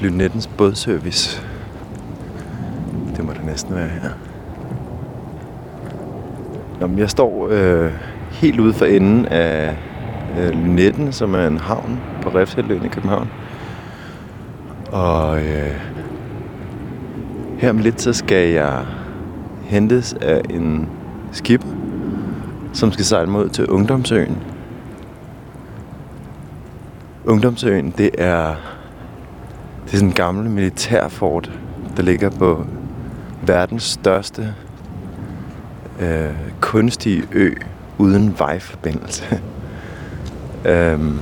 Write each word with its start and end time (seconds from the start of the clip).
Lynettens 0.00 0.46
bådservice. 0.46 1.42
Det 3.16 3.24
må 3.24 3.32
det 3.32 3.44
næsten 3.44 3.74
være 3.74 3.88
her. 3.88 4.10
Nå, 6.80 6.86
men 6.86 6.98
jeg 6.98 7.10
står 7.10 7.48
øh, 7.50 7.92
helt 8.30 8.60
ude 8.60 8.72
for 8.72 8.84
enden 8.84 9.26
af 9.26 9.76
øh, 10.38 10.50
Lynetten, 10.50 11.12
som 11.12 11.34
er 11.34 11.46
en 11.46 11.58
havn 11.58 12.00
på 12.22 12.28
Refshaløen 12.28 12.84
i 12.84 12.88
København. 12.88 13.28
Og 14.92 15.38
øh, 15.38 15.80
her 17.58 17.70
om 17.70 17.78
lidt, 17.78 18.00
så 18.00 18.12
skal 18.12 18.48
jeg 18.48 18.84
hentes 19.64 20.14
af 20.14 20.42
en 20.50 20.88
skib, 21.32 21.62
som 22.72 22.92
skal 22.92 23.04
sejle 23.04 23.30
mod 23.30 23.48
til 23.48 23.66
Ungdomsøen. 23.66 24.36
Ungdomsøen, 27.24 27.94
det 27.98 28.10
er, 28.18 28.54
det 29.86 29.92
er 29.92 29.96
sådan 29.96 30.08
en 30.08 30.14
gammel 30.14 30.50
militærfort, 30.50 31.50
der 31.96 32.02
ligger 32.02 32.30
på 32.30 32.66
verdens 33.42 33.82
største 33.82 34.54
øh, 36.00 36.30
kunstige 36.60 37.24
ø 37.32 37.54
uden 37.98 38.38
vejforbindelse. 38.38 39.24
øhm. 40.64 41.20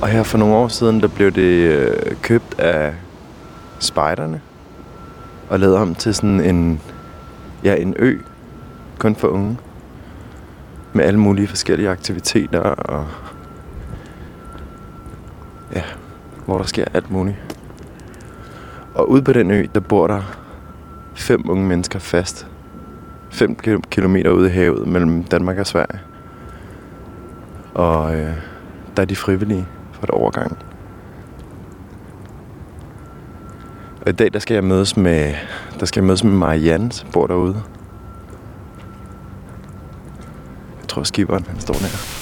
Og 0.00 0.08
her 0.08 0.22
for 0.22 0.38
nogle 0.38 0.54
år 0.54 0.68
siden, 0.68 1.00
der 1.00 1.08
blev 1.08 1.30
det 1.30 1.68
øh, 1.68 2.16
købt 2.22 2.60
af 2.60 2.94
spejderne 3.78 4.40
og 5.48 5.60
lavet 5.60 5.76
om 5.76 5.94
til 5.94 6.14
sådan 6.14 6.40
en, 6.40 6.80
ja, 7.64 7.74
en 7.74 7.94
ø, 7.98 8.18
kun 8.98 9.16
for 9.16 9.28
unge. 9.28 9.58
Med 10.92 11.04
alle 11.04 11.20
mulige 11.20 11.48
forskellige 11.48 11.88
aktiviteter 11.88 12.60
og 12.60 13.06
ja, 15.74 15.82
hvor 16.46 16.58
der 16.58 16.64
sker 16.64 16.84
alt 16.94 17.10
muligt. 17.10 17.36
Og 18.94 19.10
ude 19.10 19.22
på 19.22 19.32
den 19.32 19.50
ø, 19.50 19.66
der 19.74 19.80
bor 19.80 20.06
der 20.06 20.22
fem 21.14 21.50
unge 21.50 21.66
mennesker 21.66 21.98
fast. 21.98 22.46
5 23.30 23.56
kilometer 23.90 24.30
ude 24.30 24.48
i 24.48 24.52
havet 24.52 24.88
mellem 24.88 25.24
Danmark 25.24 25.58
og 25.58 25.66
Sverige. 25.66 26.00
Og 27.74 28.14
øh, 28.14 28.36
der 28.96 29.02
er 29.02 29.06
de 29.06 29.16
frivillige 29.16 29.66
for 29.92 30.02
et 30.02 30.10
overgang. 30.10 30.58
Og 34.00 34.08
i 34.08 34.12
dag 34.12 34.32
der 34.32 34.38
skal 34.38 34.54
jeg 34.54 34.64
mødes 34.64 34.96
med, 34.96 35.34
der 35.80 35.86
skal 35.86 36.00
jeg 36.00 36.06
mødes 36.06 36.24
med 36.24 36.32
Marianne, 36.32 36.92
som 36.92 37.08
bor 37.12 37.26
derude. 37.26 37.62
Jeg 40.80 40.88
tror, 40.88 41.02
skiberen 41.02 41.46
han 41.46 41.60
står 41.60 41.74
der. 41.74 42.21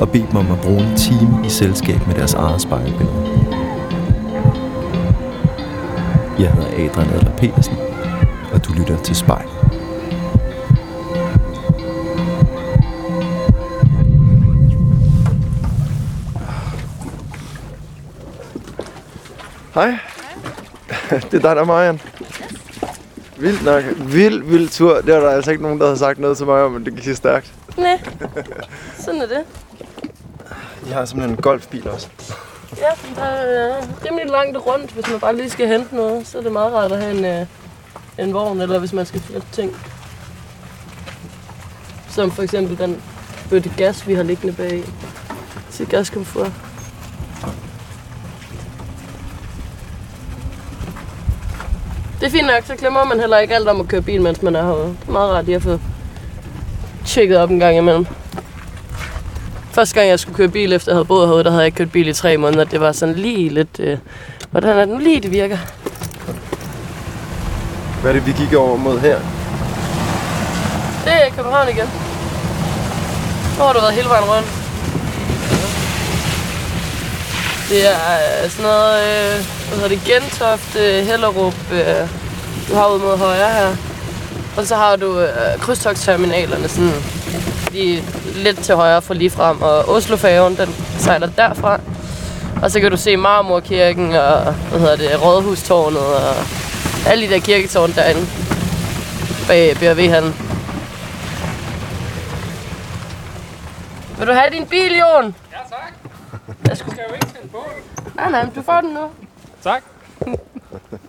og 0.00 0.10
bede 0.10 0.26
dem 0.30 0.36
om 0.36 0.52
at 0.52 0.60
bruge 0.60 0.80
en 0.80 0.96
time 0.96 1.46
i 1.46 1.48
selskab 1.48 2.06
med 2.06 2.14
deres 2.14 2.34
eget 2.34 2.60
spejlbillede. 2.60 3.24
Jeg 6.38 6.52
hedder 6.52 6.68
Adrian 6.68 7.10
Adler 7.14 7.36
Petersen, 7.36 7.76
og 8.52 8.64
du 8.64 8.72
lytter 8.72 9.02
til 9.02 9.16
Spejl. 9.16 9.48
Hej. 19.74 19.98
Det 21.10 21.24
er 21.24 21.28
dig, 21.30 21.42
der 21.42 21.60
er 21.60 21.64
Marian. 21.64 22.00
Vildt 23.36 23.64
nok. 23.64 23.84
Vild, 23.98 24.42
vild 24.42 24.68
tur. 24.68 25.00
Det 25.00 25.14
var 25.14 25.20
der 25.20 25.30
altså 25.30 25.50
ikke 25.50 25.62
nogen, 25.62 25.78
der 25.78 25.86
havde 25.86 25.98
sagt 25.98 26.18
noget 26.18 26.36
til 26.36 26.46
mig 26.46 26.62
om, 26.62 26.72
men 26.72 26.84
det 26.84 26.96
gik 26.96 27.16
stærkt. 27.16 27.52
Nej, 27.76 28.00
sådan 28.98 29.20
er 29.20 29.26
det. 29.26 29.63
Jeg 30.86 30.94
har 30.94 31.04
simpelthen 31.04 31.36
en 31.36 31.42
golfbil 31.42 31.88
også. 31.88 32.08
Ja, 32.76 32.90
der 33.16 33.22
er 33.22 33.78
øh, 33.78 33.84
rimelig 34.06 34.30
langt 34.30 34.58
rundt, 34.66 34.90
hvis 34.90 35.10
man 35.10 35.20
bare 35.20 35.36
lige 35.36 35.50
skal 35.50 35.68
hente 35.68 35.96
noget. 35.96 36.26
Så 36.26 36.38
er 36.38 36.42
det 36.42 36.52
meget 36.52 36.72
rart 36.72 36.92
at 36.92 37.02
have 37.02 37.18
en, 37.18 37.24
øh, 37.24 37.46
en 38.18 38.34
vogn, 38.34 38.60
eller 38.60 38.78
hvis 38.78 38.92
man 38.92 39.06
skal 39.06 39.20
flytte 39.20 39.46
ting. 39.52 39.76
Som 42.10 42.30
for 42.30 42.42
eksempel 42.42 42.78
den 42.78 43.02
bøtte 43.50 43.72
gas, 43.76 44.08
vi 44.08 44.14
har 44.14 44.22
liggende 44.22 44.52
bag 44.54 44.84
til 45.70 45.86
gaskomfort. 45.88 46.52
Det 52.20 52.26
er 52.26 52.30
fint 52.30 52.46
nok, 52.46 52.64
så 52.64 52.76
glemmer 52.76 53.04
man 53.04 53.20
heller 53.20 53.38
ikke 53.38 53.54
alt 53.54 53.68
om 53.68 53.80
at 53.80 53.88
køre 53.88 54.02
bil, 54.02 54.22
mens 54.22 54.42
man 54.42 54.56
er 54.56 54.62
herude. 54.62 54.96
Det 55.00 55.08
er 55.08 55.12
meget 55.12 55.32
rart 55.32 55.44
lige 55.44 55.56
at 55.56 55.62
få 55.62 55.78
tjekket 57.06 57.38
op 57.38 57.50
en 57.50 57.58
gang 57.58 57.76
imellem. 57.76 58.06
Første 59.74 59.94
gang, 59.94 60.08
jeg 60.08 60.20
skulle 60.20 60.36
køre 60.36 60.48
bil, 60.48 60.72
efter 60.72 60.92
jeg 60.92 60.96
havde 60.96 61.04
boet 61.04 61.28
herude, 61.28 61.44
der 61.44 61.50
havde 61.50 61.60
jeg 61.60 61.66
ikke 61.66 61.76
kørt 61.76 61.92
bil 61.92 62.08
i 62.08 62.12
tre 62.12 62.36
måneder. 62.36 62.64
Det 62.64 62.80
var 62.80 62.92
sådan 62.92 63.14
lige 63.14 63.48
lidt... 63.48 63.80
Øh, 63.80 63.98
hvordan 64.50 64.70
er 64.70 64.80
det 64.80 64.88
nu 64.88 64.98
lige, 64.98 65.20
det 65.20 65.30
virker? 65.30 65.58
Hvad 68.00 68.10
er 68.10 68.14
det, 68.14 68.26
vi 68.26 68.32
gik 68.32 68.54
over 68.54 68.76
mod 68.76 68.98
her? 68.98 69.18
Det 71.04 71.12
er 71.12 71.30
København 71.36 71.68
igen. 71.68 71.88
Nu 73.58 73.64
har 73.64 73.72
du 73.72 73.80
været 73.80 73.94
hele 73.94 74.08
vejen 74.08 74.24
rundt. 74.24 74.48
Det 77.70 77.86
er 77.86 78.44
øh, 78.44 78.50
sådan 78.50 78.70
noget, 78.70 78.94
øh, 79.02 79.44
hvad 79.68 79.78
hedder 79.78 79.88
det, 79.88 80.00
Gentofte, 80.04 80.98
øh, 80.98 81.06
Hellerup, 81.06 81.72
øh, 81.72 82.08
du 82.68 82.74
har 82.74 82.94
ud 82.94 82.98
mod 82.98 83.18
højre 83.18 83.52
her. 83.52 83.76
Og 84.56 84.66
så 84.66 84.76
har 84.76 84.96
du 84.96 85.20
øh, 85.20 85.58
krydstogtsterminalerne 85.60 86.68
sådan 86.68 86.92
lige 87.74 88.04
lidt 88.34 88.58
til 88.58 88.74
højre 88.74 89.02
for 89.02 89.14
lige 89.14 89.30
frem. 89.30 89.62
Og 89.62 89.88
Oslofærgen, 89.88 90.56
den 90.56 90.74
sejler 90.98 91.28
derfra. 91.36 91.80
Og 92.62 92.70
så 92.70 92.80
kan 92.80 92.90
du 92.90 92.96
se 92.96 93.16
Marmorkirken 93.16 94.12
og 94.14 94.52
hvad 94.52 94.80
hedder 94.80 94.96
det, 94.96 95.22
Rådhustårnet 95.22 96.00
og 96.00 96.34
alle 97.06 97.26
de 97.26 97.32
der 97.34 97.40
kirketårn 97.40 97.92
derinde 97.92 98.26
bag 99.48 99.76
BRV-hallen. 99.76 100.34
Vil 104.18 104.26
du 104.26 104.32
have 104.32 104.50
din 104.52 104.66
bil, 104.66 104.96
Jon? 104.98 105.34
Ja, 105.52 105.58
tak. 105.70 105.92
Jeg 106.68 106.76
skulle... 106.76 106.96
skal 106.96 107.04
jo 107.08 107.14
ikke 107.14 107.26
tænde 107.26 107.48
på. 107.48 107.58
Nej, 108.16 108.30
nej, 108.30 108.44
men 108.44 108.54
du 108.54 108.62
får 108.62 108.80
den 108.80 108.90
nu. 108.90 109.10
Tak. 109.62 109.82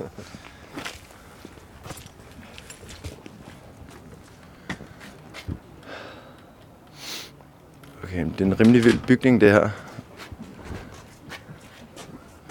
Okay, 8.06 8.26
det 8.26 8.42
er 8.42 8.46
en 8.46 8.60
rimelig 8.60 8.84
vild 8.84 9.00
bygning, 9.08 9.42
det 9.42 9.52
her. 9.52 9.70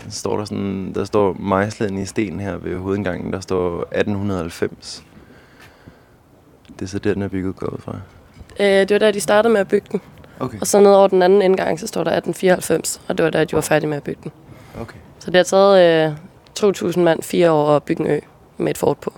Der 0.04 0.10
står 0.10 0.36
der 0.36 0.44
sådan, 0.44 0.92
der 0.94 1.04
står 1.04 1.32
mejslet 1.32 1.90
ind 1.90 1.98
i 1.98 2.06
sten 2.06 2.40
her 2.40 2.56
ved 2.56 2.76
hovedindgangen, 2.76 3.32
der 3.32 3.40
står 3.40 3.80
1890. 3.80 5.04
Det 6.78 6.82
er 6.82 6.86
så 6.86 6.98
der, 6.98 7.14
den 7.14 7.22
er 7.22 7.28
bygget 7.28 7.56
gået 7.56 7.82
fra. 7.82 7.96
Øh, 8.60 8.66
det 8.66 8.90
var 8.90 8.98
da, 8.98 9.10
de 9.10 9.20
startede 9.20 9.52
med 9.52 9.60
at 9.60 9.68
bygge 9.68 9.86
den. 9.92 10.00
Okay. 10.40 10.60
Og 10.60 10.66
så 10.66 10.80
ned 10.80 10.90
over 10.90 11.08
den 11.08 11.22
anden 11.22 11.42
indgang, 11.42 11.80
så 11.80 11.86
står 11.86 12.04
der 12.04 12.10
1894. 12.10 13.00
Og 13.08 13.18
det 13.18 13.24
var 13.24 13.30
da, 13.30 13.44
de 13.44 13.52
var 13.52 13.60
færdige 13.60 13.88
med 13.88 13.96
at 13.96 14.02
bygge 14.02 14.20
den. 14.22 14.32
Okay. 14.80 14.98
Så 15.18 15.30
det 15.30 15.36
har 15.36 15.44
taget 15.44 16.08
øh, 16.08 16.90
2.000 16.90 17.00
mand 17.00 17.22
fire 17.22 17.50
år 17.50 17.76
at 17.76 17.82
bygge 17.82 18.04
en 18.04 18.10
ø 18.10 18.18
med 18.58 18.70
et 18.70 18.78
fort 18.78 18.98
på. 18.98 19.12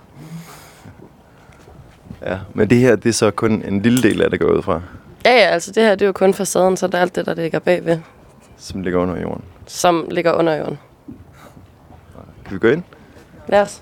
Ja, 2.21 2.37
men 2.53 2.69
det 2.69 2.77
her, 2.77 2.95
det 2.95 3.09
er 3.09 3.13
så 3.13 3.31
kun 3.31 3.63
en 3.67 3.81
lille 3.81 4.03
del 4.03 4.21
af 4.21 4.29
det 4.29 4.39
gået 4.39 4.63
fra, 4.63 4.81
Ja, 5.25 5.31
ja, 5.31 5.47
altså 5.49 5.71
det 5.71 5.83
her, 5.83 5.95
det 5.95 6.01
er 6.01 6.05
jo 6.07 6.11
kun 6.13 6.33
facaden, 6.33 6.77
så 6.77 6.87
der 6.87 6.97
er 6.97 7.01
alt 7.01 7.15
det, 7.15 7.25
der 7.25 7.33
ligger 7.33 7.59
bagved, 7.59 7.99
som 8.57 8.81
ligger 8.81 8.99
under 8.99 9.21
jorden. 9.21 9.43
som 9.67 10.07
ligger 10.11 10.33
under 10.33 10.53
jorden. 10.55 10.79
Kan 12.45 12.53
vi 12.53 12.59
gå 12.59 12.67
ind? 12.67 12.83
Lad 13.47 13.61
os. 13.61 13.81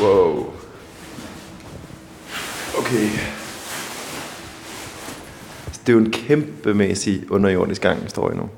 Wow. 0.00 0.52
Okay. 2.78 3.39
Det 5.86 5.88
er 5.88 5.92
jo 5.92 5.98
en 5.98 6.10
kæmpemæssig 6.10 7.22
underjordisk 7.30 7.82
gang, 7.82 8.04
vi 8.04 8.08
står 8.08 8.30
i 8.30 8.34
nu. 8.36 8.48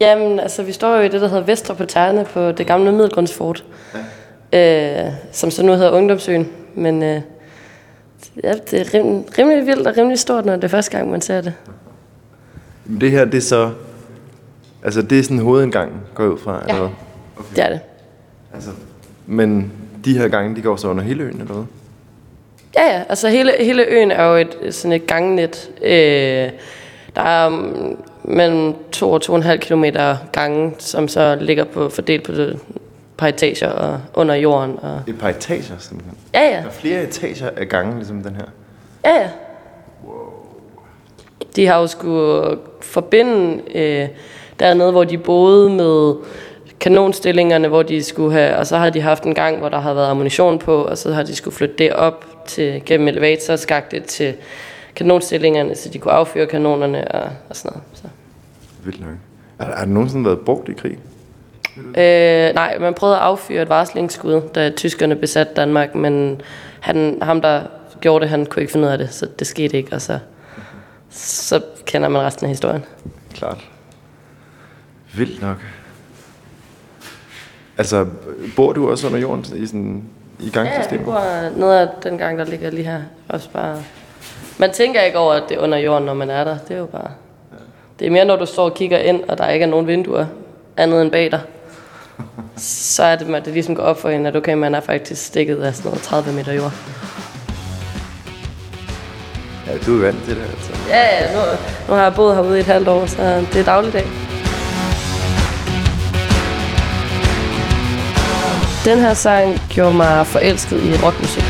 Jamen, 0.00 0.40
altså, 0.40 0.62
vi 0.62 0.72
står 0.72 0.96
jo 0.96 1.02
i 1.02 1.08
det, 1.08 1.20
der 1.20 1.28
hedder 1.28 1.44
Vestre 1.44 1.74
på 1.74 1.84
Terne 1.84 2.24
på 2.24 2.52
det 2.52 2.66
gamle 2.66 2.92
Middelgrundsfort. 2.92 3.64
Ja. 4.52 5.06
Øh, 5.06 5.12
som 5.32 5.50
så 5.50 5.62
nu 5.66 5.72
hedder 5.72 5.90
Ungdomsøen. 5.90 6.48
Men 6.74 7.02
øh, 7.02 7.20
ja, 8.44 8.54
det 8.70 8.80
er 8.80 8.94
rim, 8.94 9.24
rimelig 9.38 9.66
vildt 9.66 9.86
og 9.86 9.96
rimelig 9.96 10.18
stort, 10.18 10.44
når 10.46 10.54
det 10.56 10.64
er 10.64 10.68
første 10.68 10.96
gang, 10.96 11.10
man 11.10 11.20
ser 11.20 11.40
det. 11.40 11.52
Men 12.84 13.00
det 13.00 13.10
her, 13.10 13.24
det 13.24 13.34
er 13.34 13.40
så... 13.40 13.70
Altså, 14.84 15.02
det 15.02 15.18
er 15.18 15.22
sådan 15.22 15.38
hovedindgangen, 15.38 15.96
går 16.14 16.26
ud 16.26 16.38
fra, 16.38 16.52
Ja. 16.54 16.60
eller 16.74 16.78
hvad? 16.80 16.90
Okay. 17.36 17.56
Det 17.56 17.64
er 17.64 17.68
det. 17.68 17.80
Altså, 18.54 18.70
men 19.26 19.72
de 20.04 20.18
her 20.18 20.28
gange, 20.28 20.56
de 20.56 20.62
går 20.62 20.76
så 20.76 20.88
under 20.88 21.02
hele 21.04 21.22
øen, 21.22 21.40
eller 21.40 21.54
hvad? 21.54 21.64
Ja, 22.76 22.96
ja. 22.96 23.02
Altså 23.08 23.28
hele, 23.28 23.52
hele 23.60 23.84
øen 23.84 24.10
er 24.10 24.24
jo 24.24 24.36
et, 24.36 24.74
sådan 24.74 24.92
et 24.92 25.06
gangnet. 25.06 25.70
Øh, 25.82 26.50
der 27.16 27.22
er 27.22 27.46
um, 27.46 27.96
mellem 28.24 28.74
2 28.92 29.10
og 29.12 29.20
2,5 29.24 29.56
kilometer 29.56 30.16
gange, 30.32 30.74
som 30.78 31.08
så 31.08 31.36
ligger 31.40 31.64
på, 31.64 31.88
fordelt 31.88 32.22
på 32.22 32.32
det, 32.32 32.58
par 33.18 33.28
etager 33.28 33.68
og 33.68 34.00
under 34.14 34.34
jorden. 34.34 34.78
Og, 34.82 35.00
Et 35.06 35.18
par 35.18 35.28
etager, 35.28 35.74
simpelthen. 35.78 36.18
ja, 36.34 36.42
ja. 36.42 36.56
Der 36.56 36.66
er 36.66 36.70
flere 36.70 37.02
etager 37.02 37.50
af 37.56 37.68
gangen, 37.68 37.96
ligesom 37.96 38.22
den 38.22 38.36
her. 38.36 38.44
Ja, 39.04 39.20
ja. 39.20 39.28
De 41.56 41.66
har 41.66 41.80
jo 41.80 41.86
skulle 41.86 42.58
forbinde 42.80 43.62
øh, 43.74 44.08
dernede, 44.60 44.90
hvor 44.92 45.04
de 45.04 45.18
boede 45.18 45.70
med 45.70 46.14
kanonstillingerne, 46.80 47.68
hvor 47.68 47.82
de 47.82 48.02
skulle 48.02 48.32
have, 48.32 48.56
og 48.56 48.66
så 48.66 48.76
har 48.76 48.90
de 48.90 49.00
haft 49.00 49.24
en 49.24 49.34
gang, 49.34 49.58
hvor 49.58 49.68
der 49.68 49.78
har 49.80 49.94
været 49.94 50.06
ammunition 50.06 50.58
på, 50.58 50.82
og 50.84 50.98
så 50.98 51.12
har 51.12 51.22
de 51.22 51.36
skulle 51.36 51.56
flytte 51.56 51.74
det 51.78 51.92
op 51.92 52.24
til, 52.46 52.82
gennem 52.86 53.08
elevatorskagtet 53.08 54.04
til 54.04 54.34
kanonstillingerne, 54.96 55.74
så 55.74 55.88
de 55.88 55.98
kunne 55.98 56.12
affyre 56.12 56.46
kanonerne 56.46 57.08
og, 57.08 57.30
og 57.48 57.56
sådan 57.56 57.72
noget. 57.72 57.82
Så. 57.92 58.08
Vildt 58.84 59.00
nok. 59.00 59.10
Er, 59.58 59.64
er 59.64 59.84
der 59.84 59.92
nogensinde 59.92 60.24
været 60.24 60.40
brugt 60.40 60.68
i 60.68 60.72
krig? 60.72 60.98
Øh, 61.76 62.54
nej, 62.54 62.78
man 62.78 62.94
prøvede 62.94 63.16
at 63.16 63.22
affyre 63.22 63.62
et 63.62 63.68
varslingsskud, 63.68 64.42
da 64.54 64.70
tyskerne 64.70 65.16
besatte 65.16 65.54
Danmark, 65.54 65.94
men 65.94 66.40
han, 66.80 67.18
ham, 67.22 67.40
der 67.40 67.62
gjorde 68.00 68.22
det, 68.22 68.30
han 68.30 68.46
kunne 68.46 68.62
ikke 68.62 68.72
finde 68.72 68.86
ud 68.86 68.92
af 68.92 68.98
det, 68.98 69.12
så 69.14 69.28
det 69.38 69.46
skete 69.46 69.76
ikke, 69.76 69.92
og 69.92 70.02
så, 70.02 70.18
så 71.10 71.62
kender 71.84 72.08
man 72.08 72.22
resten 72.22 72.44
af 72.44 72.50
historien. 72.50 72.84
Klart. 73.34 73.68
Vildt 75.14 75.42
nok. 75.42 75.56
Altså, 77.78 78.06
bor 78.56 78.72
du 78.72 78.90
også 78.90 79.06
under 79.06 79.18
jorden 79.18 79.44
i, 79.56 79.66
sådan, 79.66 80.04
i 80.40 80.42
Ja, 80.42 80.44
det 80.44 80.52
gangsystemet? 80.52 81.04
går 81.04 81.50
noget 81.56 81.78
af 81.78 81.88
den 82.02 82.18
gang, 82.18 82.38
der 82.38 82.44
ligger 82.44 82.70
lige 82.70 82.84
her. 82.84 83.00
Også 83.28 83.48
bare... 83.50 83.76
Man 84.58 84.72
tænker 84.72 85.00
ikke 85.00 85.18
over, 85.18 85.34
at 85.34 85.42
det 85.48 85.56
er 85.56 85.60
under 85.60 85.78
jorden, 85.78 86.06
når 86.06 86.14
man 86.14 86.30
er 86.30 86.44
der. 86.44 86.56
Det 86.68 86.74
er 86.74 86.78
jo 86.78 86.86
bare... 86.86 87.10
Det 87.98 88.06
er 88.06 88.10
mere, 88.10 88.24
når 88.24 88.36
du 88.36 88.46
står 88.46 88.64
og 88.64 88.74
kigger 88.74 88.98
ind, 88.98 89.22
og 89.28 89.38
der 89.38 89.48
ikke 89.48 89.62
er 89.62 89.66
nogen 89.68 89.86
vinduer 89.86 90.26
andet 90.76 91.02
end 91.02 91.10
bag 91.10 91.30
dig. 91.30 91.40
Så 92.56 93.02
er 93.02 93.16
det, 93.16 93.34
at 93.34 93.44
det 93.44 93.52
ligesom 93.52 93.74
går 93.74 93.82
op 93.82 94.00
for 94.00 94.08
en, 94.08 94.26
at 94.26 94.36
okay, 94.36 94.54
man 94.54 94.74
er 94.74 94.80
faktisk 94.80 95.26
stikket 95.26 95.56
af 95.62 95.74
sådan 95.74 95.88
noget 95.88 96.02
30 96.02 96.32
meter 96.32 96.52
jord. 96.52 96.72
Ja, 99.66 99.72
du 99.86 99.96
er 99.96 100.00
vant 100.00 100.24
til 100.24 100.34
det, 100.36 100.42
altså. 100.42 100.72
Ja, 100.88 101.02
ja, 101.02 101.34
nu, 101.34 101.40
nu 101.88 101.94
har 101.94 102.02
jeg 102.02 102.14
boet 102.14 102.34
herude 102.34 102.56
i 102.56 102.60
et 102.60 102.66
halvt 102.66 102.88
år, 102.88 103.06
så 103.06 103.44
det 103.52 103.60
er 103.60 103.64
dagligdag. 103.64 104.04
Den 108.84 108.98
her 109.00 109.14
sang 109.14 109.60
gjorde 109.70 109.94
mig 109.94 110.26
forelsket 110.26 110.82
i 110.82 110.96
rockmusik. 110.96 111.44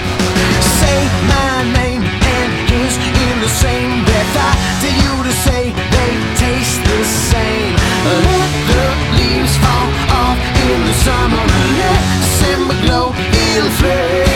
Say 0.81 1.01
my 1.33 1.53
name 1.79 2.03
and 2.37 2.53
his 2.71 2.95
in 3.25 3.37
the 3.45 3.51
same 3.65 4.05
breath. 4.07 4.37
I 4.49 4.53
did 4.83 4.97
you 5.05 5.15
to 5.29 5.33
say 5.47 5.63
they 5.95 6.13
taste 6.43 6.81
the 6.91 7.05
same. 7.33 7.75
Let 8.27 8.51
the 8.71 8.85
leaves 9.19 9.55
fall 9.63 9.89
off 10.23 10.39
in 10.71 10.79
the 10.89 10.95
summer. 11.07 11.45
Let 11.81 12.01
December 12.23 12.75
glow 12.85 13.07
in 13.47 13.65
flames. 13.79 14.30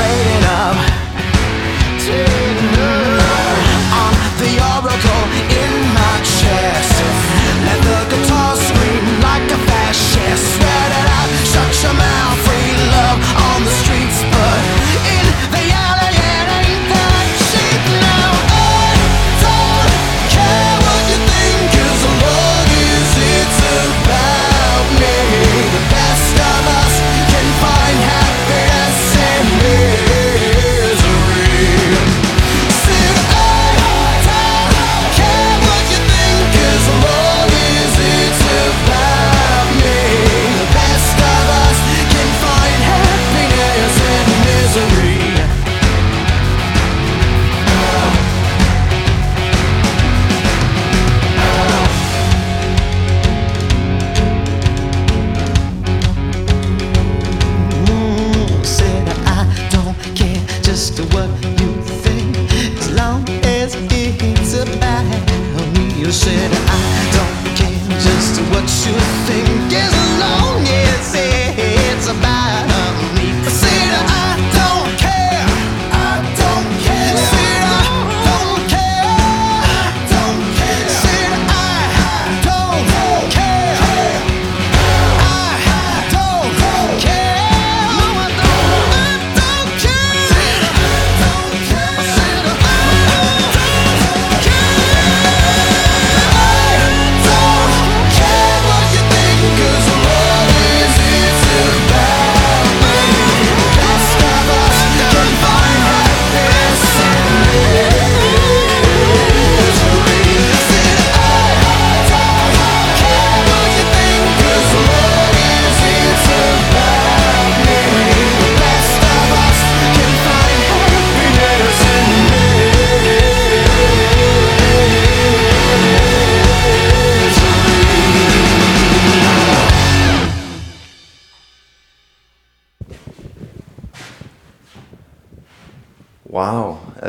trading 0.00 0.44
up. 0.44 0.59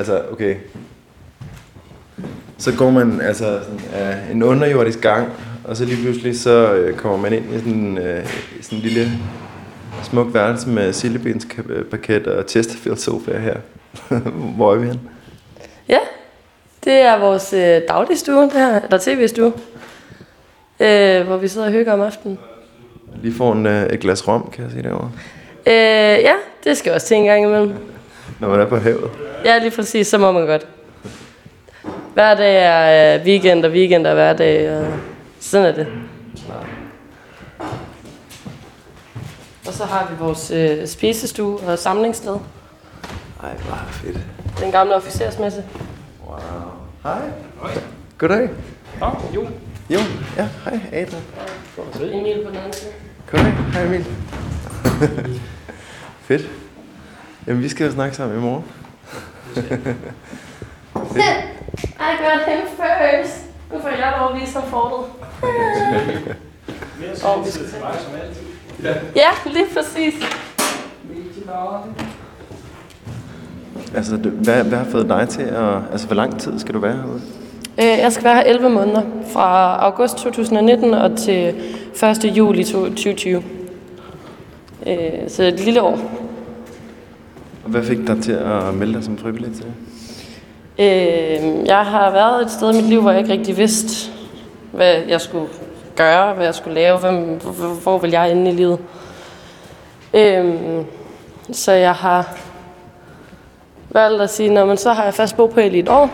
Altså 0.02 0.22
okay. 0.32 0.56
Så 2.58 2.74
går 2.78 2.90
man 2.90 3.22
altså 3.22 3.60
sådan, 3.64 3.80
uh, 4.26 4.32
en 4.32 4.44
underjordisk 4.44 5.02
gang, 5.02 5.30
og 5.64 5.78
så 5.78 5.86
lige 5.86 6.04
pludselig 6.04 6.40
så 6.40 6.86
uh, 6.90 6.98
kommer 6.98 7.18
man 7.18 7.34
ind 7.34 7.46
i 7.56 7.58
sådan, 7.58 7.98
uh, 7.98 8.30
sådan 8.62 8.78
en 8.78 8.84
lille 8.84 9.12
smuk 10.04 10.34
værelse 10.34 10.70
med 10.70 10.94
sillebenspaket 10.94 12.28
og 12.28 12.50
Chesterfield 12.50 12.98
sofa 12.98 13.38
her. 13.38 13.56
Hvor 14.58 14.74
er 14.74 14.78
vi 14.78 14.88
hen? 14.88 15.00
Ja, 15.90 16.00
det 16.84 16.94
er 16.94 17.20
vores 17.20 17.54
øh, 17.54 17.82
dagligstue, 17.88 18.44
det 18.44 18.54
her, 18.54 18.80
eller 18.82 18.98
tv-stue. 18.98 19.54
Øh, 20.80 21.28
hvor 21.28 21.38
vi 21.38 21.48
sidder 21.48 21.68
og 21.68 21.74
hygger 21.74 21.94
om 21.94 22.02
aftenen. 22.02 22.40
Lige 23.22 23.34
foran 23.34 23.66
uh, 23.66 23.72
et 23.72 24.00
glas 24.00 24.28
rom, 24.28 24.50
kan 24.54 24.64
jeg 24.64 24.72
sige 24.72 24.84
derovre. 24.84 25.12
Øh, 25.68 26.24
ja, 26.24 26.34
det 26.64 26.78
skal 26.78 26.94
også 26.94 27.08
til 27.08 27.18
en 27.18 27.26
gang 27.26 27.44
imellem. 27.44 27.91
Når 28.40 28.50
man 28.50 28.60
er 28.60 28.66
på 28.66 28.78
havet. 28.78 29.12
Ja, 29.46 29.58
lige 29.58 29.72
præcis, 29.72 30.08
så 30.08 30.18
må 30.18 30.32
man 30.32 30.46
godt. 30.48 30.68
Hver 32.14 32.36
dag 32.36 32.64
er 32.64 33.16
øh, 33.16 33.26
weekend, 33.26 33.66
og 33.66 33.72
weekend 33.72 34.08
er 34.08 34.14
hverdag, 34.14 34.78
og 34.78 34.88
sådan 35.40 35.68
er 35.68 35.72
det. 35.72 35.88
Og 39.68 39.74
så 39.74 39.86
har 39.86 40.08
vi 40.12 40.24
vores 40.24 40.52
øh, 40.52 40.88
spisestue 40.88 41.60
og 41.60 41.80
samlingssted. 41.80 42.38
Ej, 43.44 43.50
hvor 43.56 43.78
fedt. 43.92 44.18
Den 44.60 44.72
gamle 44.72 44.96
officersmesse. 44.96 45.64
Wow. 46.28 46.40
Hej. 47.04 47.22
Goddag. 48.18 48.50
Nå, 49.00 49.08
jo. 49.36 49.48
Jo, 49.90 50.00
ja, 50.38 50.48
hej 50.66 50.80
Adrian. 50.92 51.24
Emil 52.14 52.44
på 52.44 52.50
den 52.50 52.58
anden 52.58 52.74
side. 52.74 52.92
Goddag, 53.32 53.52
hej 53.52 53.84
Emil. 53.86 54.06
fedt. 56.28 56.61
Jamen, 57.48 57.64
vi 57.64 57.70
skal 57.70 57.86
jo 57.86 57.92
snakke 57.92 58.16
sammen 58.16 58.38
i 58.38 58.42
morgen. 58.42 58.64
I 62.00 62.14
got 62.24 62.42
him 62.48 62.68
first. 62.78 63.46
Nu 63.74 63.80
får 63.82 63.90
jeg 63.90 64.14
lov 64.20 64.36
at 64.36 64.42
vise 64.42 64.54
ham 64.60 64.70
fortet. 64.70 65.06
Mere 67.00 67.36
Åh, 67.38 67.46
vi 67.46 67.52
skal 67.52 67.66
til 67.66 67.78
mig 67.82 67.94
som 68.00 68.14
altid. 68.22 69.02
Ja, 69.16 69.30
lige 69.46 69.66
præcis. 69.74 70.14
Altså, 73.96 74.16
hvad, 74.18 74.64
hvad 74.64 74.78
har 74.78 74.86
fået 74.92 75.10
dig 75.10 75.30
til 75.30 75.42
at... 75.42 75.74
Altså, 75.92 76.08
hvor 76.08 76.16
lang 76.16 76.40
tid 76.40 76.60
skal 76.60 76.74
du 76.74 76.80
være 76.80 76.94
herude? 76.96 77.22
Øh, 77.80 78.00
Jeg 78.00 78.12
skal 78.12 78.24
være 78.24 78.36
her 78.36 78.44
11 78.44 78.70
måneder, 78.70 79.02
fra 79.34 79.76
august 79.80 80.18
2019 80.18 80.94
og 80.94 81.18
til 81.18 81.48
1. 82.04 82.26
juli 82.38 82.64
2020. 82.64 83.44
Øh, 84.88 84.96
Så 85.28 85.44
et 85.44 85.60
lille 85.60 85.82
år. 85.82 86.00
Og 87.64 87.70
hvad 87.70 87.84
fik 87.84 87.98
dig 88.08 88.24
til 88.24 88.32
at 88.32 88.74
melde 88.74 88.94
dig 88.94 89.04
som 89.04 89.18
frivillig 89.18 89.52
til? 89.56 89.66
Øh, 90.80 91.66
Jeg 91.68 91.86
har 91.86 92.12
været 92.12 92.42
et 92.42 92.52
sted 92.52 92.74
i 92.74 92.76
mit 92.76 92.86
liv, 92.90 93.02
hvor 93.02 93.12
jeg 93.12 93.20
ikke 93.20 93.34
rigtig 93.34 93.58
vidste, 93.58 94.12
hvad 94.72 94.94
jeg 95.08 95.22
skulle 95.22 95.48
gøre, 95.96 96.34
hvad 96.34 96.46
jeg 96.46 96.56
skulle 96.56 96.74
lave, 96.74 96.98
hvem, 96.98 97.16
hvor, 97.16 97.68
hvor 97.84 97.98
vil 97.98 98.12
jeg 98.12 98.32
ende 98.32 98.52
i 98.52 98.54
livet. 98.54 98.80
Øh, 100.14 100.56
Så 101.52 101.72
jeg 101.72 101.94
har 101.94 102.38
valgt 103.90 104.22
at 104.22 104.30
sige, 104.30 104.50
når 104.50 104.66
man 104.66 104.78
så 104.78 104.94
har 104.94 105.04
jeg 105.04 105.14
fast 105.14 105.38
bo 105.38 105.46
på 105.48 105.60
i 105.60 105.80
et 105.80 105.90
år. 105.90 106.10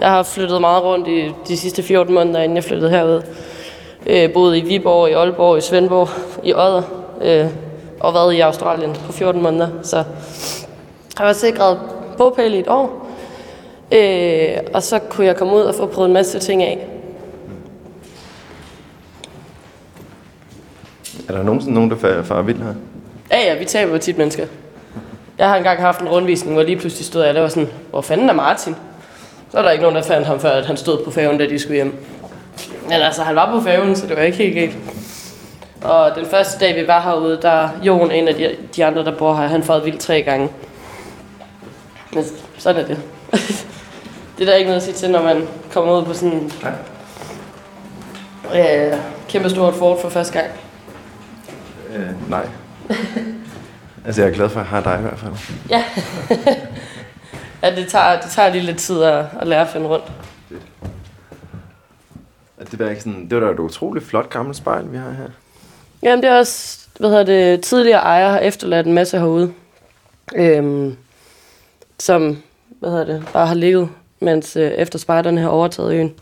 Jeg 0.00 0.08
har 0.10 0.22
flyttet 0.22 0.60
meget 0.60 0.82
rundt 0.84 1.08
i 1.08 1.32
de 1.48 1.56
sidste 1.56 1.82
14 1.82 2.14
måneder, 2.14 2.40
inden 2.40 2.56
jeg 2.56 2.64
flyttede 2.64 2.90
herud. 2.90 3.22
Øh, 4.06 4.32
boet 4.32 4.56
i 4.56 4.60
Viborg, 4.60 5.10
i 5.10 5.12
Aalborg, 5.12 5.58
i 5.58 5.60
Svendborg, 5.60 6.08
i 6.44 6.52
Odder, 6.54 6.82
øh, 7.22 7.46
og 8.00 8.14
været 8.14 8.34
i 8.34 8.40
Australien 8.40 8.96
på 9.06 9.12
14 9.12 9.42
måneder. 9.42 9.68
Så 9.82 10.04
jeg 11.18 11.26
var 11.26 11.32
sikret 11.32 11.78
bopæl 12.18 12.54
i 12.54 12.58
et 12.58 12.68
år. 12.68 13.08
Øh, 13.92 14.56
og 14.74 14.82
så 14.82 14.98
kunne 14.98 15.26
jeg 15.26 15.36
komme 15.36 15.54
ud 15.54 15.60
og 15.60 15.74
få 15.74 15.86
prøvet 15.86 16.08
en 16.08 16.14
masse 16.14 16.38
ting 16.38 16.62
af. 16.62 16.88
Er 21.28 21.32
der 21.32 21.42
nogensinde 21.42 21.74
nogen, 21.74 21.90
der 21.90 21.96
farer, 21.96 22.22
farer 22.22 22.42
vild 22.42 22.58
her? 22.58 22.74
Ja, 23.30 23.40
ja, 23.40 23.58
vi 23.58 23.64
taber 23.64 23.92
jo 23.92 23.98
tit 23.98 24.18
mennesker. 24.18 24.46
Jeg 25.38 25.48
har 25.48 25.56
engang 25.56 25.80
haft 25.80 26.00
en 26.00 26.08
rundvisning, 26.08 26.54
hvor 26.54 26.62
lige 26.62 26.76
pludselig 26.76 27.06
stod 27.06 27.24
jeg 27.24 27.34
der 27.34 27.40
var 27.40 27.48
sådan, 27.48 27.68
hvor 27.90 28.00
fanden 28.00 28.28
er 28.28 28.32
Martin? 28.32 28.76
Så 29.50 29.58
er 29.58 29.62
der 29.62 29.70
ikke 29.70 29.82
nogen, 29.82 29.96
der 29.96 30.02
fandt 30.02 30.26
ham 30.26 30.40
før, 30.40 30.50
at 30.50 30.66
han 30.66 30.76
stod 30.76 31.04
på 31.04 31.10
færgen, 31.10 31.38
da 31.38 31.46
de 31.46 31.58
skulle 31.58 31.74
hjem. 31.74 31.94
Men 32.82 32.92
altså, 32.92 33.22
han 33.22 33.36
var 33.36 33.50
på 33.52 33.60
færgen, 33.60 33.96
så 33.96 34.06
det 34.06 34.16
var 34.16 34.22
ikke 34.22 34.38
helt 34.38 34.54
galt. 34.54 34.76
Og 35.82 36.10
den 36.16 36.26
første 36.26 36.66
dag, 36.66 36.76
vi 36.76 36.86
var 36.86 37.00
herude, 37.00 37.38
der 37.42 37.68
Jon, 37.82 38.10
en 38.10 38.28
af 38.28 38.34
de, 38.34 38.56
de 38.76 38.84
andre, 38.84 39.04
der 39.04 39.16
bor 39.16 39.34
her, 39.34 39.46
han 39.46 39.62
farede 39.62 39.84
vildt 39.84 40.00
tre 40.00 40.22
gange. 40.22 40.48
Men 42.14 42.24
sådan 42.58 42.82
er 42.82 42.86
det. 42.86 42.98
det 44.38 44.40
er 44.40 44.44
der 44.44 44.54
ikke 44.54 44.68
noget 44.68 44.80
at 44.80 44.82
sige 44.82 44.94
til, 44.94 45.10
når 45.10 45.22
man 45.22 45.48
kommer 45.72 45.98
ud 46.00 46.04
på 46.04 46.14
sådan 46.14 46.32
en 46.32 46.52
øh, 48.54 48.98
kæmpe 49.28 49.50
stort 49.50 49.74
fort 49.74 50.00
for 50.00 50.08
første 50.08 50.38
gang. 50.38 50.50
Øh, 51.94 52.30
nej. 52.30 52.48
altså, 54.06 54.22
jeg 54.22 54.30
er 54.30 54.34
glad 54.34 54.48
for, 54.48 54.60
at 54.60 54.66
jeg 54.66 54.70
har 54.70 54.80
dig 54.80 54.98
i 54.98 55.02
hvert 55.02 55.18
fald. 55.18 55.32
Ja. 55.70 55.84
ja, 57.62 57.76
det 57.76 57.88
tager, 57.88 58.20
det 58.20 58.30
tager 58.30 58.52
lige 58.52 58.64
lidt 58.64 58.78
tid 58.78 59.02
at, 59.02 59.24
at 59.40 59.46
lære 59.46 59.60
at 59.60 59.68
finde 59.68 59.86
rundt. 59.86 60.04
At 62.58 62.70
Det 62.70 62.78
var, 62.78 62.88
ikke 62.88 63.02
sådan, 63.02 63.28
det 63.30 63.40
var 63.40 63.46
da 63.46 63.52
et 63.52 63.58
utroligt 63.58 64.06
flot 64.06 64.30
gammelt 64.30 64.56
spejl, 64.56 64.92
vi 64.92 64.96
har 64.96 65.10
her. 65.10 65.28
Jamen, 66.02 66.22
det 66.22 66.30
er 66.30 66.38
også, 66.38 66.78
hvad 66.98 67.10
hedder 67.10 67.24
det, 67.24 67.60
tidligere 67.60 68.00
ejer 68.00 68.28
har 68.28 68.38
efterladt 68.38 68.86
en 68.86 68.92
masse 68.92 69.18
herude. 69.18 69.52
Øhm, 70.34 70.96
som, 72.00 72.42
hvad 72.80 72.90
hedder 72.90 73.04
det, 73.04 73.24
bare 73.32 73.46
har 73.46 73.54
ligget, 73.54 73.88
mens 74.20 74.56
øh, 74.56 74.70
efter 74.70 74.98
spejderne 74.98 75.40
har 75.40 75.48
overtaget 75.48 75.94
øen. 75.94 76.14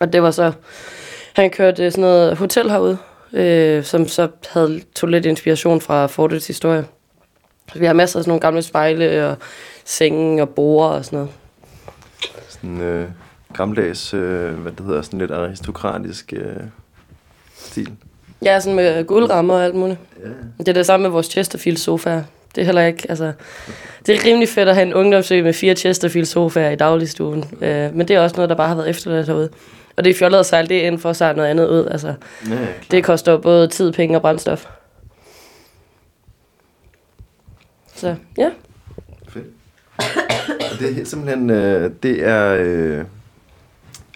Og 0.00 0.12
det 0.12 0.22
var 0.22 0.30
så, 0.30 0.52
han 1.32 1.50
kørte 1.50 1.90
sådan 1.90 2.02
noget 2.02 2.36
hotel 2.36 2.70
herude, 2.70 2.98
øh, 3.32 3.84
som 3.84 4.08
så 4.08 4.28
havde 4.50 4.80
tog 4.94 5.08
lidt 5.08 5.26
inspiration 5.26 5.80
fra 5.80 6.06
Fortets 6.06 6.46
historie. 6.46 6.84
Så 7.72 7.78
vi 7.78 7.86
har 7.86 7.92
masser 7.92 8.18
af 8.18 8.22
sådan 8.24 8.30
nogle 8.30 8.40
gamle 8.40 8.62
spejle 8.62 9.28
og 9.28 9.36
senge 9.84 10.42
og 10.42 10.48
borer 10.48 10.88
og 10.88 11.04
sådan 11.04 11.16
noget. 11.16 11.32
Sådan 12.48 12.80
øh, 12.80 13.08
gammeldags, 13.54 14.14
øh, 14.14 14.54
hvad 14.54 14.72
det 14.72 14.86
hedder, 14.86 15.02
sådan 15.02 15.18
lidt 15.18 15.30
aristokratisk 15.30 16.32
øh, 16.36 16.56
stil. 17.56 17.92
Ja, 18.44 18.60
sådan 18.60 18.76
med 18.76 19.04
guldrammer 19.04 19.54
og 19.54 19.64
alt 19.64 19.74
muligt. 19.74 19.98
Ja. 20.24 20.28
Det 20.58 20.68
er 20.68 20.72
det 20.72 20.86
samme 20.86 21.02
med 21.02 21.10
vores 21.10 21.26
Chesterfield 21.26 21.76
sofaer. 21.76 22.22
Det 22.54 22.60
er 22.60 22.64
heller 22.64 22.86
ikke, 22.86 23.06
altså... 23.08 23.32
Det 24.06 24.14
er 24.14 24.24
rimelig 24.24 24.48
fedt 24.48 24.68
at 24.68 24.74
have 24.74 24.86
en 24.86 24.94
ungdomsø 24.94 25.42
med 25.42 25.52
fire 25.52 25.74
Chesterfield 25.74 26.26
sofaer 26.26 26.70
i 26.70 26.76
dagligstuen. 26.76 27.44
Øh, 27.60 27.94
men 27.94 28.08
det 28.08 28.16
er 28.16 28.20
også 28.20 28.36
noget, 28.36 28.50
der 28.50 28.56
bare 28.56 28.68
har 28.68 28.74
været 28.74 28.90
efterladt 28.90 29.26
herude. 29.26 29.50
Og 29.96 30.04
det 30.04 30.10
er 30.10 30.14
fjollet 30.14 30.38
at 30.38 30.46
sejle 30.46 30.68
det 30.68 30.74
ind 30.74 30.98
for 30.98 31.10
at 31.10 31.16
sejle 31.16 31.36
noget 31.36 31.48
andet 31.50 31.68
ud. 31.68 31.86
Altså, 31.86 32.14
Ja, 32.50 32.56
det 32.90 33.04
koster 33.04 33.38
både 33.38 33.68
tid, 33.68 33.92
penge 33.92 34.16
og 34.18 34.22
brændstof. 34.22 34.66
Så 37.94 38.16
ja. 38.38 38.50
Fedt. 39.28 39.46
Og 40.72 40.78
det 40.80 41.00
er 41.00 41.04
simpelthen, 41.04 41.50
øh, 41.50 41.90
det 42.02 42.24
er, 42.24 42.56
øh, 42.60 43.04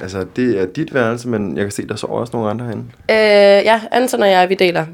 altså 0.01 0.27
det 0.37 0.61
er 0.61 0.67
dit 0.67 0.95
værelse, 0.95 1.29
men 1.29 1.57
jeg 1.57 1.65
kan 1.65 1.73
se, 1.73 1.89
der 1.89 1.97
sover 1.97 2.21
også 2.21 2.37
nogle 2.37 2.51
andre 2.51 2.65
herinde. 2.65 2.85
Øh, 3.11 3.65
ja, 3.65 3.81
Anton 3.91 4.23
og 4.23 4.31
jeg, 4.31 4.49
vi 4.49 4.55
deler. 4.55 4.87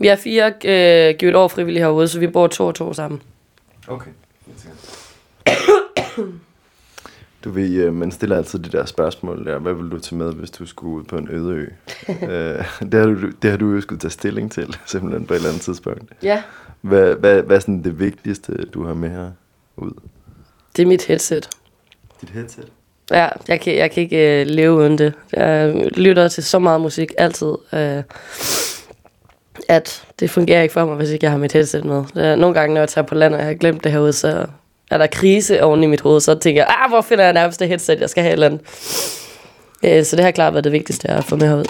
Vi 0.00 0.06
er 0.06 0.16
fire 0.16 0.52
øh, 0.64 1.14
givet 1.18 1.34
år 1.34 1.48
frivillige 1.48 1.82
herude, 1.82 2.08
så 2.08 2.20
vi 2.20 2.26
bor 2.26 2.46
to 2.46 2.66
og 2.66 2.74
to 2.74 2.92
sammen. 2.92 3.22
Okay. 3.88 4.10
Du 7.44 7.50
ved, 7.50 7.70
øh, 7.70 7.94
man 7.94 8.12
stiller 8.12 8.36
altid 8.36 8.58
det 8.58 8.72
der 8.72 8.84
spørgsmål 8.84 9.46
der, 9.46 9.58
hvad 9.58 9.74
vil 9.74 9.90
du 9.90 9.98
tage 9.98 10.16
med, 10.16 10.32
hvis 10.32 10.50
du 10.50 10.66
skulle 10.66 10.96
ud 10.96 11.04
på 11.04 11.16
en 11.16 11.28
øde 11.30 11.54
ø? 11.54 11.66
øh, 12.22 12.64
det, 12.92 12.94
har 12.94 13.06
du, 13.06 13.30
det 13.42 13.50
har 13.50 13.56
du 13.56 13.74
jo 13.74 13.80
skulle 13.80 14.00
tage 14.00 14.10
stilling 14.10 14.52
til, 14.52 14.76
simpelthen 14.86 15.26
på 15.26 15.34
et 15.34 15.36
eller 15.36 15.48
andet 15.48 15.62
tidspunkt. 15.62 16.12
Ja. 16.22 16.42
Hvad, 16.80 17.14
hvad, 17.14 17.42
hvad 17.42 17.56
er 17.56 17.60
sådan 17.60 17.84
det 17.84 17.98
vigtigste, 17.98 18.52
du 18.52 18.84
har 18.84 18.94
med 18.94 19.10
her 19.10 19.30
ud? 19.76 19.92
Det 20.76 20.82
er 20.82 20.86
mit 20.86 21.04
headset. 21.06 21.48
Dit 22.20 22.30
headset? 22.30 22.72
Ja, 23.10 23.28
jeg 23.48 23.60
kan, 23.60 23.76
jeg 23.76 23.90
kan 23.90 24.02
ikke 24.02 24.40
øh, 24.40 24.46
leve 24.46 24.72
uden 24.72 24.98
det. 24.98 25.12
Jeg 25.32 25.74
lytter 25.96 26.28
til 26.28 26.44
så 26.44 26.58
meget 26.58 26.80
musik 26.80 27.12
altid, 27.18 27.54
øh, 27.72 28.02
at 29.68 30.02
det 30.20 30.30
fungerer 30.30 30.62
ikke 30.62 30.72
for 30.72 30.84
mig, 30.84 30.96
hvis 30.96 31.10
ikke 31.10 31.24
jeg 31.24 31.30
har 31.30 31.38
mit 31.38 31.52
headset 31.52 31.84
med. 31.84 32.04
Er, 32.16 32.36
nogle 32.36 32.54
gange, 32.54 32.74
når 32.74 32.80
jeg 32.80 32.88
tager 32.88 33.06
på 33.06 33.14
land, 33.14 33.34
og 33.34 33.40
jeg 33.40 33.46
har 33.46 33.54
glemt 33.54 33.84
det 33.84 33.92
herude, 33.92 34.12
så 34.12 34.46
er 34.90 34.98
der 34.98 35.06
krise 35.06 35.62
oven 35.62 35.82
i 35.82 35.86
mit 35.86 36.00
hoved, 36.00 36.20
så 36.20 36.34
tænker 36.34 36.62
jeg, 36.62 36.74
ah, 36.84 36.90
hvor 36.90 37.00
finder 37.00 37.24
jeg 37.24 37.32
nærmest 37.32 37.60
det 37.60 37.68
headset, 37.68 38.00
jeg 38.00 38.10
skal 38.10 38.22
have 38.22 38.30
et 38.30 38.32
eller 38.32 38.46
andet. 38.46 38.60
Øh, 39.84 40.04
så 40.04 40.16
det 40.16 40.24
har 40.24 40.30
klart 40.30 40.52
været 40.52 40.64
det 40.64 40.72
vigtigste 40.72 41.10
at 41.10 41.24
få 41.24 41.36
med 41.36 41.48
herud. 41.48 41.64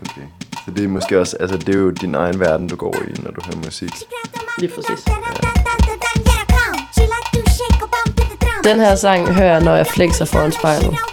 Okay. 0.00 0.26
Så 0.64 0.70
det 0.76 0.84
er 0.84 0.88
måske 0.88 1.20
også, 1.20 1.36
altså 1.40 1.56
det 1.56 1.74
er 1.74 1.78
jo 1.78 1.90
din 1.90 2.14
egen 2.14 2.40
verden, 2.40 2.68
du 2.68 2.76
går 2.76 2.94
i, 2.94 3.22
når 3.22 3.30
du 3.30 3.40
hører 3.44 3.64
musik. 3.64 3.92
Lige 4.58 4.72
præcis. 4.74 5.04
Den 8.64 8.80
her 8.80 8.94
sang 8.94 9.34
hører 9.34 9.52
jeg, 9.52 9.60
når 9.60 9.76
jeg 9.76 9.86
flexer 9.86 10.24
foran 10.24 10.52
spejlet. 10.52 11.09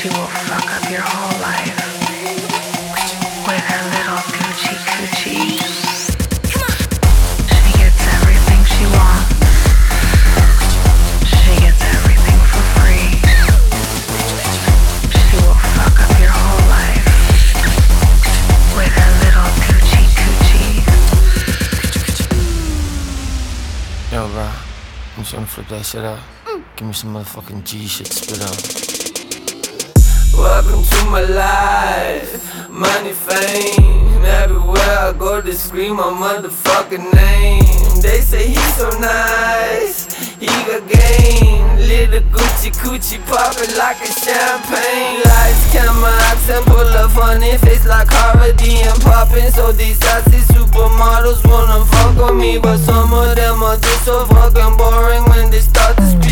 She 0.00 0.08
will 0.08 0.14
fuck 0.16 0.64
up 0.64 0.90
your 0.90 1.02
whole 1.02 1.40
life 1.42 1.76
with 3.44 3.64
her 3.68 3.82
little 3.92 4.22
coochie 4.32 4.80
coochie. 4.88 5.60
She 7.44 7.70
gets 7.76 8.00
everything 8.16 8.64
she 8.64 8.88
wants. 8.96 9.28
She 11.28 11.52
gets 11.60 11.84
everything 11.84 12.40
for 12.48 12.64
free. 12.80 13.12
She 15.20 15.36
will 15.36 15.60
fuck 15.76 15.92
up 16.00 16.16
your 16.18 16.32
whole 16.32 16.64
life 16.72 17.04
with 18.72 18.94
her 18.96 19.12
little 19.20 19.52
coochie 19.68 20.08
coochie. 20.16 20.80
Yo, 24.12 24.20
bro. 24.28 24.48
I'm 24.48 25.24
just 25.24 25.34
gonna 25.34 25.46
flip 25.46 25.68
that 25.68 25.84
shit 25.84 26.04
up. 26.04 26.20
Mm. 26.46 26.64
Give 26.76 26.86
me 26.88 26.94
some 26.94 27.12
motherfucking 27.12 27.64
G 27.64 27.86
shit 27.86 28.06
to 28.06 28.14
spit 28.14 28.40
out. 28.40 28.99
Welcome 30.40 30.82
to 30.82 31.04
my 31.10 31.20
life. 31.20 32.70
Money, 32.70 33.12
fame. 33.12 34.24
Everywhere 34.24 34.96
I 34.98 35.12
go, 35.12 35.42
they 35.42 35.52
scream 35.52 35.96
my 35.96 36.08
motherfucking 36.08 37.12
name. 37.12 38.00
They 38.00 38.22
say 38.22 38.48
he's 38.48 38.74
so 38.74 38.88
nice. 38.98 40.08
He 40.40 40.46
got 40.46 40.88
game. 40.88 41.76
Little 41.76 42.24
Gucci 42.32 42.72
coochie 42.80 43.20
popping 43.28 43.76
like 43.76 44.00
a 44.00 44.08
champagne. 44.08 45.20
Lights, 45.28 45.72
camera, 45.72 46.08
accent, 46.32 46.64
pull 46.64 46.88
up 46.88 47.14
on 47.18 47.36
funny 47.36 47.58
face 47.58 47.84
like 47.84 48.08
Hardy 48.08 48.80
and 48.80 48.98
popping. 49.02 49.50
So 49.50 49.72
these 49.72 49.98
sassy 49.98 50.40
supermodels 50.54 51.44
wanna 51.44 51.84
fuck 51.84 52.16
with 52.16 52.40
me, 52.40 52.56
but 52.58 52.78
some 52.78 53.12
of 53.12 53.36
them 53.36 53.62
are 53.62 53.76
just 53.76 54.06
so 54.06 54.24
fucking 54.24 54.78
boring 54.78 55.24
when 55.28 55.50
they 55.50 55.60
start 55.60 55.98
to 55.98 56.06
speak. 56.08 56.29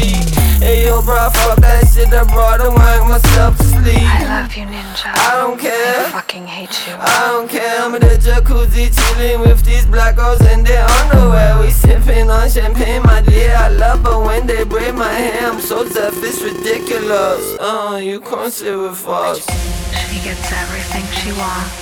Hey 0.69 0.85
yo, 0.85 1.01
bro, 1.01 1.17
fuck 1.31 1.57
that 1.65 1.89
shit. 1.89 2.13
I 2.13 2.29
brought 2.29 2.61
and 2.61 2.77
wank 2.77 3.09
myself 3.09 3.57
to 3.57 3.65
sleep. 3.65 4.05
I 4.05 4.45
love 4.45 4.53
you, 4.53 4.67
Ninja. 4.69 5.17
I 5.17 5.41
don't 5.41 5.59
care. 5.59 6.05
I 6.05 6.11
fucking 6.13 6.47
hate 6.47 6.77
you. 6.87 6.93
I 6.93 7.33
don't 7.33 7.49
care, 7.49 7.81
I'm 7.81 7.95
in 7.95 8.03
the 8.03 8.21
jacuzzi 8.21 8.93
chilling 8.93 9.41
with 9.41 9.65
these 9.65 9.87
black 9.87 10.17
girls 10.17 10.43
in 10.53 10.65
their 10.65 10.85
underwear. 10.85 11.59
We 11.59 11.71
sipping 11.71 12.29
on 12.29 12.51
champagne, 12.51 13.03
my 13.03 13.23
dear. 13.23 13.57
I 13.57 13.69
love 13.69 14.05
her 14.05 14.21
when 14.21 14.47
they 14.47 14.63
braid 14.65 14.95
my 14.95 15.09
hair. 15.09 15.51
I'm 15.51 15.59
so 15.59 15.89
tough, 15.89 16.21
it's 16.21 16.43
ridiculous. 16.43 17.57
Uh, 17.59 17.99
you 18.05 18.21
can't 18.21 18.53
sit 18.53 18.77
with 18.77 19.09
us. 19.09 19.41
She 20.05 20.21
gets 20.21 20.53
everything 20.53 21.07
she 21.17 21.33
wants. 21.33 21.73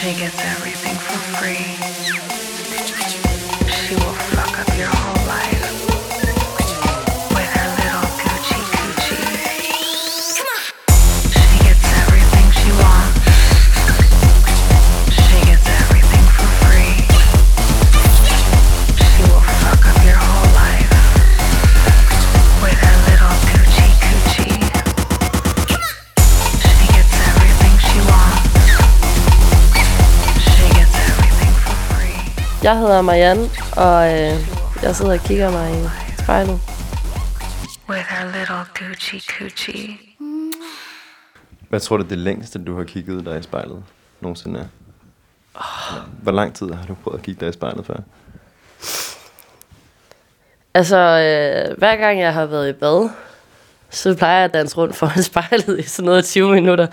She 0.00 0.16
gets 0.16 0.40
everything 0.56 0.96
for 0.96 1.20
free. 1.36 1.79
Jeg 32.70 32.78
hedder 32.78 33.02
Marianne, 33.02 33.42
og 33.76 34.06
øh, 34.12 34.38
jeg 34.82 34.96
sidder 34.96 35.12
og 35.12 35.18
kigger 35.18 35.50
mig 35.50 35.72
i 35.72 35.84
spejlet. 36.22 36.60
With 37.88 38.04
her 38.08 38.24
little 38.24 38.64
coochie 38.74 39.20
coochie. 39.20 39.98
Hvad 41.68 41.80
tror 41.80 41.96
du, 41.96 42.02
det 42.02 42.18
længste, 42.18 42.64
du 42.64 42.76
har 42.76 42.84
kigget 42.84 43.24
dig 43.24 43.38
i 43.38 43.42
spejlet 43.42 43.82
nogensinde 44.20 44.60
er? 44.60 44.66
Hvor 46.22 46.32
lang 46.32 46.54
tid 46.54 46.72
har 46.72 46.86
du 46.86 46.94
prøvet 46.94 47.18
at 47.18 47.24
kigge 47.24 47.40
dig 47.40 47.48
i 47.48 47.52
spejlet 47.52 47.86
før? 47.86 47.96
Altså, 50.74 50.96
Altså, 50.96 50.96
øh, 50.96 51.78
hver 51.78 51.96
gang 51.96 52.20
jeg 52.20 52.34
har 52.34 52.46
været 52.46 52.68
i 52.68 52.72
bad, 52.72 53.10
så 53.90 54.16
plejer 54.16 54.36
jeg 54.36 54.44
at 54.44 54.54
danse 54.54 54.76
rundt 54.76 54.96
foran 54.96 55.22
spejlet 55.32 55.78
i 55.78 55.82
sådan 55.82 56.06
noget 56.06 56.24
20 56.24 56.52
minutter. 56.52 56.86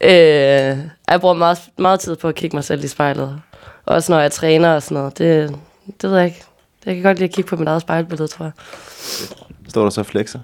Øh, 0.00 0.78
jeg 1.08 1.20
bruger 1.20 1.34
meget, 1.34 1.58
meget 1.78 2.00
tid 2.00 2.16
på 2.16 2.28
at 2.28 2.34
kigge 2.34 2.56
mig 2.56 2.64
selv 2.64 2.84
i 2.84 2.88
spejlet. 2.88 3.42
Også 3.86 4.12
når 4.12 4.20
jeg 4.20 4.32
træner 4.32 4.74
og 4.74 4.82
sådan 4.82 4.94
noget. 4.94 5.18
Det, 5.18 5.56
det 6.02 6.10
ved 6.10 6.16
jeg 6.16 6.26
ikke. 6.26 6.44
Jeg 6.86 6.94
kan 6.94 7.02
godt 7.02 7.18
lide 7.18 7.28
at 7.28 7.34
kigge 7.34 7.48
på 7.48 7.56
mit 7.56 7.68
eget 7.68 7.82
spejlbillede, 7.82 8.28
tror 8.28 8.44
jeg. 8.44 8.52
Står 9.68 9.82
der 9.82 9.90
så 9.90 10.02
flexer? 10.02 10.38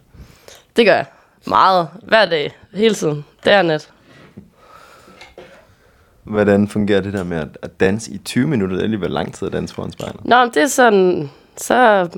Det 0.77 0.87
gør 0.87 0.95
jeg. 0.95 1.07
Meget. 1.47 1.89
Hver 2.03 2.27
dag. 2.27 2.57
Hele 2.75 2.95
tiden. 2.95 3.25
Det 3.45 3.53
er 3.53 3.63
net. 3.63 3.91
Hvordan 6.23 6.69
fungerer 6.69 7.01
det 7.01 7.13
der 7.13 7.25
med 7.25 7.47
at, 7.63 7.81
danse 7.81 8.11
i 8.13 8.19
20 8.19 8.47
minutter? 8.47 8.77
Det 8.77 8.81
er 8.81 8.85
alligevel 8.85 9.11
lang 9.11 9.35
tid 9.35 9.47
at 9.47 9.53
danse 9.53 9.75
foran 9.75 9.93
spejlet. 9.93 10.25
Nå, 10.25 10.41
men 10.45 10.55
det 10.55 10.63
er 10.63 10.67
sådan... 10.67 11.31
Så 11.57 12.09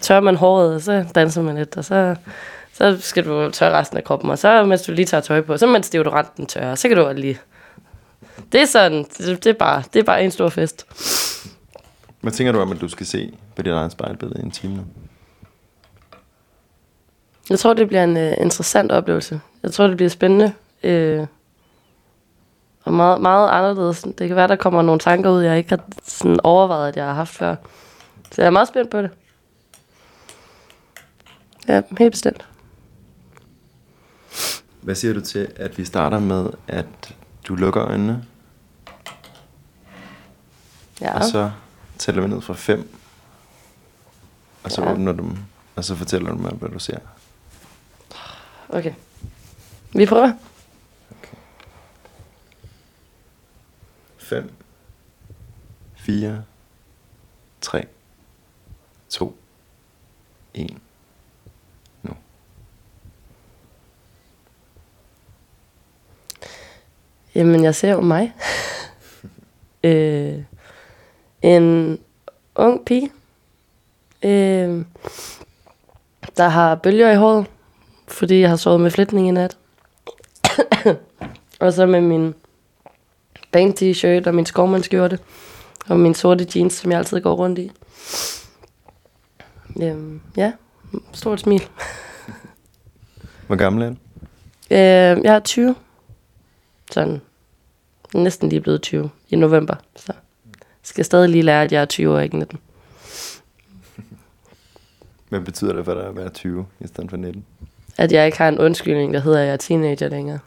tørrer 0.00 0.20
man 0.20 0.36
håret, 0.36 0.74
og 0.74 0.80
så 0.80 1.04
danser 1.14 1.42
man 1.42 1.56
lidt, 1.56 1.76
og 1.76 1.84
så, 1.84 2.16
så 2.72 2.96
skal 3.00 3.24
du 3.24 3.50
tørre 3.50 3.78
resten 3.78 3.96
af 3.96 4.04
kroppen. 4.04 4.30
Og 4.30 4.38
så, 4.38 4.64
mens 4.64 4.82
du 4.82 4.92
lige 4.92 5.06
tager 5.06 5.20
tøj 5.20 5.40
på, 5.40 5.56
så 5.56 5.66
mens 5.66 5.90
deodoranten 5.90 6.46
tørrer, 6.46 6.74
så 6.74 6.88
kan 6.88 6.96
du 6.96 7.12
lige... 7.14 7.38
Det 8.52 8.60
er 8.60 8.64
sådan... 8.64 9.04
Det, 9.18 9.44
det, 9.44 9.46
er 9.46 9.58
bare, 9.58 9.82
det 9.92 10.00
er 10.00 10.04
bare 10.04 10.24
en 10.24 10.30
stor 10.30 10.48
fest. 10.48 10.86
Hvad 12.20 12.32
tænker 12.32 12.52
du 12.52 12.60
om, 12.60 12.72
at 12.72 12.80
du 12.80 12.88
skal 12.88 13.06
se 13.06 13.38
på 13.56 13.62
dit 13.62 13.72
eget 13.72 13.92
spejlbillede 13.92 14.40
i 14.40 14.44
en 14.44 14.50
time 14.50 14.76
nu? 14.76 14.84
Jeg 17.50 17.58
tror, 17.58 17.74
det 17.74 17.88
bliver 17.88 18.04
en 18.04 18.16
uh, 18.16 18.44
interessant 18.44 18.92
oplevelse. 18.92 19.40
Jeg 19.62 19.72
tror, 19.72 19.86
det 19.86 19.96
bliver 19.96 20.10
spændende. 20.10 20.52
Uh, 20.84 21.26
og 22.84 22.92
meget, 22.92 23.20
meget 23.20 23.50
anderledes. 23.50 24.02
Det 24.02 24.28
kan 24.28 24.36
være, 24.36 24.48
der 24.48 24.56
kommer 24.56 24.82
nogle 24.82 24.98
tanker 24.98 25.30
ud, 25.30 25.42
jeg 25.42 25.58
ikke 25.58 25.70
har 25.70 25.80
sådan 26.04 26.40
overvejet, 26.44 26.88
at 26.88 26.96
jeg 26.96 27.04
har 27.04 27.14
haft 27.14 27.34
før. 27.34 27.56
Så 28.30 28.42
jeg 28.42 28.46
er 28.46 28.50
meget 28.50 28.68
spændt 28.68 28.90
på 28.90 29.02
det. 29.02 29.10
Ja, 31.68 31.82
helt 31.98 32.12
bestemt. 32.12 32.44
Hvad 34.80 34.94
siger 34.94 35.14
du 35.14 35.20
til, 35.20 35.48
at 35.56 35.78
vi 35.78 35.84
starter 35.84 36.18
med, 36.18 36.46
at 36.68 37.14
du 37.48 37.54
lukker 37.54 37.82
øjnene, 37.84 38.26
Ja. 41.00 41.14
og 41.18 41.24
så 41.24 41.50
tæller 41.98 42.22
vi 42.22 42.28
ned 42.28 42.40
fra 42.40 42.54
5, 42.54 42.96
og 44.64 44.70
så 44.70 44.82
Ja. 44.82 44.92
åbner 44.92 45.12
du 45.12 45.22
dem, 45.22 45.36
og 45.76 45.84
så 45.84 45.94
fortæller 45.96 46.30
du 46.30 46.38
mig, 46.38 46.52
hvad 46.52 46.68
du 46.68 46.78
ser. 46.78 46.98
Okay. 48.68 48.94
Vi 49.92 50.06
prøver. 50.06 50.32
5, 54.18 54.52
4, 55.96 56.44
3, 57.60 57.86
2, 59.08 59.38
1. 60.54 60.76
Jamen, 67.34 67.64
jeg 67.64 67.74
ser 67.74 67.92
jo 67.92 68.00
mig. 68.00 68.32
øh, 69.84 70.38
en 71.42 71.98
ung 72.54 72.84
pige, 72.84 73.12
øh, 74.22 74.84
der 76.36 76.48
har 76.48 76.74
bølger 76.74 77.12
i 77.12 77.16
håret, 77.16 77.46
fordi 78.08 78.40
jeg 78.40 78.48
har 78.48 78.56
sovet 78.56 78.80
med 78.80 78.90
flætning 78.90 79.28
i 79.28 79.30
nat. 79.30 79.56
og 81.60 81.72
så 81.72 81.86
med 81.86 82.00
min 82.00 82.34
band 83.52 83.74
t-shirt 83.78 84.26
og 84.26 84.34
min 84.34 84.46
skovmandskjorte 84.46 85.18
og 85.88 86.00
min 86.00 86.14
sorte 86.14 86.46
jeans, 86.56 86.72
som 86.72 86.90
jeg 86.90 86.98
altid 86.98 87.20
går 87.20 87.34
rundt 87.34 87.58
i. 87.58 87.70
Øhm, 89.82 90.20
ja, 90.36 90.52
stort 91.12 91.40
smil. 91.40 91.68
Hvor 93.46 93.56
gammel 93.56 93.82
er 93.82 93.88
du? 93.88 93.96
Øh, 94.70 95.24
jeg 95.24 95.34
er 95.34 95.40
20. 95.40 95.74
Sådan 96.90 97.20
næsten 98.14 98.48
lige 98.48 98.60
blevet 98.60 98.82
20 98.82 99.10
i 99.30 99.36
november. 99.36 99.74
Så 99.96 100.12
skal 100.82 101.04
stadig 101.04 101.28
lige 101.28 101.42
lære, 101.42 101.62
at 101.62 101.72
jeg 101.72 101.80
er 101.82 101.84
20 101.84 102.14
og 102.14 102.24
ikke 102.24 102.38
19. 102.38 102.58
Hvad 105.28 105.40
betyder 105.40 105.72
det 105.72 105.84
for 105.84 105.94
dig 105.94 106.06
at 106.06 106.16
være 106.16 106.28
20 106.28 106.66
i 106.80 106.86
stedet 106.86 107.10
for 107.10 107.16
19? 107.16 107.44
At 107.98 108.12
jeg 108.12 108.26
ikke 108.26 108.38
har 108.38 108.48
en 108.48 108.58
undskyldning, 108.58 109.14
der 109.14 109.20
hedder, 109.20 109.40
at 109.40 109.46
jeg 109.46 109.52
er 109.52 109.56
teenager 109.56 110.08
længere. 110.08 110.38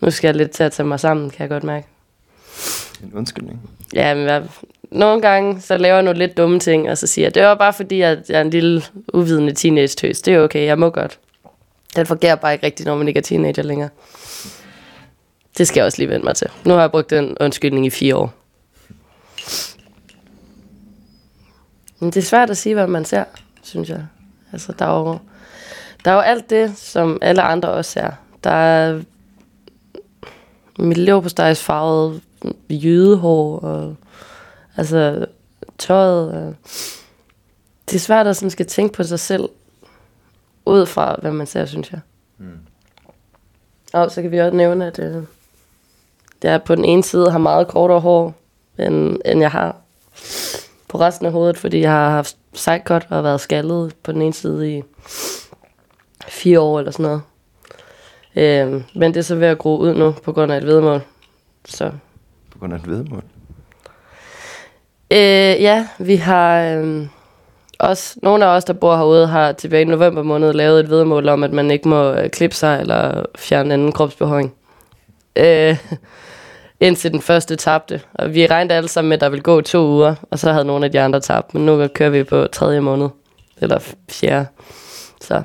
Nu 0.00 0.10
skal 0.10 0.28
jeg 0.28 0.36
lidt 0.36 0.50
til 0.50 0.62
at 0.62 0.72
tage 0.72 0.86
mig 0.86 1.00
sammen, 1.00 1.30
kan 1.30 1.40
jeg 1.40 1.48
godt 1.48 1.64
mærke. 1.64 1.86
En 3.02 3.12
undskyldning? 3.14 3.70
Ja, 3.94 4.14
men 4.14 4.24
jeg, 4.24 4.48
nogle 4.90 5.22
gange, 5.22 5.60
så 5.60 5.76
laver 5.76 5.94
jeg 5.94 6.02
nogle 6.02 6.18
lidt 6.18 6.36
dumme 6.36 6.60
ting, 6.60 6.90
og 6.90 6.98
så 6.98 7.06
siger 7.06 7.26
jeg, 7.26 7.34
det 7.34 7.42
var 7.42 7.54
bare 7.54 7.72
fordi, 7.72 8.00
at 8.00 8.18
jeg 8.28 8.36
er 8.36 8.40
en 8.40 8.50
lille 8.50 8.82
uvidende 9.14 9.52
teenage-tøs. 9.52 10.22
Det 10.22 10.34
er 10.34 10.40
okay, 10.40 10.66
jeg 10.66 10.78
må 10.78 10.90
godt. 10.90 11.18
Den 11.96 12.06
fungerer 12.06 12.34
bare 12.34 12.52
ikke 12.52 12.66
rigtigt, 12.66 12.86
når 12.86 12.96
man 12.96 13.08
ikke 13.08 13.18
er 13.18 13.22
teenager 13.22 13.62
længere. 13.62 13.88
Det 15.60 15.68
skal 15.68 15.80
jeg 15.80 15.86
også 15.86 15.98
lige 15.98 16.08
vende 16.08 16.24
mig 16.24 16.36
til. 16.36 16.48
Nu 16.64 16.74
har 16.74 16.80
jeg 16.80 16.90
brugt 16.90 17.10
den 17.10 17.36
undskyldning 17.40 17.86
i 17.86 17.90
fire 17.90 18.16
år. 18.16 18.32
Men 21.98 22.10
det 22.10 22.16
er 22.16 22.22
svært 22.22 22.50
at 22.50 22.56
sige, 22.56 22.74
hvad 22.74 22.86
man 22.86 23.04
ser, 23.04 23.24
synes 23.62 23.88
jeg. 23.88 24.06
Altså, 24.52 24.72
der 24.78 24.84
er 24.84 24.98
jo, 24.98 25.18
der 26.04 26.10
er 26.10 26.14
jo 26.14 26.20
alt 26.20 26.50
det, 26.50 26.76
som 26.76 27.18
alle 27.22 27.42
andre 27.42 27.68
også 27.68 27.90
ser. 27.90 28.10
Der 28.44 28.50
er 28.50 29.02
mit 30.78 30.96
lever 30.96 31.20
på 31.20 31.28
farvet 31.54 32.22
jydehår, 32.70 33.58
og 33.58 33.96
altså 34.76 35.26
tøjet. 35.78 36.32
Og 36.32 36.54
det 37.86 37.94
er 37.94 38.00
svært 38.00 38.26
at 38.26 38.36
sådan 38.36 38.50
skal 38.50 38.66
tænke 38.66 38.94
på 38.94 39.02
sig 39.02 39.20
selv, 39.20 39.48
ud 40.66 40.86
fra 40.86 41.16
hvad 41.20 41.32
man 41.32 41.46
ser, 41.46 41.66
synes 41.66 41.92
jeg. 41.92 42.00
Mm. 42.38 42.58
Og 43.92 44.10
så 44.10 44.22
kan 44.22 44.30
vi 44.30 44.38
også 44.38 44.56
nævne, 44.56 44.86
at 44.86 44.98
øh, 44.98 45.22
jeg 46.44 46.62
på 46.62 46.74
den 46.74 46.84
ene 46.84 47.02
side 47.02 47.30
har 47.30 47.38
meget 47.38 47.68
kortere 47.68 48.00
hår, 48.00 48.34
end, 48.78 49.18
end 49.24 49.40
jeg 49.40 49.50
har 49.50 49.76
på 50.88 50.98
resten 50.98 51.26
af 51.26 51.32
hovedet, 51.32 51.58
fordi 51.58 51.80
jeg 51.80 51.90
har 51.90 52.10
haft 52.10 52.36
sidecut 52.54 53.06
og 53.10 53.24
været 53.24 53.40
skaldet 53.40 53.94
på 54.02 54.12
den 54.12 54.22
ene 54.22 54.32
side 54.32 54.76
i 54.76 54.82
fire 56.28 56.60
år 56.60 56.78
eller 56.78 56.92
sådan 56.92 57.04
noget. 57.04 57.22
Øh, 58.36 58.82
men 58.94 59.14
det 59.14 59.16
er 59.16 59.22
så 59.24 59.34
ved 59.34 59.46
at 59.46 59.58
gro 59.58 59.78
ud 59.78 59.94
nu, 59.94 60.14
på 60.24 60.32
grund 60.32 60.52
af 60.52 60.56
et 60.56 60.66
vedmål. 60.66 61.00
Så 61.64 61.90
På 62.50 62.58
grund 62.58 62.72
af 62.72 62.76
et 62.76 62.88
vedmål? 62.88 63.22
Øh, 65.10 65.62
ja, 65.62 65.86
vi 65.98 66.16
har 66.16 66.62
øh, 66.62 67.06
også, 67.78 68.18
nogle 68.22 68.44
af 68.44 68.48
os, 68.48 68.64
der 68.64 68.72
bor 68.72 68.96
herude, 68.96 69.26
har 69.26 69.52
tilbage 69.52 69.82
i 69.82 69.84
november 69.84 70.22
måned 70.22 70.52
lavet 70.52 70.80
et 70.80 70.90
vedmål 70.90 71.28
om, 71.28 71.42
at 71.42 71.52
man 71.52 71.70
ikke 71.70 71.88
må 71.88 72.12
øh, 72.12 72.30
klippe 72.30 72.56
sig 72.56 72.80
eller 72.80 73.24
fjerne 73.38 73.74
anden 73.74 73.92
kropsbehåring. 73.92 74.54
Øh, 75.36 75.76
indtil 76.80 77.12
den 77.12 77.22
første 77.22 77.56
tabte. 77.56 78.00
Og 78.14 78.34
vi 78.34 78.46
regnede 78.46 78.74
alle 78.74 78.88
sammen 78.88 79.08
med, 79.08 79.16
at 79.16 79.20
der 79.20 79.28
ville 79.28 79.42
gå 79.42 79.60
to 79.60 79.86
uger, 79.86 80.14
og 80.30 80.38
så 80.38 80.52
havde 80.52 80.64
nogle 80.64 80.84
af 80.84 80.92
de 80.92 81.00
andre 81.00 81.20
tabt. 81.20 81.54
Men 81.54 81.66
nu 81.66 81.88
kører 81.88 82.10
vi 82.10 82.24
på 82.24 82.46
tredje 82.46 82.80
måned, 82.80 83.08
eller 83.60 83.78
fjerde. 84.10 84.46
Så. 85.20 85.42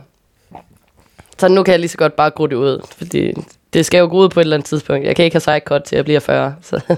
så 1.38 1.48
nu 1.48 1.64
kan 1.64 1.72
jeg 1.72 1.80
lige 1.80 1.90
så 1.90 1.98
godt 1.98 2.16
bare 2.16 2.30
gro 2.30 2.48
det 2.48 2.56
ud, 2.56 2.86
fordi 2.98 3.34
det 3.74 3.86
skal 3.86 4.00
jo 4.00 4.06
gro 4.06 4.18
ud 4.18 4.30
på 4.30 4.40
et 4.40 4.44
eller 4.44 4.56
andet 4.56 4.68
tidspunkt. 4.68 5.06
Jeg 5.06 5.16
kan 5.16 5.26
ikke 5.26 5.36
have 5.36 5.42
sejkort 5.42 5.84
til 5.84 5.96
at 5.96 6.06
blive 6.06 6.22
40, 6.22 6.56
så 6.62 6.98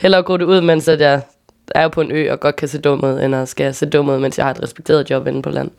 hellere 0.00 0.22
gro 0.22 0.36
det 0.36 0.44
ud, 0.44 0.60
mens 0.60 0.88
at 0.88 1.00
jeg 1.00 1.20
er 1.74 1.88
på 1.88 2.00
en 2.00 2.12
ø 2.12 2.32
og 2.32 2.40
godt 2.40 2.56
kan 2.56 2.68
se 2.68 2.80
dum 2.80 3.04
ud, 3.04 3.20
end 3.20 3.34
at 3.34 3.48
skal 3.48 3.74
se 3.74 3.86
dum 3.86 4.08
ud, 4.08 4.18
mens 4.18 4.38
jeg 4.38 4.46
har 4.46 4.50
et 4.50 4.62
respekteret 4.62 5.10
job 5.10 5.26
inde 5.26 5.42
på 5.42 5.50
land. 5.50 5.70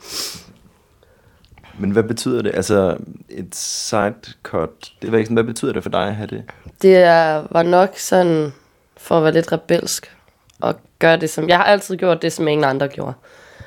Men 1.80 1.92
hvad 1.92 2.04
betyder 2.04 2.42
det? 2.42 2.56
Altså, 2.56 2.98
et 3.30 3.56
sidecut, 3.56 4.70
det 5.02 5.12
var 5.12 5.18
ikke 5.18 5.26
sådan, 5.26 5.36
hvad 5.36 5.44
betyder 5.44 5.74
det 5.74 5.84
for 5.84 5.90
dig 5.90 6.08
at 6.08 6.16
have 6.16 6.28
det? 6.28 6.44
Det 6.82 6.96
er, 6.96 7.44
var 7.52 7.64
nok 7.64 7.90
sådan, 7.98 8.54
for 8.98 9.18
at 9.18 9.24
være 9.24 9.34
lidt 9.34 9.52
rebelsk, 9.52 10.16
og 10.62 10.76
gøre 11.00 11.18
det 11.18 11.30
som... 11.30 11.50
Jeg 11.50 11.58
har 11.58 11.64
altid 11.64 11.98
gjort 11.98 12.22
det, 12.22 12.34
som 12.34 12.48
ingen 12.48 12.64
andre 12.64 12.88
gjorde. 12.88 13.14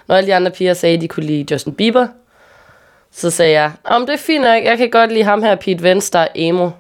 Når 0.09 0.15
alle 0.17 0.27
de 0.27 0.35
andre 0.35 0.51
piger 0.51 0.75
sagde, 0.75 0.97
at 0.97 1.01
de 1.01 1.09
kunne 1.09 1.27
lide 1.27 1.47
Justin 1.51 1.75
Bieber, 1.75 2.07
så 3.13 3.31
sagde 3.31 3.53
jeg, 3.53 3.73
om 3.85 4.07
det 4.07 4.13
er 4.13 4.19
fint 4.19 4.45
nok, 4.45 4.65
jeg 4.65 4.79
kan 4.79 4.91
godt 4.91 5.13
lide 5.13 5.25
ham 5.25 5.43
her, 5.43 5.55
Pete 5.55 5.85
Wentz, 5.85 6.11
der 6.11 6.19
er 6.19 6.29
emo. 6.35 6.71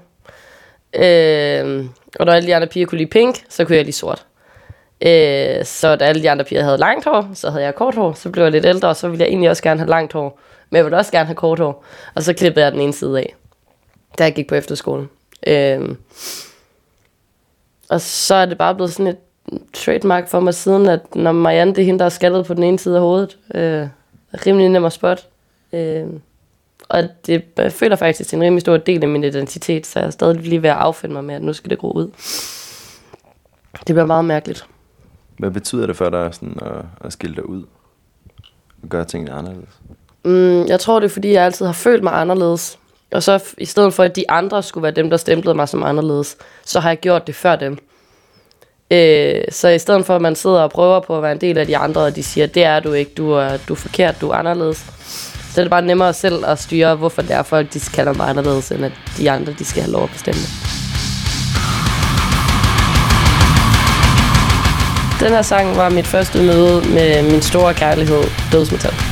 Øh, 0.95 1.85
og 2.19 2.27
når 2.27 2.33
alle 2.33 2.47
de 2.47 2.55
andre 2.55 2.69
piger 2.69 2.87
kunne 2.87 2.99
lide 2.99 3.11
pink, 3.11 3.45
så 3.49 3.65
kunne 3.65 3.77
jeg 3.77 3.85
lide 3.85 3.97
sort. 3.97 4.27
Øh, 5.07 5.65
så 5.65 5.97
da 5.97 6.05
alle 6.05 6.23
de 6.23 6.31
andre 6.31 6.45
piger 6.45 6.63
havde 6.63 6.79
langt 6.79 7.05
hår, 7.05 7.31
så 7.35 7.51
havde 7.51 7.65
jeg 7.65 7.75
kort 7.75 7.95
hår. 7.95 8.13
Så 8.13 8.31
blev 8.31 8.45
jeg 8.45 8.53
lidt 8.53 8.67
ældre, 8.67 8.89
og 8.89 8.97
så 8.97 9.09
ville 9.09 9.23
jeg 9.23 9.29
egentlig 9.29 9.51
også 9.51 9.63
gerne 9.63 9.81
have 9.81 9.91
langt 9.91 10.13
hår. 10.13 10.41
Men 10.71 10.77
jeg 10.77 10.85
ville 10.85 10.97
også 10.97 11.13
gerne 11.13 11.27
have 11.27 11.37
kort 11.37 11.59
hår. 11.59 11.85
Og 12.15 12.23
så 12.23 12.33
klippede 12.33 12.65
jeg 12.65 12.73
den 12.73 12.81
ene 12.81 12.93
side 12.93 13.19
af, 13.19 13.35
da 14.19 14.25
jeg 14.25 14.35
gik 14.35 14.49
på 14.49 14.55
efterskolen. 14.55 15.09
Øhm, 15.47 15.97
og 17.89 18.01
så 18.01 18.35
er 18.35 18.47
det 18.47 18.59
bare 18.59 18.75
blevet 18.75 18.93
sådan 18.93 19.07
et 19.07 19.17
trademark 19.73 20.29
for 20.29 20.41
mig 20.41 20.55
siden, 20.55 20.89
at 20.89 21.15
når 21.15 21.33
Marianne, 21.33 21.75
det 21.75 21.83
er 21.83 21.87
hende, 21.87 21.99
der 21.99 22.05
er 22.05 22.09
skaldet 22.09 22.47
på 22.47 22.55
den 22.55 22.63
ene 22.63 22.79
side 22.79 22.97
af 22.97 23.03
hovedet. 23.03 23.39
Øh, 23.55 23.89
rimelig 24.47 24.69
nem 24.69 24.85
at 24.85 24.93
spot. 24.93 25.29
Øh, 25.73 26.07
og 26.89 27.09
det, 27.27 27.45
jeg 27.57 27.73
føler 27.73 27.97
faktisk, 27.97 28.31
det 28.31 28.33
er 28.33 28.37
en 28.37 28.43
rimelig 28.43 28.61
stor 28.61 28.77
del 28.77 29.03
af 29.03 29.09
min 29.09 29.25
identitet, 29.25 29.87
så 29.87 29.99
jeg 29.99 30.07
er 30.07 30.11
stadig 30.11 30.37
lige 30.37 30.63
ved 30.63 30.71
at 30.71 30.77
affinde 30.77 31.13
mig 31.13 31.25
med, 31.25 31.35
at 31.35 31.43
nu 31.43 31.53
skal 31.53 31.71
det 31.71 31.79
gro 31.79 31.93
ud. 31.93 32.11
Det 33.73 33.95
bliver 33.95 34.07
meget 34.07 34.25
mærkeligt. 34.25 34.67
Hvad 35.39 35.51
betyder 35.51 35.87
det 35.87 35.97
for 35.97 36.11
dig 36.11 36.35
sådan 36.35 36.59
at, 36.63 36.85
at 37.01 37.13
skille 37.13 37.37
dig 37.37 37.49
ud? 37.49 37.65
Og 38.83 38.89
gøre 38.89 39.05
tingene 39.05 39.33
anderledes? 39.33 39.81
Mm, 40.25 40.67
jeg 40.67 40.81
tror, 40.81 41.01
det 41.01 41.07
er, 41.07 41.13
fordi 41.13 41.33
jeg 41.33 41.45
altid 41.45 41.67
har 41.67 41.73
følt 41.73 42.03
mig 42.03 42.13
anderledes. 42.13 42.79
Og 43.13 43.23
så 43.23 43.43
i 43.59 43.65
stedet 43.65 43.95
for, 43.95 44.03
at 44.03 44.17
de 44.17 44.31
andre 44.31 44.63
skulle 44.63 44.83
være 44.83 44.93
dem, 44.93 45.11
der 45.11 45.17
stemplede 45.17 45.55
mig 45.55 45.69
som 45.69 45.83
anderledes, 45.83 46.37
så 46.65 46.81
har 46.81 46.91
jeg 46.91 46.99
gjort 46.99 47.27
det 47.27 47.35
før 47.35 47.57
dem. 47.57 47.79
Øh, 48.91 49.43
så 49.51 49.69
i 49.69 49.79
stedet 49.79 50.07
for, 50.07 50.17
at 50.17 50.23
man 50.23 50.37
sidder 50.37 50.61
og 50.61 50.71
prøver 50.71 51.01
på 51.01 51.17
at 51.17 51.23
være 51.23 51.33
en 51.33 51.41
del 51.41 51.59
af 51.59 51.67
de 51.67 51.77
andre, 51.77 52.01
og 52.01 52.17
de 52.17 52.23
siger, 52.23 52.47
det 52.47 52.65
er 52.65 52.81
du 52.81 52.93
ikke, 52.93 53.13
du 53.17 53.31
er, 53.31 53.57
du 53.69 53.73
er 53.73 53.77
forkert, 53.77 54.21
du 54.21 54.31
er 54.31 54.35
anderledes, 54.35 54.79
så 55.55 55.61
er 55.61 55.65
det 55.65 55.71
bare 55.71 55.83
nemmere 55.83 56.13
selv 56.13 56.47
at 56.47 56.59
styre, 56.59 56.95
hvorfor 56.95 57.23
det 57.23 57.31
er 57.31 57.43
folk, 57.43 57.75
de 57.75 57.81
kalder 57.81 58.13
mig 58.13 58.29
anderledes, 58.29 58.73
end 58.73 58.85
at 58.85 58.93
de 59.19 59.31
andre, 59.31 59.53
de 59.53 59.65
skal 59.65 59.83
have 59.83 59.93
lov 59.93 60.03
at 60.03 60.11
bestemme. 60.11 60.41
Den 65.21 65.29
her 65.29 65.43
sang 65.43 65.77
var 65.77 65.89
mit 65.89 66.07
første 66.07 66.39
møde 66.39 66.89
med 66.95 67.31
min 67.31 67.43
store 67.43 67.75
kærlighed, 67.75 68.23
dødsmetal. 68.53 69.10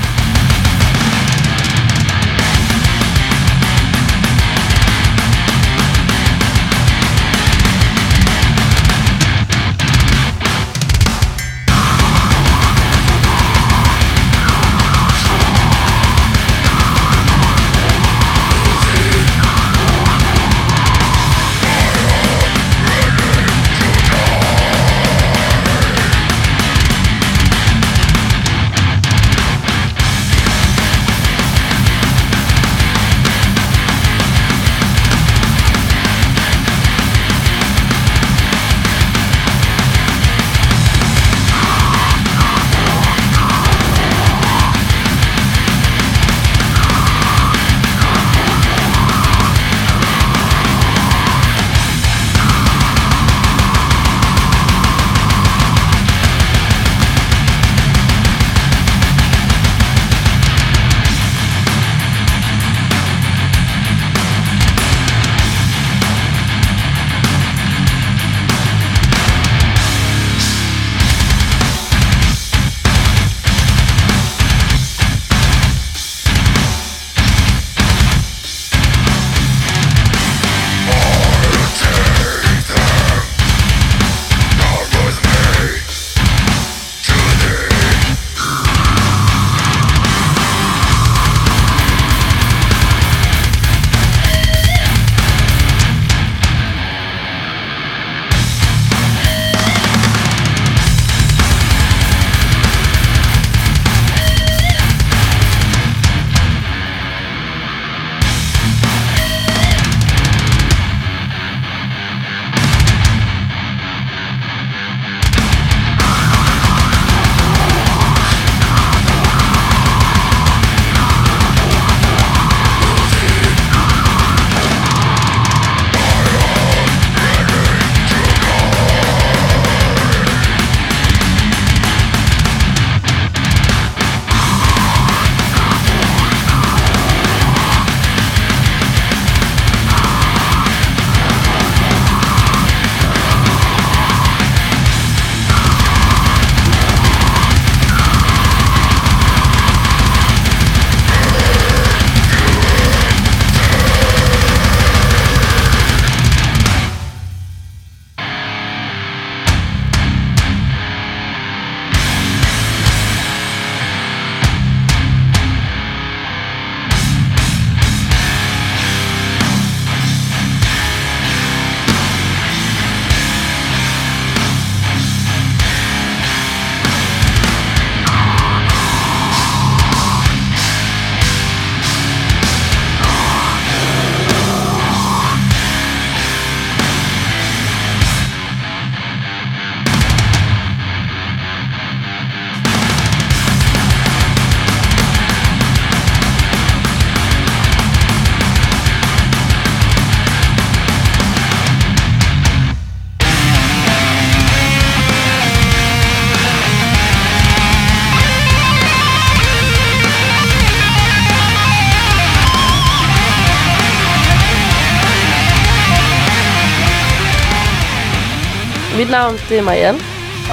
Mit 219.08 219.12
navn, 219.12 219.34
det 219.48 219.58
er 219.58 219.62
Marianne, 219.62 219.98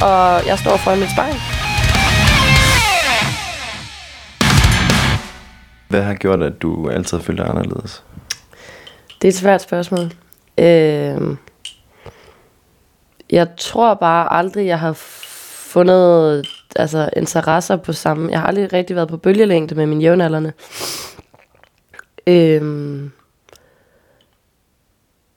og 0.01 0.47
jeg 0.47 0.59
står 0.59 0.77
foran 0.77 0.99
mit 0.99 1.09
spejl. 1.11 1.33
Hvad 5.89 6.01
har 6.01 6.13
gjort, 6.13 6.43
at 6.43 6.61
du 6.61 6.89
altid 6.89 7.19
følte 7.19 7.43
dig 7.43 7.49
anderledes? 7.49 8.03
Det 9.21 9.27
er 9.27 9.31
et 9.31 9.35
svært 9.35 9.61
spørgsmål. 9.61 10.11
Øh, 10.57 11.37
jeg 13.29 13.47
tror 13.57 13.93
bare 13.93 14.33
aldrig, 14.33 14.67
jeg 14.67 14.79
har 14.79 14.93
fundet 15.73 16.47
altså, 16.75 17.09
interesser 17.17 17.75
på 17.75 17.93
samme... 17.93 18.31
Jeg 18.31 18.39
har 18.39 18.47
aldrig 18.47 18.73
rigtig 18.73 18.95
været 18.95 19.09
på 19.09 19.17
bølgelængde 19.17 19.75
med 19.75 19.85
mine 19.85 20.01
jævnaldrende. 20.01 20.53
Øh, 22.27 23.01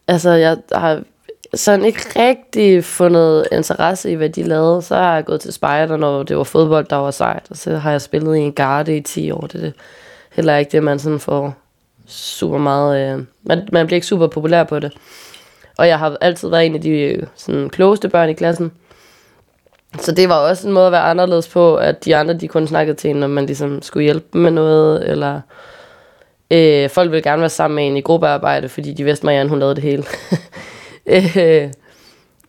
altså, 0.08 0.30
jeg 0.30 0.56
har 0.74 1.02
sådan 1.54 1.84
ikke 1.84 2.00
rigtig 2.16 2.84
fundet 2.84 3.48
interesse 3.52 4.10
i, 4.10 4.14
hvad 4.14 4.28
de 4.28 4.42
lavede. 4.42 4.82
Så 4.82 4.94
har 4.94 5.14
jeg 5.14 5.24
gået 5.24 5.40
til 5.40 5.52
spejder, 5.52 5.96
når 5.96 6.22
det 6.22 6.36
var 6.36 6.44
fodbold, 6.44 6.86
der 6.90 6.96
var 6.96 7.10
sejt. 7.10 7.46
Og 7.50 7.56
så 7.56 7.76
har 7.76 7.90
jeg 7.90 8.00
spillet 8.00 8.36
i 8.36 8.40
en 8.40 8.52
garde 8.52 8.96
i 8.96 9.00
10 9.00 9.30
år. 9.30 9.40
Det 9.40 9.54
er 9.54 9.60
det 9.60 9.72
heller 10.32 10.56
ikke 10.56 10.72
det, 10.72 10.82
man 10.82 10.98
sådan 10.98 11.20
får 11.20 11.54
super 12.06 12.58
meget... 12.58 13.14
Øh, 13.14 13.24
man, 13.42 13.68
man 13.72 13.86
bliver 13.86 13.96
ikke 13.96 14.06
super 14.06 14.26
populær 14.26 14.64
på 14.64 14.78
det. 14.78 14.92
Og 15.78 15.88
jeg 15.88 15.98
har 15.98 16.16
altid 16.20 16.48
været 16.48 16.66
en 16.66 16.74
af 16.74 16.80
de 16.80 16.90
øh, 16.90 17.22
sådan, 17.36 17.70
klogeste 17.70 18.08
børn 18.08 18.28
i 18.28 18.32
klassen. 18.32 18.72
Så 20.00 20.12
det 20.12 20.28
var 20.28 20.34
også 20.34 20.68
en 20.68 20.74
måde 20.74 20.86
at 20.86 20.92
være 20.92 21.02
anderledes 21.02 21.48
på, 21.48 21.76
at 21.76 22.04
de 22.04 22.16
andre 22.16 22.34
de 22.34 22.48
kun 22.48 22.66
snakkede 22.66 22.96
til 22.96 23.10
en, 23.10 23.16
når 23.16 23.26
man 23.26 23.46
ligesom 23.46 23.82
skulle 23.82 24.04
hjælpe 24.04 24.26
dem 24.32 24.40
med 24.40 24.50
noget, 24.50 25.10
eller 25.10 25.40
øh, 26.50 26.90
folk 26.90 27.10
ville 27.10 27.22
gerne 27.22 27.40
være 27.40 27.50
sammen 27.50 27.74
med 27.74 27.86
en 27.86 27.96
i 27.96 28.00
gruppearbejde, 28.00 28.68
fordi 28.68 28.92
de 28.92 29.04
vidste, 29.04 29.26
Marianne, 29.26 29.50
hun 29.50 29.58
lavede 29.58 29.74
det 29.74 29.82
hele. 29.82 30.04
øh, 31.08 31.72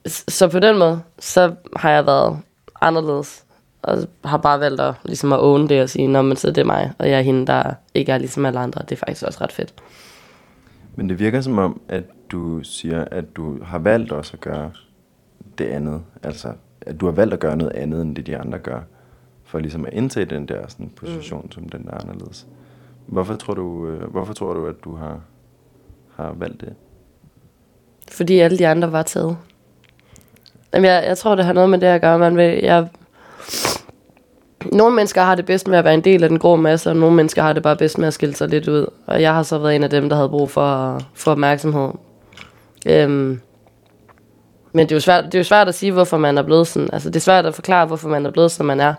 så 0.05 0.47
på 0.47 0.59
den 0.59 0.79
måde, 0.79 1.01
så 1.19 1.55
har 1.75 1.91
jeg 1.91 2.05
været 2.05 2.39
anderledes, 2.81 3.45
og 3.81 3.97
har 4.25 4.37
bare 4.37 4.59
valgt 4.59 4.81
at, 4.81 4.95
ligesom 5.05 5.33
at 5.33 5.39
own 5.39 5.69
det 5.69 5.81
og 5.81 5.89
sige, 5.89 6.07
Nå, 6.07 6.21
men 6.21 6.37
så 6.37 6.47
er 6.47 6.51
det 6.51 6.65
mig, 6.65 6.91
og 6.99 7.09
jeg 7.09 7.17
er 7.17 7.21
hende, 7.21 7.47
der 7.47 7.73
ikke 7.93 8.11
er 8.11 8.17
ligesom 8.17 8.45
alle 8.45 8.59
andre. 8.59 8.81
Det 8.81 8.91
er 8.91 8.95
faktisk 8.95 9.25
også 9.25 9.39
ret 9.41 9.51
fedt. 9.51 9.73
Men 10.95 11.09
det 11.09 11.19
virker 11.19 11.41
som 11.41 11.57
om, 11.57 11.81
at 11.87 12.03
du 12.31 12.63
siger, 12.63 13.05
at 13.11 13.35
du 13.35 13.63
har 13.63 13.79
valgt 13.79 14.11
også 14.11 14.33
at 14.33 14.41
gøre 14.41 14.71
det 15.57 15.65
andet. 15.65 16.01
Altså, 16.23 16.53
at 16.81 17.01
du 17.01 17.05
har 17.05 17.13
valgt 17.13 17.33
at 17.33 17.39
gøre 17.39 17.57
noget 17.57 17.73
andet, 17.73 18.01
end 18.01 18.15
det 18.15 18.27
de 18.27 18.37
andre 18.37 18.57
gør. 18.57 18.81
For 19.43 19.59
ligesom 19.59 19.85
at 19.85 19.93
indtage 19.93 20.25
den 20.25 20.47
der 20.47 20.67
sådan, 20.67 20.91
position, 20.95 21.41
mm. 21.45 21.51
som 21.51 21.69
den 21.69 21.83
der 21.83 21.91
er 21.91 22.01
anderledes. 22.01 22.47
Hvorfor 23.05 23.35
tror 23.35 23.53
du, 23.53 23.87
øh, 23.87 24.11
hvorfor 24.11 24.33
tror 24.33 24.53
du 24.53 24.65
at 24.65 24.75
du 24.83 24.95
har, 24.95 25.21
har 26.15 26.33
valgt 26.33 26.61
det? 26.61 26.75
Fordi 28.11 28.39
alle 28.39 28.57
de 28.57 28.67
andre 28.67 28.91
var 28.91 29.03
taget. 29.03 29.37
Jamen, 30.73 30.89
jeg, 30.89 31.03
jeg 31.07 31.17
tror, 31.17 31.35
det 31.35 31.45
har 31.45 31.53
noget 31.53 31.69
med 31.69 31.79
det 31.79 31.87
at 31.87 32.01
gøre. 32.01 32.19
Man 32.19 32.37
vil, 32.37 32.59
jeg, 32.63 32.87
nogle 34.65 34.95
mennesker 34.95 35.21
har 35.21 35.35
det 35.35 35.45
bedst 35.45 35.67
med 35.67 35.77
at 35.77 35.83
være 35.83 35.93
en 35.93 36.03
del 36.03 36.23
af 36.23 36.29
den 36.29 36.39
grå 36.39 36.55
masse, 36.55 36.89
og 36.89 36.95
nogle 36.95 37.15
mennesker 37.15 37.41
har 37.41 37.53
det 37.53 37.63
bare 37.63 37.75
bedst 37.75 37.97
med 37.97 38.07
at 38.07 38.13
skille 38.13 38.35
sig 38.35 38.49
lidt 38.49 38.67
ud. 38.67 38.87
Og 39.07 39.21
jeg 39.21 39.33
har 39.33 39.43
så 39.43 39.57
været 39.57 39.75
en 39.75 39.83
af 39.83 39.89
dem, 39.89 40.09
der 40.09 40.15
havde 40.15 40.29
brug 40.29 40.51
for, 40.51 40.99
for 41.13 41.31
opmærksomhed. 41.31 41.89
Øhm, 42.85 43.41
men 44.73 44.85
det 44.85 44.91
er, 44.91 44.95
jo 44.95 44.99
svært, 44.99 45.25
det 45.25 45.35
er 45.35 45.39
jo 45.39 45.43
svært 45.43 45.67
at 45.67 45.75
sige, 45.75 45.91
hvorfor 45.91 46.17
man 46.17 46.37
er 46.37 46.41
blevet 46.41 46.67
sådan. 46.67 46.89
Altså, 46.93 47.09
det 47.09 47.15
er 47.15 47.19
svært 47.19 47.45
at 47.45 47.55
forklare, 47.55 47.85
hvorfor 47.85 48.09
man 48.09 48.25
er 48.25 48.31
blevet, 48.31 48.51
som 48.51 48.65
man 48.65 48.79
er. 48.79 48.93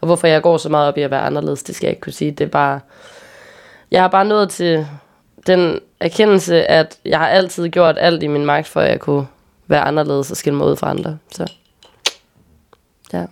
Og 0.00 0.06
hvorfor 0.06 0.26
jeg 0.26 0.42
går 0.42 0.56
så 0.56 0.68
meget 0.68 0.88
op 0.88 0.98
i 0.98 1.02
at 1.02 1.10
være 1.10 1.20
anderledes, 1.20 1.62
det 1.62 1.74
skal 1.74 1.86
jeg 1.86 1.90
ikke 1.90 2.00
kunne 2.00 2.12
sige. 2.12 2.30
Det 2.30 2.44
er 2.44 2.48
bare... 2.48 2.80
Jeg 3.90 4.00
har 4.02 4.08
bare 4.08 4.24
nået 4.24 4.50
til 4.50 4.86
den 5.46 5.80
erkendelse, 6.00 6.70
at 6.70 6.98
jeg 7.04 7.18
har 7.18 7.28
altid 7.28 7.68
gjort 7.68 7.96
alt 7.98 8.22
i 8.22 8.26
min 8.26 8.46
magt, 8.46 8.66
for 8.66 8.80
at 8.80 8.90
jeg 8.90 9.00
kunne 9.00 9.26
være 9.66 9.80
anderledes 9.80 10.30
og 10.30 10.36
skille 10.36 10.56
mig 10.56 10.66
ud 10.66 10.76
fra 10.76 10.90
andre. 10.90 11.18
Så 11.30 11.52
ja. 13.12 13.26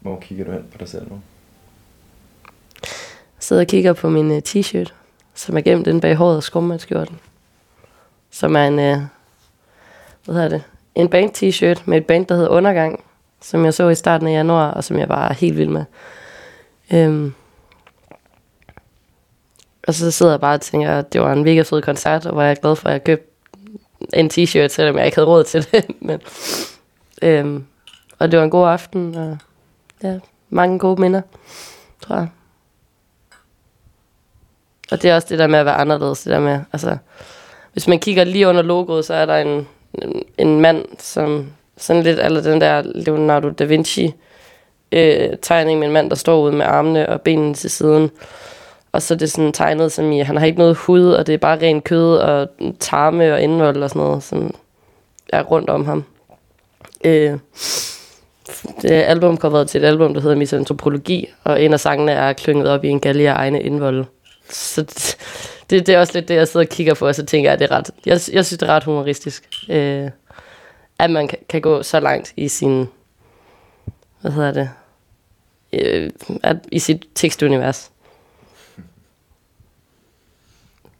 Hvor 0.00 0.20
kigger 0.20 0.44
du 0.44 0.52
hen 0.52 0.64
på 0.72 0.78
dig 0.78 0.88
selv 0.88 1.08
nu? 1.08 1.20
Jeg 2.84 3.46
sidder 3.46 3.62
og 3.62 3.68
kigger 3.68 3.92
på 3.92 4.08
min 4.08 4.30
uh, 4.30 4.38
t-shirt, 4.38 4.92
som 5.34 5.56
er 5.56 5.60
gemt 5.60 5.86
inde 5.86 6.00
bag 6.00 6.14
håret 6.16 6.36
og 6.36 6.42
skummandsskjorten. 6.42 7.20
Som 8.30 8.56
er 8.56 8.66
en, 8.66 8.78
uh, 8.78 9.02
hvad 10.24 10.34
hedder 10.34 10.48
det, 10.48 10.62
en 10.94 11.08
band 11.08 11.30
t-shirt 11.30 11.82
med 11.84 11.98
et 11.98 12.06
band, 12.06 12.26
der 12.26 12.34
hedder 12.34 12.50
Undergang, 12.50 13.04
som 13.40 13.64
jeg 13.64 13.74
så 13.74 13.88
i 13.88 13.94
starten 13.94 14.28
af 14.28 14.32
januar, 14.32 14.70
og 14.70 14.84
som 14.84 14.98
jeg 14.98 15.08
var 15.08 15.32
helt 15.32 15.56
vild 15.56 15.68
med. 15.68 15.84
Øhm. 16.94 17.34
Og 19.86 19.94
så 19.94 20.10
sidder 20.10 20.32
jeg 20.32 20.40
bare 20.40 20.54
og 20.54 20.60
tænker, 20.60 20.98
at 20.98 21.12
det 21.12 21.20
var 21.20 21.32
en 21.32 21.44
mega 21.44 21.62
fed 21.62 21.82
koncert, 21.82 22.26
og 22.26 22.32
hvor 22.32 22.42
jeg 22.42 22.50
er 22.50 22.54
glad 22.54 22.76
for, 22.76 22.88
at 22.88 22.92
jeg 22.92 23.04
købte 23.04 23.26
en 24.14 24.30
t-shirt, 24.30 24.68
selvom 24.68 24.98
jeg 24.98 25.06
ikke 25.06 25.16
havde 25.16 25.28
råd 25.28 25.44
til 25.44 25.66
det. 25.72 25.84
Men, 26.06 26.20
øhm. 27.22 27.64
Og 28.18 28.30
det 28.30 28.38
var 28.38 28.44
en 28.44 28.50
god 28.50 28.68
aften, 28.68 29.14
og 29.14 29.38
ja, 30.02 30.18
mange 30.50 30.78
gode 30.78 31.00
minder, 31.00 31.22
tror 32.00 32.16
jeg. 32.16 32.28
Og 34.90 35.02
det 35.02 35.10
er 35.10 35.14
også 35.14 35.28
det 35.30 35.38
der 35.38 35.46
med 35.46 35.58
at 35.58 35.66
være 35.66 35.74
anderledes, 35.74 36.22
det 36.22 36.32
der 36.32 36.40
med, 36.40 36.60
altså, 36.72 36.96
hvis 37.72 37.88
man 37.88 37.98
kigger 37.98 38.24
lige 38.24 38.48
under 38.48 38.62
logoet, 38.62 39.04
så 39.04 39.14
er 39.14 39.26
der 39.26 39.36
en, 39.36 39.68
en, 39.94 40.22
en 40.38 40.60
mand, 40.60 40.84
som 40.98 41.52
sådan 41.76 42.02
lidt, 42.02 42.18
eller 42.18 42.40
den 42.40 42.60
der 42.60 42.82
Leonardo 42.82 43.50
da 43.50 43.64
Vinci 43.64 44.14
øh, 44.94 45.36
tegning 45.42 45.78
med 45.78 45.86
en 45.86 45.92
mand, 45.92 46.10
der 46.10 46.16
står 46.16 46.40
ude 46.42 46.52
med 46.52 46.66
armene 46.66 47.08
og 47.08 47.20
benene 47.20 47.54
til 47.54 47.70
siden. 47.70 48.10
Og 48.92 49.02
så 49.02 49.14
er 49.14 49.18
det 49.18 49.30
sådan 49.30 49.52
tegnet 49.52 49.92
som 49.92 50.12
i, 50.12 50.20
han 50.20 50.36
har 50.36 50.46
ikke 50.46 50.58
noget 50.58 50.76
hud, 50.76 51.10
og 51.10 51.26
det 51.26 51.32
er 51.32 51.38
bare 51.38 51.60
ren 51.62 51.80
kød 51.80 52.16
og 52.16 52.48
tarme 52.80 53.32
og 53.32 53.42
indvold 53.42 53.82
og 53.82 53.90
sådan 53.90 54.02
noget, 54.02 54.22
som 54.22 54.54
er 55.32 55.42
rundt 55.42 55.70
om 55.70 55.84
ham. 55.84 56.04
Øh, 57.04 57.38
det 58.82 58.90
albumcoveret 58.90 59.68
til 59.68 59.82
et 59.82 59.86
album, 59.86 60.14
der 60.14 60.20
hedder 60.20 60.36
Misantropologi, 60.36 61.28
og 61.44 61.62
en 61.62 61.72
af 61.72 61.80
sangene 61.80 62.12
er 62.12 62.32
klynget 62.32 62.68
op 62.68 62.84
i 62.84 62.88
en 62.88 63.00
galge 63.00 63.30
af 63.30 63.34
egne 63.34 63.62
indvold. 63.62 64.04
Så 64.50 64.82
det, 64.82 65.16
det, 65.70 65.86
det 65.86 65.94
er 65.94 66.00
også 66.00 66.12
lidt 66.14 66.28
det, 66.28 66.34
jeg 66.34 66.48
sidder 66.48 66.66
og 66.66 66.70
kigger 66.70 66.94
på, 66.94 67.06
og 67.06 67.14
så 67.14 67.26
tænker 67.26 67.50
jeg, 67.50 67.52
at 67.52 67.58
det 67.58 67.70
er 67.70 67.76
ret, 67.76 67.90
jeg, 68.06 68.12
jeg 68.12 68.20
synes, 68.46 68.48
det 68.48 68.62
er 68.62 68.72
ret 68.72 68.84
humoristisk, 68.84 69.48
øh, 69.70 70.10
at 70.98 71.10
man 71.10 71.28
kan, 71.28 71.38
kan 71.48 71.60
gå 71.60 71.82
så 71.82 72.00
langt 72.00 72.32
i 72.36 72.48
sin, 72.48 72.88
hvad 74.20 74.32
hedder 74.32 74.52
det, 74.52 74.70
øh, 75.82 76.10
at, 76.42 76.56
i 76.72 76.78
sit 76.78 77.06
tekstunivers. 77.14 77.90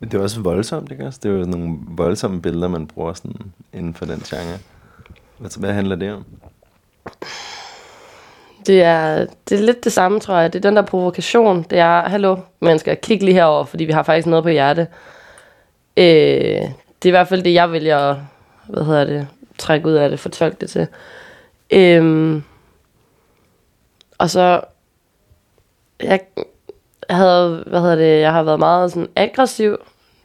Men 0.00 0.10
det 0.10 0.18
er 0.18 0.22
også 0.22 0.40
voldsomt, 0.40 0.92
ikke 0.92 1.06
også? 1.06 1.20
Det 1.22 1.30
er 1.30 1.34
jo 1.34 1.44
nogle 1.44 1.78
voldsomme 1.88 2.42
billeder, 2.42 2.68
man 2.68 2.86
bruger 2.86 3.12
sådan 3.12 3.36
inden 3.72 3.94
for 3.94 4.04
den 4.04 4.20
genre. 4.20 4.58
Altså, 5.42 5.60
hvad 5.60 5.72
handler 5.72 5.96
det 5.96 6.12
om? 6.12 6.24
Det 8.66 8.82
er, 8.82 9.26
det 9.48 9.58
er 9.58 9.62
lidt 9.62 9.84
det 9.84 9.92
samme, 9.92 10.20
tror 10.20 10.38
jeg. 10.38 10.52
Det 10.52 10.58
er 10.64 10.68
den 10.68 10.76
der 10.76 10.82
provokation. 10.82 11.62
Det 11.70 11.78
er, 11.78 12.08
hallo, 12.08 12.36
mennesker, 12.60 12.94
kig 12.94 13.22
lige 13.22 13.34
herover, 13.34 13.64
fordi 13.64 13.84
vi 13.84 13.92
har 13.92 14.02
faktisk 14.02 14.26
noget 14.26 14.42
på 14.42 14.48
hjerte. 14.48 14.86
Øh, 15.96 16.04
det 16.04 17.04
er 17.04 17.06
i 17.06 17.10
hvert 17.10 17.28
fald 17.28 17.42
det, 17.42 17.54
jeg 17.54 17.72
vælger 17.72 17.98
at, 17.98 18.16
hvad 18.68 18.84
hedder 18.84 19.04
det, 19.04 19.28
trække 19.58 19.88
ud 19.88 19.92
af 19.92 20.10
det, 20.10 20.20
fortolke 20.20 20.56
det 20.60 20.70
til. 20.70 20.86
Øh, 21.70 22.42
og 24.18 24.30
så, 24.30 24.60
jeg 26.00 26.20
havde, 27.10 27.64
hvad 27.66 27.80
hedder 27.80 27.96
det, 27.96 28.20
jeg 28.20 28.32
har 28.32 28.42
været 28.42 28.58
meget 28.58 28.92
sådan 28.92 29.08
aggressiv, 29.16 29.76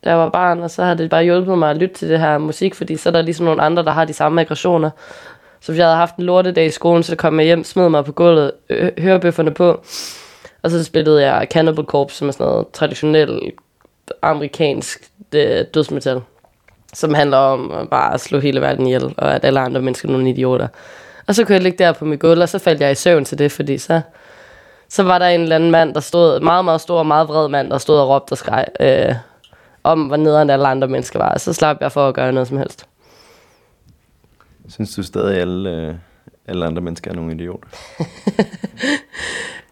da 0.04 0.10
jeg 0.10 0.18
var 0.18 0.30
barn, 0.30 0.60
og 0.60 0.72
så 0.72 0.84
har 0.84 0.94
det 0.94 1.10
bare 1.10 1.24
hjulpet 1.24 1.58
mig 1.58 1.70
at 1.70 1.78
lytte 1.78 1.96
til 1.96 2.10
det 2.10 2.20
her 2.20 2.38
musik, 2.38 2.76
fordi 2.76 2.98
så 2.98 3.10
er 3.10 3.14
der 3.14 3.22
ligesom 3.22 3.46
nogle 3.46 3.62
andre, 3.62 3.84
der 3.84 3.92
har 3.92 4.06
de 4.06 4.14
samme 4.14 4.42
aggressioner. 4.42 4.90
Så 5.62 5.72
hvis 5.72 5.80
jeg 5.80 5.88
havde 5.88 5.98
haft 5.98 6.16
en 6.16 6.24
lortedag 6.24 6.66
i 6.66 6.70
skolen, 6.70 7.04
så 7.04 7.16
kom 7.16 7.40
jeg 7.40 7.46
hjem, 7.46 7.64
smed 7.64 7.90
mig 7.90 8.06
på 8.06 8.12
gulvet, 8.12 8.52
hørebøfferne 8.98 9.54
på, 9.54 9.84
og 10.64 10.72
så 10.72 10.84
spillede 10.84 11.26
jeg 11.26 11.48
Cannibal 11.52 11.86
Corpse, 11.86 12.18
som 12.18 12.28
er 12.28 12.32
sådan 12.32 12.46
noget 12.46 12.68
traditionel 12.74 13.52
amerikansk 14.22 15.12
øh, 15.36 15.66
dødsmetal, 15.74 16.22
som 16.94 17.14
handler 17.14 17.38
om 17.38 17.88
bare 17.92 18.14
at 18.14 18.22
slå 18.22 18.40
hele 18.40 18.62
verden 18.62 18.86
ihjel, 18.86 19.14
og 19.18 19.36
at 19.36 19.46
alle 19.46 19.60
andre 19.60 19.82
mennesker 19.82 20.08
er 20.08 20.12
nogle 20.12 20.30
idioter. 20.30 20.68
Og 21.30 21.36
så 21.36 21.46
kunne 21.46 21.56
jeg 21.56 21.64
ligge 21.64 21.84
der 21.84 21.92
på 21.92 22.06
mit 22.06 22.20
gulv, 22.20 22.42
og 22.42 22.50
så 22.50 22.60
faldt 22.60 22.82
jeg 22.82 22.92
i 22.92 22.96
søvn 22.96 23.26
til 23.26 23.38
det, 23.38 23.52
fordi 23.52 23.78
så, 23.78 24.02
så 24.88 25.04
var 25.04 25.20
der 25.20 25.26
en 25.26 25.42
eller 25.42 25.56
anden 25.56 25.72
mand, 25.72 25.94
der 25.94 26.00
stod, 26.00 26.40
meget, 26.40 26.66
meget 26.66 26.82
stor, 26.82 27.04
meget 27.04 27.28
vred 27.28 27.48
mand, 27.48 27.70
der 27.70 27.78
stod 27.78 28.00
og 28.00 28.10
råbte 28.10 28.32
og 28.32 28.38
skreg, 28.38 28.66
øh, 28.80 29.16
om 29.84 30.02
hvor 30.02 30.16
nederen 30.16 30.50
alle 30.50 30.68
andre 30.68 30.88
mennesker 30.88 31.20
var. 31.20 31.30
Og 31.30 31.42
så 31.42 31.54
slap 31.54 31.78
jeg 31.82 31.92
for 31.92 32.08
at 32.08 32.16
gøre 32.16 32.32
noget 32.32 32.48
som 32.48 32.58
helst. 32.58 32.86
Synes 34.70 34.96
du 34.96 35.04
stadig, 35.04 35.36
at 35.36 35.42
alle, 35.42 35.70
øh, 35.70 35.96
alle 36.48 36.66
andre 36.66 36.82
mennesker 36.82 37.12
er 37.12 37.16
nogle 37.16 37.34
idioter? 37.34 37.68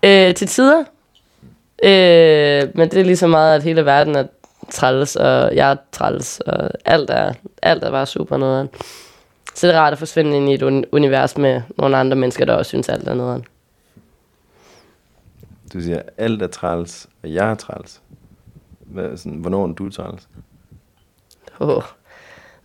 Øh, 0.04 0.36
til 0.36 0.48
tider. 0.48 0.80
Øh, 1.84 2.70
men 2.76 2.90
det 2.90 3.00
er 3.00 3.04
lige 3.04 3.18
så 3.18 3.28
meget, 3.28 3.56
at 3.56 3.64
hele 3.64 3.86
verden 3.86 4.16
er 4.16 4.24
træls, 4.72 5.16
og 5.16 5.56
jeg 5.56 5.72
er 5.72 5.76
træls, 5.92 6.40
og 6.40 6.72
alt 6.86 7.10
er, 7.10 7.34
alt 7.62 7.84
er 7.84 7.92
bare 7.92 8.06
super 8.06 8.38
nederen. 8.38 8.70
Så 9.58 9.68
det 9.68 9.76
er 9.76 9.80
rart 9.80 9.94
at 9.94 10.00
forsvinde 10.00 10.38
ind 10.38 10.50
i 10.50 10.54
et 10.54 10.62
uni- 10.62 10.86
univers 10.92 11.38
med 11.38 11.62
nogle 11.78 11.98
andre 11.98 12.16
mennesker, 12.16 12.46
der 12.46 12.54
også 12.54 12.70
synes, 12.70 12.90
alt 12.90 13.08
er 13.08 13.14
nederen. 13.14 13.46
Du 15.74 15.82
siger, 15.82 16.02
alt 16.18 16.42
er 16.42 16.48
træls, 16.48 17.08
og 17.24 17.34
jeg 17.34 17.52
er 17.52 17.56
træls. 17.56 18.02
Hvad, 18.80 19.18
sådan, 19.18 19.38
hvornår 19.38 19.68
er 19.68 19.74
du 19.74 19.90
træls? 19.90 20.28
Oh, 21.60 21.84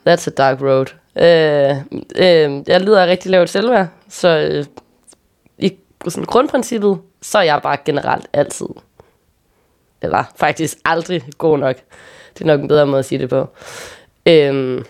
that's 0.09 0.28
a 0.28 0.31
dark 0.31 0.61
road. 0.61 0.87
Øh, 1.16 1.76
øh, 2.16 2.62
jeg 2.68 2.81
lider 2.81 3.02
af 3.02 3.07
rigtig 3.07 3.31
lavt 3.31 3.50
selvværd, 3.50 3.88
så 4.09 4.28
øh, 4.28 4.64
i 5.59 5.76
sådan 6.09 6.24
grundprincippet, 6.24 7.00
så 7.22 7.38
er 7.38 7.42
jeg 7.42 7.62
bare 7.62 7.76
generelt 7.85 8.28
altid, 8.33 8.68
eller 10.02 10.24
faktisk 10.37 10.78
aldrig 10.85 11.22
god 11.38 11.59
nok. 11.59 11.76
Det 12.35 12.40
er 12.40 12.46
nok 12.46 12.61
en 12.61 12.68
bedre 12.68 12.87
måde 12.87 12.98
at 12.98 13.05
sige 13.05 13.18
det 13.18 13.28
på. 13.28 13.48
Øh, 14.26 14.85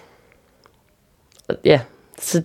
ja, 1.64 1.80
så 2.22 2.42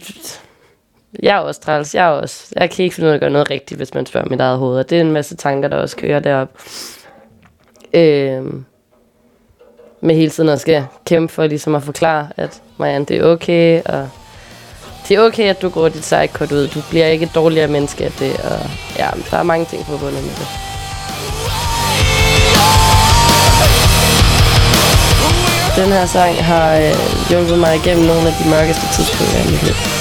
jeg 1.24 1.36
er 1.36 1.40
også 1.40 1.62
træls. 1.62 1.96
Jeg, 1.96 2.06
er 2.06 2.12
også, 2.12 2.54
jeg 2.56 2.70
kan 2.70 2.84
ikke 2.84 2.96
finde 2.96 3.08
ud 3.08 3.12
af 3.12 3.16
at 3.16 3.22
gøre 3.22 3.30
noget 3.30 3.50
rigtigt, 3.50 3.78
hvis 3.78 3.94
man 3.94 4.06
spørger 4.06 4.30
mit 4.30 4.40
eget 4.40 4.58
hoved. 4.58 4.80
Og 4.80 4.90
det 4.90 4.98
er 4.98 5.02
en 5.02 5.12
masse 5.12 5.36
tanker, 5.36 5.68
der 5.70 5.78
også 5.78 5.96
kører 5.96 6.20
derop. 6.20 6.50
Øhm, 7.94 8.66
med 10.02 10.16
hele 10.16 10.32
tiden 10.32 10.50
at 10.50 10.62
skal 10.62 10.86
kæmpe 11.06 11.34
for 11.34 11.48
ligesom 11.48 11.76
at 11.76 11.84
forklare, 11.84 12.30
at 12.38 12.62
Marianne, 12.78 13.06
det 13.06 13.18
er 13.18 13.24
okay, 13.24 13.82
og 13.86 14.10
det 15.08 15.18
er 15.18 15.22
okay, 15.22 15.50
at 15.50 15.62
du 15.62 15.70
går 15.70 15.90
dit 15.90 16.06
sidekort 16.06 16.52
ud. 16.52 16.68
Du 16.68 16.80
bliver 16.90 17.06
ikke 17.06 17.26
et 17.26 17.36
dårligere 17.36 17.68
menneske 17.68 18.06
af 18.06 18.12
det, 18.12 18.34
og 18.40 18.60
ja, 19.00 19.10
der 19.32 19.38
er 19.38 19.44
mange 19.44 19.66
ting 19.66 19.86
forbundet 19.86 20.24
med 20.24 20.32
det. 20.32 20.48
Den 25.78 25.92
her 25.94 26.06
sang 26.06 26.46
har 26.46 26.78
øh, 26.78 26.96
hjulpet 27.30 27.60
mig 27.60 27.76
igennem 27.76 28.06
nogle 28.06 28.28
af 28.28 28.34
de 28.44 28.50
mørkeste 28.50 28.87
tidspunkter 28.98 29.40
i 29.40 29.52
mit 29.52 29.64
liv. 29.64 29.97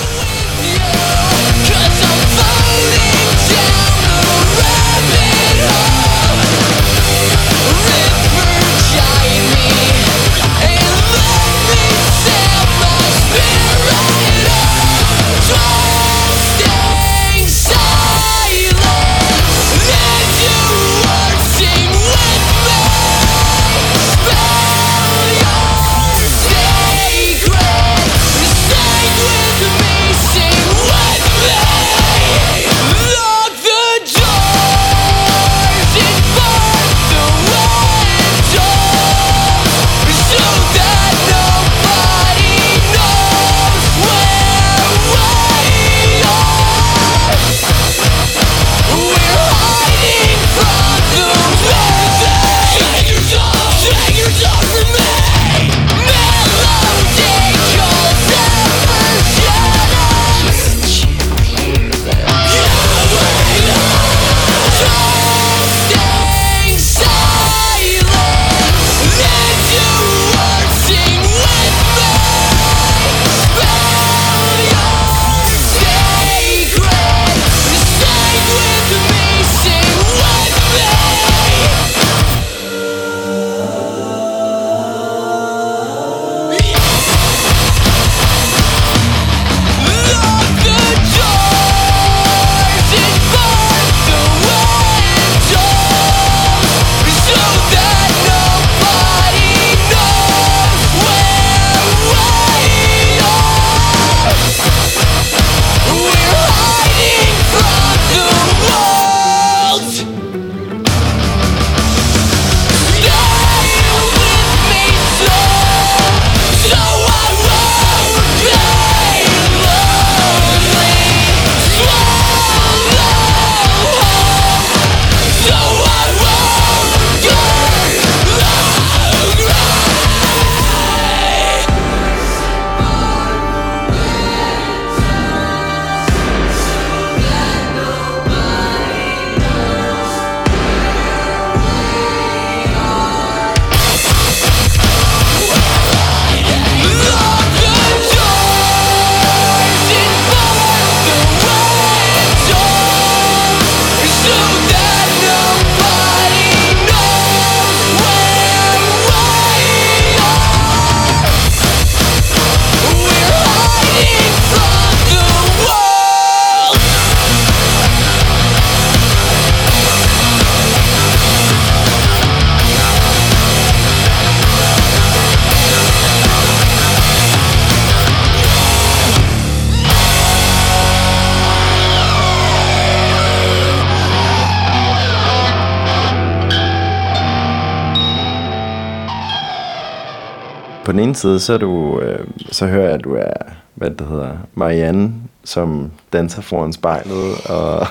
Side, 191.17 191.41
så, 191.41 191.59
du, 191.59 192.01
øh, 192.01 192.27
så 192.53 192.67
hører 192.67 192.85
jeg, 192.85 192.95
at 192.95 193.05
du 193.05 193.15
er, 193.15 193.33
hvad 193.75 193.91
det 193.91 194.07
hedder, 194.07 194.37
Marianne, 194.55 195.15
som 195.45 195.91
danser 196.13 196.43
foran 196.43 196.73
spejlet, 196.73 197.47
og 197.49 197.87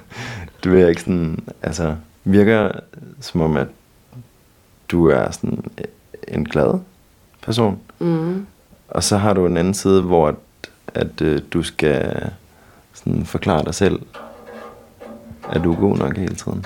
du 0.64 0.76
er 0.76 0.88
ikke 0.88 1.00
sådan, 1.00 1.38
altså, 1.62 1.94
virker 2.24 2.70
som 3.20 3.40
om, 3.40 3.56
at 3.56 3.68
du 4.88 5.08
er 5.08 5.30
sådan 5.30 5.64
en 6.28 6.44
glad 6.44 6.78
person. 7.42 7.78
Mm. 7.98 8.46
Og 8.88 9.02
så 9.02 9.16
har 9.16 9.32
du 9.32 9.46
en 9.46 9.56
anden 9.56 9.74
side, 9.74 10.02
hvor 10.02 10.28
at, 10.28 10.34
at 10.94 11.20
øh, 11.20 11.40
du 11.52 11.62
skal 11.62 12.30
sådan 12.94 13.24
forklare 13.24 13.64
dig 13.64 13.74
selv, 13.74 14.00
at 15.50 15.64
du 15.64 15.72
er 15.72 15.76
god 15.76 15.96
nok 15.96 16.16
hele 16.16 16.34
tiden. 16.34 16.64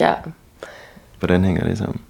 Ja. 0.00 0.14
Hvordan 1.18 1.44
hænger 1.44 1.64
det 1.64 1.78
sammen? 1.78 2.00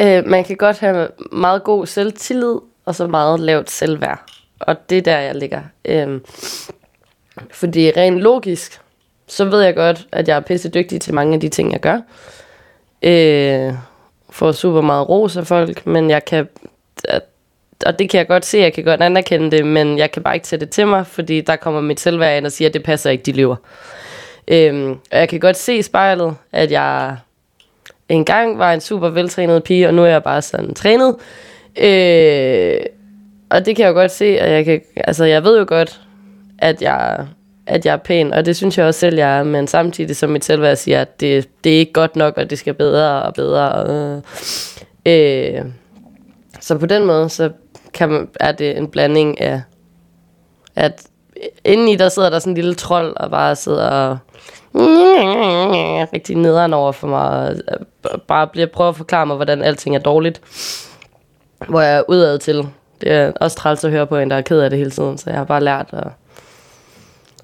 Øh, 0.00 0.26
man 0.26 0.44
kan 0.44 0.56
godt 0.56 0.78
have 0.78 1.08
meget 1.32 1.64
god 1.64 1.86
selvtillid, 1.86 2.58
og 2.84 2.94
så 2.94 3.06
meget 3.06 3.40
lavt 3.40 3.70
selvværd. 3.70 4.24
Og 4.60 4.90
det 4.90 4.98
er 4.98 5.02
der, 5.02 5.18
jeg 5.18 5.34
ligger. 5.34 5.62
Øh, 5.84 6.20
fordi 7.50 7.90
rent 7.90 8.18
logisk, 8.18 8.80
så 9.26 9.44
ved 9.44 9.62
jeg 9.62 9.74
godt, 9.74 10.06
at 10.12 10.28
jeg 10.28 10.36
er 10.36 10.40
pisse 10.40 10.68
dygtig 10.68 11.00
til 11.00 11.14
mange 11.14 11.34
af 11.34 11.40
de 11.40 11.48
ting, 11.48 11.72
jeg 11.72 11.80
gør. 11.80 12.00
Øh, 13.02 13.74
får 14.30 14.52
super 14.52 14.80
meget 14.80 15.08
ros 15.08 15.36
af 15.36 15.46
folk, 15.46 15.86
men 15.86 16.10
jeg 16.10 16.24
kan... 16.24 16.48
At, 17.04 17.22
og 17.86 17.98
det 17.98 18.10
kan 18.10 18.18
jeg 18.18 18.26
godt 18.26 18.44
se, 18.44 18.58
jeg 18.58 18.72
kan 18.72 18.84
godt 18.84 19.02
anerkende 19.02 19.50
det, 19.50 19.66
men 19.66 19.98
jeg 19.98 20.12
kan 20.12 20.22
bare 20.22 20.34
ikke 20.34 20.46
tage 20.46 20.60
det 20.60 20.70
til 20.70 20.86
mig, 20.86 21.06
fordi 21.06 21.40
der 21.40 21.56
kommer 21.56 21.80
mit 21.80 22.00
selvværd 22.00 22.36
ind 22.36 22.46
og 22.46 22.52
siger, 22.52 22.68
at 22.68 22.74
det 22.74 22.82
passer 22.82 23.10
ikke, 23.10 23.22
de 23.22 23.32
lever. 23.32 23.56
Øhm, 24.48 24.90
og 24.90 25.18
jeg 25.18 25.28
kan 25.28 25.40
godt 25.40 25.56
se 25.56 25.76
i 25.76 25.82
spejlet, 25.82 26.36
at 26.52 26.70
jeg 26.70 27.16
engang 28.08 28.58
var 28.58 28.72
en 28.72 28.80
super 28.80 29.08
veltrænet 29.08 29.64
pige, 29.64 29.88
og 29.88 29.94
nu 29.94 30.02
er 30.02 30.06
jeg 30.06 30.22
bare 30.22 30.42
sådan 30.42 30.74
trænet. 30.74 31.16
Øh, 31.76 32.80
og 33.50 33.66
det 33.66 33.76
kan 33.76 33.84
jeg 33.84 33.88
jo 33.88 33.94
godt 33.94 34.10
se, 34.10 34.38
og 34.40 34.50
jeg, 34.50 34.64
kan, 34.64 34.80
altså, 34.96 35.24
jeg 35.24 35.44
ved 35.44 35.58
jo 35.58 35.64
godt, 35.68 36.00
at 36.58 36.82
jeg, 36.82 37.26
at 37.66 37.86
jeg 37.86 37.92
er 37.92 37.96
pæn, 37.96 38.32
og 38.32 38.46
det 38.46 38.56
synes 38.56 38.78
jeg 38.78 38.86
også 38.86 39.00
selv, 39.00 39.16
jeg 39.16 39.38
er, 39.38 39.42
men 39.42 39.66
samtidig 39.66 40.16
som 40.16 40.30
mit 40.30 40.44
selvværd 40.44 40.76
siger, 40.76 41.00
at 41.00 41.20
det, 41.20 41.48
det 41.64 41.74
er 41.74 41.78
ikke 41.78 41.92
godt 41.92 42.16
nok, 42.16 42.36
og 42.36 42.50
det 42.50 42.58
skal 42.58 42.74
bedre 42.74 43.22
og 43.22 43.34
bedre. 43.34 43.72
Og, 43.72 44.22
øh, 45.06 45.64
så 46.60 46.78
på 46.78 46.86
den 46.86 47.06
måde, 47.06 47.28
så 47.28 47.50
kan 47.94 48.08
man, 48.08 48.28
er 48.40 48.52
det 48.52 48.76
en 48.78 48.88
blanding 48.88 49.40
af, 49.40 49.62
at 50.76 51.02
indeni 51.64 51.96
der 51.96 52.08
sidder 52.08 52.30
der 52.30 52.38
sådan 52.38 52.50
en 52.50 52.54
lille 52.54 52.74
trold, 52.74 53.16
og 53.16 53.30
bare 53.30 53.56
sidder 53.56 53.88
og 53.88 54.18
rigtig 56.12 56.36
nederen 56.36 56.74
over 56.74 56.92
for 56.92 57.06
mig, 57.06 57.56
og 58.04 58.22
bare 58.22 58.46
bliver 58.46 58.66
prøve 58.66 58.88
at 58.88 58.96
forklare 58.96 59.26
mig, 59.26 59.36
hvordan 59.36 59.62
alting 59.62 59.96
er 59.96 60.00
dårligt. 60.00 60.40
Hvor 61.68 61.80
jeg 61.80 61.96
er 61.96 62.02
udad 62.08 62.38
til. 62.38 62.68
Det 63.00 63.12
er 63.12 63.32
også 63.40 63.56
træls 63.56 63.84
at 63.84 63.90
høre 63.90 64.06
på 64.06 64.16
en, 64.16 64.30
der 64.30 64.36
er 64.36 64.40
ked 64.40 64.60
af 64.60 64.70
det 64.70 64.78
hele 64.78 64.90
tiden, 64.90 65.18
så 65.18 65.30
jeg 65.30 65.38
har 65.38 65.44
bare 65.44 65.64
lært 65.64 65.88
at, 65.92 66.06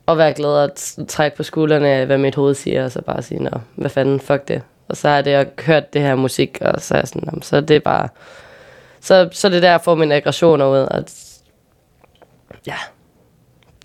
at 0.08 0.18
være 0.18 0.32
glad 0.34 0.50
og 0.50 0.70
trække 1.08 1.36
på 1.36 1.42
skuldrene 1.42 1.88
af, 1.88 2.06
hvad 2.06 2.18
mit 2.18 2.34
hoved 2.34 2.54
siger, 2.54 2.84
og 2.84 2.90
så 2.90 3.02
bare 3.02 3.22
sige, 3.22 3.42
nå, 3.42 3.50
hvad 3.74 3.90
fanden, 3.90 4.20
fuck 4.20 4.48
det. 4.48 4.62
Og 4.88 4.96
så 4.96 5.08
har 5.08 5.22
det, 5.22 5.30
jeg 5.30 5.46
hørt 5.66 5.92
det 5.92 6.02
her 6.02 6.14
musik, 6.14 6.58
og 6.60 6.80
så 6.80 6.94
er 6.94 6.98
jeg 6.98 7.08
sådan, 7.08 7.28
"Nå, 7.32 7.40
så 7.42 7.56
er 7.56 7.60
det 7.60 7.82
bare, 7.82 8.08
så, 9.00 9.28
så 9.32 9.48
er 9.48 9.50
det 9.50 9.62
der, 9.62 9.70
jeg 9.70 9.80
får 9.80 9.94
mine 9.94 10.14
aggressioner 10.14 10.66
ud, 10.66 10.78
og 10.78 11.04
ja, 12.66 12.76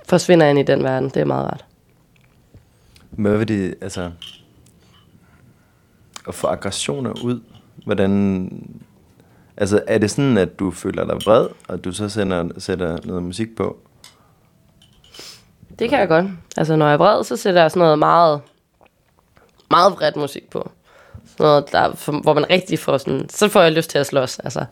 forsvinder 0.05 0.45
ind 0.45 0.59
i 0.59 0.63
den 0.63 0.83
verden, 0.83 1.09
det 1.09 1.17
er 1.17 1.25
meget 1.25 1.45
rart. 1.45 1.65
Hvad 3.17 3.37
vil 3.37 3.47
det, 3.47 3.75
altså... 3.81 4.11
At 6.27 6.35
få 6.35 6.47
aggressioner 6.47 7.13
ud, 7.23 7.41
hvordan... 7.85 8.49
Altså, 9.57 9.83
er 9.87 9.97
det 9.97 10.11
sådan, 10.11 10.37
at 10.37 10.59
du 10.59 10.71
føler 10.71 11.05
dig 11.05 11.15
vred, 11.15 11.47
og 11.67 11.83
du 11.83 11.91
så 11.91 12.09
sender, 12.09 12.49
sætter 12.57 12.97
noget 13.03 13.23
musik 13.23 13.55
på? 13.55 13.77
Det 15.79 15.89
kan 15.89 15.99
jeg 15.99 16.07
godt. 16.07 16.25
Altså, 16.57 16.75
når 16.75 16.85
jeg 16.85 16.93
er 16.93 16.97
vred, 16.97 17.23
så 17.23 17.37
sætter 17.37 17.61
jeg 17.61 17.71
sådan 17.71 17.79
noget 17.79 17.99
meget, 17.99 18.41
meget 19.71 19.93
vredt 19.93 20.15
musik 20.15 20.49
på. 20.49 20.71
Sådan 21.25 21.43
noget, 21.45 21.71
der, 21.71 22.21
hvor 22.21 22.33
man 22.33 22.49
rigtig 22.49 22.79
får 22.79 22.97
sådan... 22.97 23.29
Så 23.29 23.47
får 23.47 23.61
jeg 23.61 23.71
lyst 23.71 23.89
til 23.89 23.97
at 23.97 24.05
slås, 24.05 24.39
altså. 24.39 24.65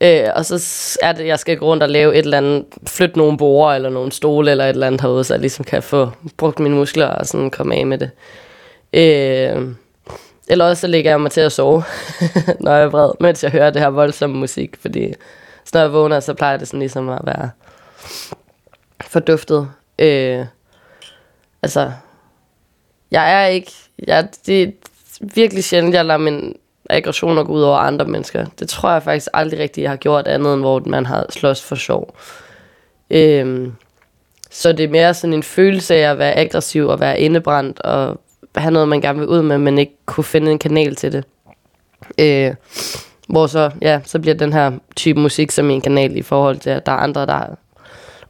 Øh, 0.00 0.28
og 0.34 0.44
så 0.44 0.98
er 1.02 1.12
det, 1.12 1.26
jeg 1.26 1.38
skal 1.38 1.56
gå 1.56 1.66
rundt 1.66 1.82
og 1.82 1.88
lave 1.88 2.12
et 2.14 2.18
eller 2.18 2.38
andet, 2.38 2.64
flytte 2.86 3.18
nogle 3.18 3.38
borer 3.38 3.74
eller 3.74 3.90
nogle 3.90 4.12
stole 4.12 4.50
eller 4.50 4.64
et 4.64 4.68
eller 4.68 4.86
andet 4.86 5.00
herude, 5.00 5.24
så 5.24 5.34
jeg 5.34 5.40
ligesom 5.40 5.64
kan 5.64 5.82
få 5.82 6.10
brugt 6.36 6.58
mine 6.58 6.74
muskler 6.74 7.06
og 7.06 7.26
sådan 7.26 7.50
komme 7.50 7.74
af 7.74 7.86
med 7.86 7.98
det. 7.98 8.10
Øh, 8.92 9.68
eller 10.48 10.64
også 10.64 10.80
så 10.80 10.86
ligger 10.86 11.10
jeg 11.10 11.20
mig 11.20 11.30
til 11.30 11.40
at 11.40 11.52
sove, 11.52 11.84
når 12.60 12.72
jeg 12.72 12.82
er 12.82 12.88
vred, 12.88 13.10
mens 13.20 13.42
jeg 13.42 13.50
hører 13.50 13.70
det 13.70 13.82
her 13.82 13.88
voldsomme 13.88 14.36
musik, 14.36 14.76
fordi 14.80 15.14
så 15.64 15.70
når 15.74 15.80
jeg 15.80 15.92
vågner, 15.92 16.20
så 16.20 16.34
plejer 16.34 16.56
det 16.56 16.68
sådan 16.68 16.80
ligesom 16.80 17.08
at 17.08 17.20
være 17.24 17.50
forduftet. 19.00 19.68
Øh, 19.98 20.46
altså, 21.62 21.92
jeg 23.10 23.42
er 23.42 23.46
ikke... 23.46 23.72
Jeg, 24.06 24.28
det 24.46 24.62
er 24.62 24.70
virkelig 25.20 25.64
sjældent, 25.64 25.94
jeg 25.94 26.04
lader 26.04 26.18
min 26.18 26.56
aggressioner 26.88 27.44
går 27.44 27.52
ud 27.52 27.62
over 27.62 27.78
andre 27.78 28.04
mennesker. 28.04 28.46
Det 28.58 28.68
tror 28.68 28.90
jeg 28.90 29.02
faktisk 29.02 29.28
aldrig 29.34 29.60
rigtig, 29.60 29.82
jeg 29.82 29.90
har 29.90 29.96
gjort 29.96 30.28
andet, 30.28 30.54
end 30.54 30.60
hvor 30.60 30.82
man 30.86 31.06
har 31.06 31.26
slås 31.30 31.62
for 31.62 31.74
sjov. 31.74 32.16
Øhm, 33.10 33.72
så 34.50 34.72
det 34.72 34.84
er 34.84 34.88
mere 34.88 35.14
sådan 35.14 35.34
en 35.34 35.42
følelse 35.42 35.94
af 35.94 36.10
at 36.10 36.18
være 36.18 36.34
aggressiv 36.34 36.86
og 36.86 37.00
være 37.00 37.20
indebrændt 37.20 37.80
og 37.80 38.20
have 38.56 38.70
noget, 38.72 38.88
man 38.88 39.00
gerne 39.00 39.18
vil 39.18 39.28
ud 39.28 39.42
med, 39.42 39.58
men 39.58 39.78
ikke 39.78 39.96
kunne 40.06 40.24
finde 40.24 40.52
en 40.52 40.58
kanal 40.58 40.96
til 40.96 41.12
det. 41.12 41.24
Øh, 42.18 42.54
hvor 43.28 43.46
så, 43.46 43.70
ja, 43.82 44.00
så 44.04 44.18
bliver 44.18 44.34
den 44.34 44.52
her 44.52 44.72
type 44.96 45.20
musik 45.20 45.50
som 45.50 45.70
en 45.70 45.80
kanal 45.80 46.16
i 46.16 46.22
forhold 46.22 46.58
til, 46.58 46.70
at 46.70 46.86
der 46.86 46.92
er 46.92 46.96
andre, 46.96 47.26
der 47.26 47.44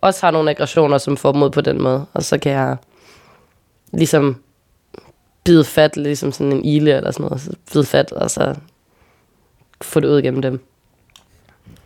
også 0.00 0.26
har 0.26 0.30
nogle 0.30 0.50
aggressioner, 0.50 0.98
som 0.98 1.16
får 1.16 1.32
mod 1.32 1.50
på 1.50 1.60
den 1.60 1.82
måde. 1.82 2.06
Og 2.14 2.22
så 2.22 2.38
kan 2.38 2.52
jeg 2.52 2.76
ligesom 3.92 4.42
bide 5.48 5.64
fat, 5.64 5.96
ligesom 5.96 6.32
sådan 6.32 6.52
en 6.52 6.64
ile 6.64 6.96
eller 6.96 7.10
sådan 7.10 7.24
noget. 7.24 7.40
Så 7.40 7.50
bide 7.72 7.84
fat, 7.84 8.12
og 8.12 8.30
så 8.30 8.54
få 9.82 10.00
det 10.00 10.08
ud 10.08 10.22
gennem 10.22 10.42
dem. 10.42 10.60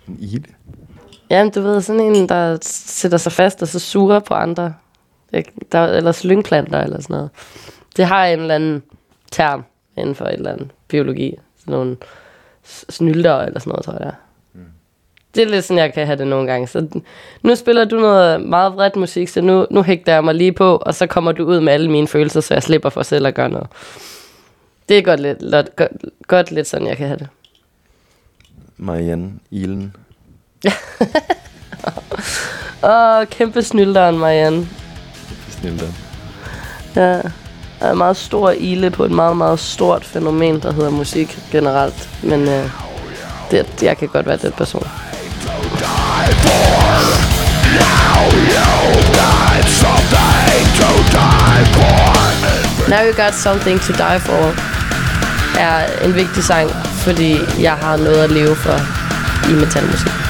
En 0.09 0.17
ile? 0.21 0.45
Ja, 1.31 1.49
du 1.55 1.63
ved, 1.63 1.81
sådan 1.81 2.01
en, 2.01 2.29
der 2.29 2.59
sætter 2.63 3.19
sig 3.19 3.33
fast 3.33 3.63
og 3.63 3.69
så 3.69 3.79
suger 3.79 4.19
på 4.21 4.35
andre. 4.35 4.75
Der, 5.73 5.85
eller 5.85 6.13
slyngplanter 6.13 6.81
eller 6.81 7.01
sådan 7.01 7.15
noget. 7.15 7.31
Det 7.97 8.05
har 8.05 8.27
en 8.27 8.41
eller 8.41 8.55
anden 8.55 8.83
term 9.31 9.65
inden 9.97 10.15
for 10.15 10.25
et 10.25 10.33
eller 10.33 10.53
andet 10.53 10.71
biologi. 10.89 11.39
Sådan 11.59 11.73
nogle 11.73 11.97
snylder 12.65 13.41
eller 13.41 13.61
sådan 13.61 13.71
noget, 13.71 13.85
tror 13.85 14.05
jeg 14.05 14.13
det 15.35 15.43
er. 15.43 15.47
Lidt 15.47 15.65
sådan, 15.65 15.79
jeg 15.79 15.95
kan 15.95 16.07
have 16.07 16.19
det 16.19 16.27
nogle 16.27 16.47
gange. 16.51 16.67
Så 16.67 17.01
nu 17.43 17.55
spiller 17.55 17.85
du 17.85 18.01
noget 18.01 18.41
meget 18.41 18.75
vredt 18.75 18.97
musik, 18.97 19.29
så 19.29 19.41
nu, 19.41 19.67
nu 19.71 19.83
hægter 19.83 20.13
jeg 20.13 20.25
mig 20.25 20.35
lige 20.35 20.53
på, 20.53 20.77
og 20.77 20.95
så 20.95 21.07
kommer 21.07 21.33
du 21.33 21.45
ud 21.45 21.61
med 21.61 21.73
alle 21.73 21.91
mine 21.91 22.09
følelser, 22.09 22.41
så 22.41 22.55
jeg 22.55 22.63
slipper 22.63 22.89
for 22.91 23.03
selv 23.03 23.27
at 23.27 23.35
gøre 23.35 23.49
noget. 23.49 23.67
Det 24.89 24.99
er 24.99 25.03
godt 25.03 25.21
lidt, 25.21 25.43
lot, 25.43 25.77
godt, 25.77 25.91
godt 26.27 26.51
lidt 26.51 26.67
sådan, 26.67 26.87
jeg 26.87 26.97
kan 26.97 27.07
have 27.07 27.19
det. 27.19 27.29
Marianne 28.77 29.33
Ilen. 29.51 29.97
Åh, 32.85 33.27
kæmpe 33.27 33.63
snylderen, 33.63 34.19
Marianne. 34.19 34.69
Snilt 35.49 35.81
der. 35.81 35.89
Ja, 36.97 37.23
der 37.81 37.89
er 37.89 37.95
meget 37.95 38.17
stor 38.17 38.51
ile 38.51 38.91
på 38.91 39.05
et 39.05 39.11
meget, 39.11 39.37
meget 39.37 39.61
stort 39.61 40.05
fænomen, 40.05 40.61
der 40.61 40.73
hedder 40.73 40.91
musik 40.91 41.39
generelt. 41.51 42.11
Men 42.23 42.41
øh, 42.41 42.71
det, 43.51 43.83
jeg 43.83 43.99
kan 43.99 44.09
godt 44.09 44.27
være 44.27 44.37
den 44.37 44.53
person. 44.53 44.87
Now 52.89 53.03
You 53.07 53.13
Got 53.13 53.35
Something 53.35 53.81
to 53.81 53.93
Die 53.93 54.21
For 54.21 54.55
er 55.61 56.05
en 56.05 56.15
vigtig 56.15 56.45
sang, 56.45 56.71
fordi 57.05 57.41
jeg 57.61 57.73
har 57.73 57.97
noget 57.97 58.25
at 58.25 58.31
leve 58.31 58.57
for 58.57 58.81
i 59.51 59.55
metalmusik. 59.55 60.22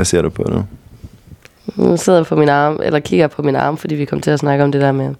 Hvad 0.00 0.04
ser 0.04 0.22
du 0.22 0.30
på 0.30 0.42
nu? 0.42 0.64
Nu 1.76 1.96
sidder 1.96 2.18
jeg 2.18 2.26
på 2.26 2.36
min 2.36 2.48
arm, 2.48 2.80
eller 2.82 3.00
kigger 3.00 3.26
på 3.26 3.42
min 3.42 3.56
arm, 3.56 3.76
fordi 3.76 3.94
vi 3.94 4.04
kom 4.04 4.20
til 4.20 4.30
at 4.30 4.38
snakke 4.38 4.64
om 4.64 4.72
det 4.72 4.80
der 4.80 4.92
med 4.92 5.14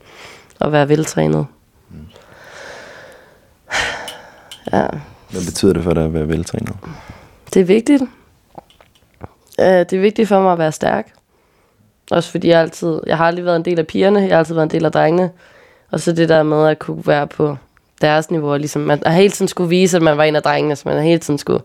at 0.60 0.72
være 0.72 0.88
veltrænet. 0.88 1.46
Ja, 4.72 4.86
Hvad 5.30 5.44
betyder 5.46 5.72
det 5.72 5.82
for 5.84 5.94
dig 5.94 6.04
at 6.04 6.14
være 6.14 6.28
veltrænet? 6.28 6.76
det 7.54 7.60
er 7.60 7.64
vigtigt. 7.64 8.02
Øh, 9.60 9.66
Det 9.66 9.92
er 9.92 10.00
vigtigt 10.00 10.28
for 10.28 10.40
mig 10.42 10.52
at 10.52 10.58
være 10.58 10.72
stærk. 10.72 11.12
Også 12.10 12.30
fordi 12.30 12.48
jeg 12.48 12.60
altid, 12.60 13.00
jeg 13.06 13.16
har 13.16 13.24
aldrig 13.26 13.44
været 13.44 13.56
en 13.56 13.64
del 13.64 13.78
af 13.78 13.86
pigerne, 13.86 14.20
jeg 14.20 14.30
har 14.30 14.38
altid 14.38 14.54
været 14.54 14.66
en 14.66 14.70
del 14.70 14.84
af 14.84 14.92
drengene. 14.92 15.30
Og 15.90 16.00
så 16.00 16.12
det 16.12 16.28
der 16.28 16.42
med 16.42 16.68
at 16.68 16.78
kunne 16.78 17.06
være 17.06 17.26
på 17.26 17.56
deres 18.00 18.30
niveau, 18.30 18.52
og 18.52 18.58
ligesom 18.60 18.82
man 18.82 19.02
har 19.06 19.12
hele 19.12 19.30
tiden 19.32 19.48
skulle 19.48 19.68
vise, 19.70 19.96
at 19.96 20.02
man 20.02 20.16
var 20.16 20.24
en 20.24 20.36
af 20.36 20.42
drengene, 20.42 20.76
så 20.76 20.82
man 20.86 20.96
har 20.96 21.02
hele 21.02 21.18
tiden 21.20 21.38
skulle. 21.38 21.62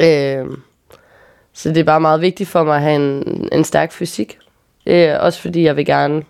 Øh, 0.00 0.46
så 1.54 1.68
det 1.68 1.76
er 1.76 1.84
bare 1.84 2.00
meget 2.00 2.20
vigtigt 2.20 2.48
for 2.48 2.64
mig 2.64 2.76
at 2.76 2.82
have 2.82 2.96
en, 2.96 3.48
en 3.52 3.64
stærk 3.64 3.92
fysik. 3.92 4.38
Øh, 4.86 5.16
også 5.20 5.40
fordi 5.40 5.62
jeg 5.62 5.76
vil 5.76 5.86
gerne, 5.86 6.22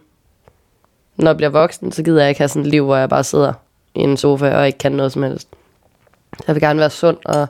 når 1.16 1.30
jeg 1.30 1.36
bliver 1.36 1.50
voksen, 1.50 1.92
så 1.92 2.02
gider 2.02 2.20
jeg 2.20 2.28
ikke 2.28 2.40
have 2.40 2.48
sådan 2.48 2.62
et 2.62 2.68
liv, 2.68 2.84
hvor 2.84 2.96
jeg 2.96 3.08
bare 3.08 3.24
sidder 3.24 3.52
i 3.94 4.00
en 4.00 4.16
sofa 4.16 4.56
og 4.56 4.66
ikke 4.66 4.78
kan 4.78 4.92
noget 4.92 5.12
som 5.12 5.22
helst. 5.22 5.48
Jeg 6.46 6.54
vil 6.54 6.62
gerne 6.62 6.80
være 6.80 6.90
sund 6.90 7.16
og 7.24 7.46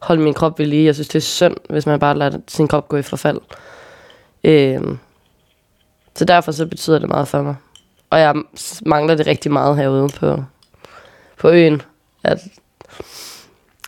holde 0.00 0.22
min 0.22 0.34
krop 0.34 0.58
ved 0.58 0.66
lige. 0.66 0.84
Jeg 0.84 0.94
synes, 0.94 1.08
det 1.08 1.16
er 1.16 1.20
synd, 1.20 1.56
hvis 1.70 1.86
man 1.86 2.00
bare 2.00 2.18
lader 2.18 2.38
sin 2.48 2.68
krop 2.68 2.88
gå 2.88 2.96
i 2.96 3.02
forfald. 3.02 3.40
Øh, 4.44 4.80
så 6.14 6.24
derfor 6.24 6.52
så 6.52 6.66
betyder 6.66 6.98
det 6.98 7.08
meget 7.08 7.28
for 7.28 7.42
mig. 7.42 7.54
Og 8.10 8.20
jeg 8.20 8.34
mangler 8.86 9.14
det 9.14 9.26
rigtig 9.26 9.52
meget 9.52 9.76
herude 9.76 10.08
på, 10.08 10.44
på 11.38 11.48
øen. 11.48 11.82
At 12.22 12.38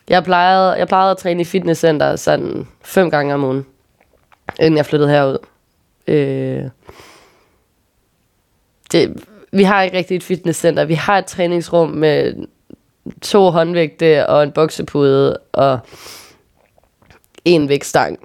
jeg, 0.09 0.25
plejede, 0.25 0.73
jeg 0.73 0.89
plejede 0.89 1.11
at 1.11 1.19
træne 1.19 1.41
i 1.41 1.45
fitnesscenter 1.45 2.17
sådan 2.17 2.69
fem 2.85 3.11
gange 3.11 3.35
om 3.35 3.45
ugen, 3.45 3.67
inden 4.61 4.77
jeg 4.77 4.87
flyttede 4.87 5.11
herud. 5.11 5.39
Øh, 6.07 6.65
det, 8.93 9.25
vi 9.53 9.63
har 9.63 9.83
ikke 9.83 9.97
rigtig 9.97 10.17
et 10.17 10.23
fitnesscenter. 10.23 10.85
Vi 10.85 10.95
har 10.95 11.19
et 11.19 11.27
træningsrum 11.27 11.89
med 11.89 12.35
to 13.23 13.51
håndvægte 13.51 14.27
og 14.27 14.43
en 14.43 14.53
boksepude 14.53 15.39
og 15.53 15.79
en 17.45 17.69
vægtstang. 17.69 18.19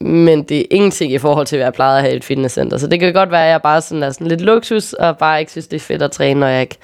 Men 0.00 0.42
det 0.42 0.60
er 0.60 0.64
ingenting 0.70 1.12
i 1.12 1.18
forhold 1.18 1.46
til, 1.46 1.58
hvad 1.58 1.66
jeg 1.66 1.72
plejede 1.72 1.96
at 1.96 2.02
have 2.02 2.14
i 2.14 2.16
et 2.16 2.24
fitnesscenter. 2.24 2.76
Så 2.78 2.86
det 2.86 3.00
kan 3.00 3.12
godt 3.12 3.30
være, 3.30 3.44
at 3.44 3.50
jeg 3.50 3.62
bare 3.62 3.80
sådan 3.80 4.02
er 4.02 4.10
sådan 4.10 4.26
lidt 4.26 4.40
luksus, 4.40 4.92
og 4.92 5.18
bare 5.18 5.40
ikke 5.40 5.52
synes, 5.52 5.66
det 5.66 5.76
er 5.76 5.80
fedt 5.80 6.02
at 6.02 6.10
træne, 6.10 6.46
og 6.46 6.52
jeg 6.52 6.60
ikke, 6.60 6.76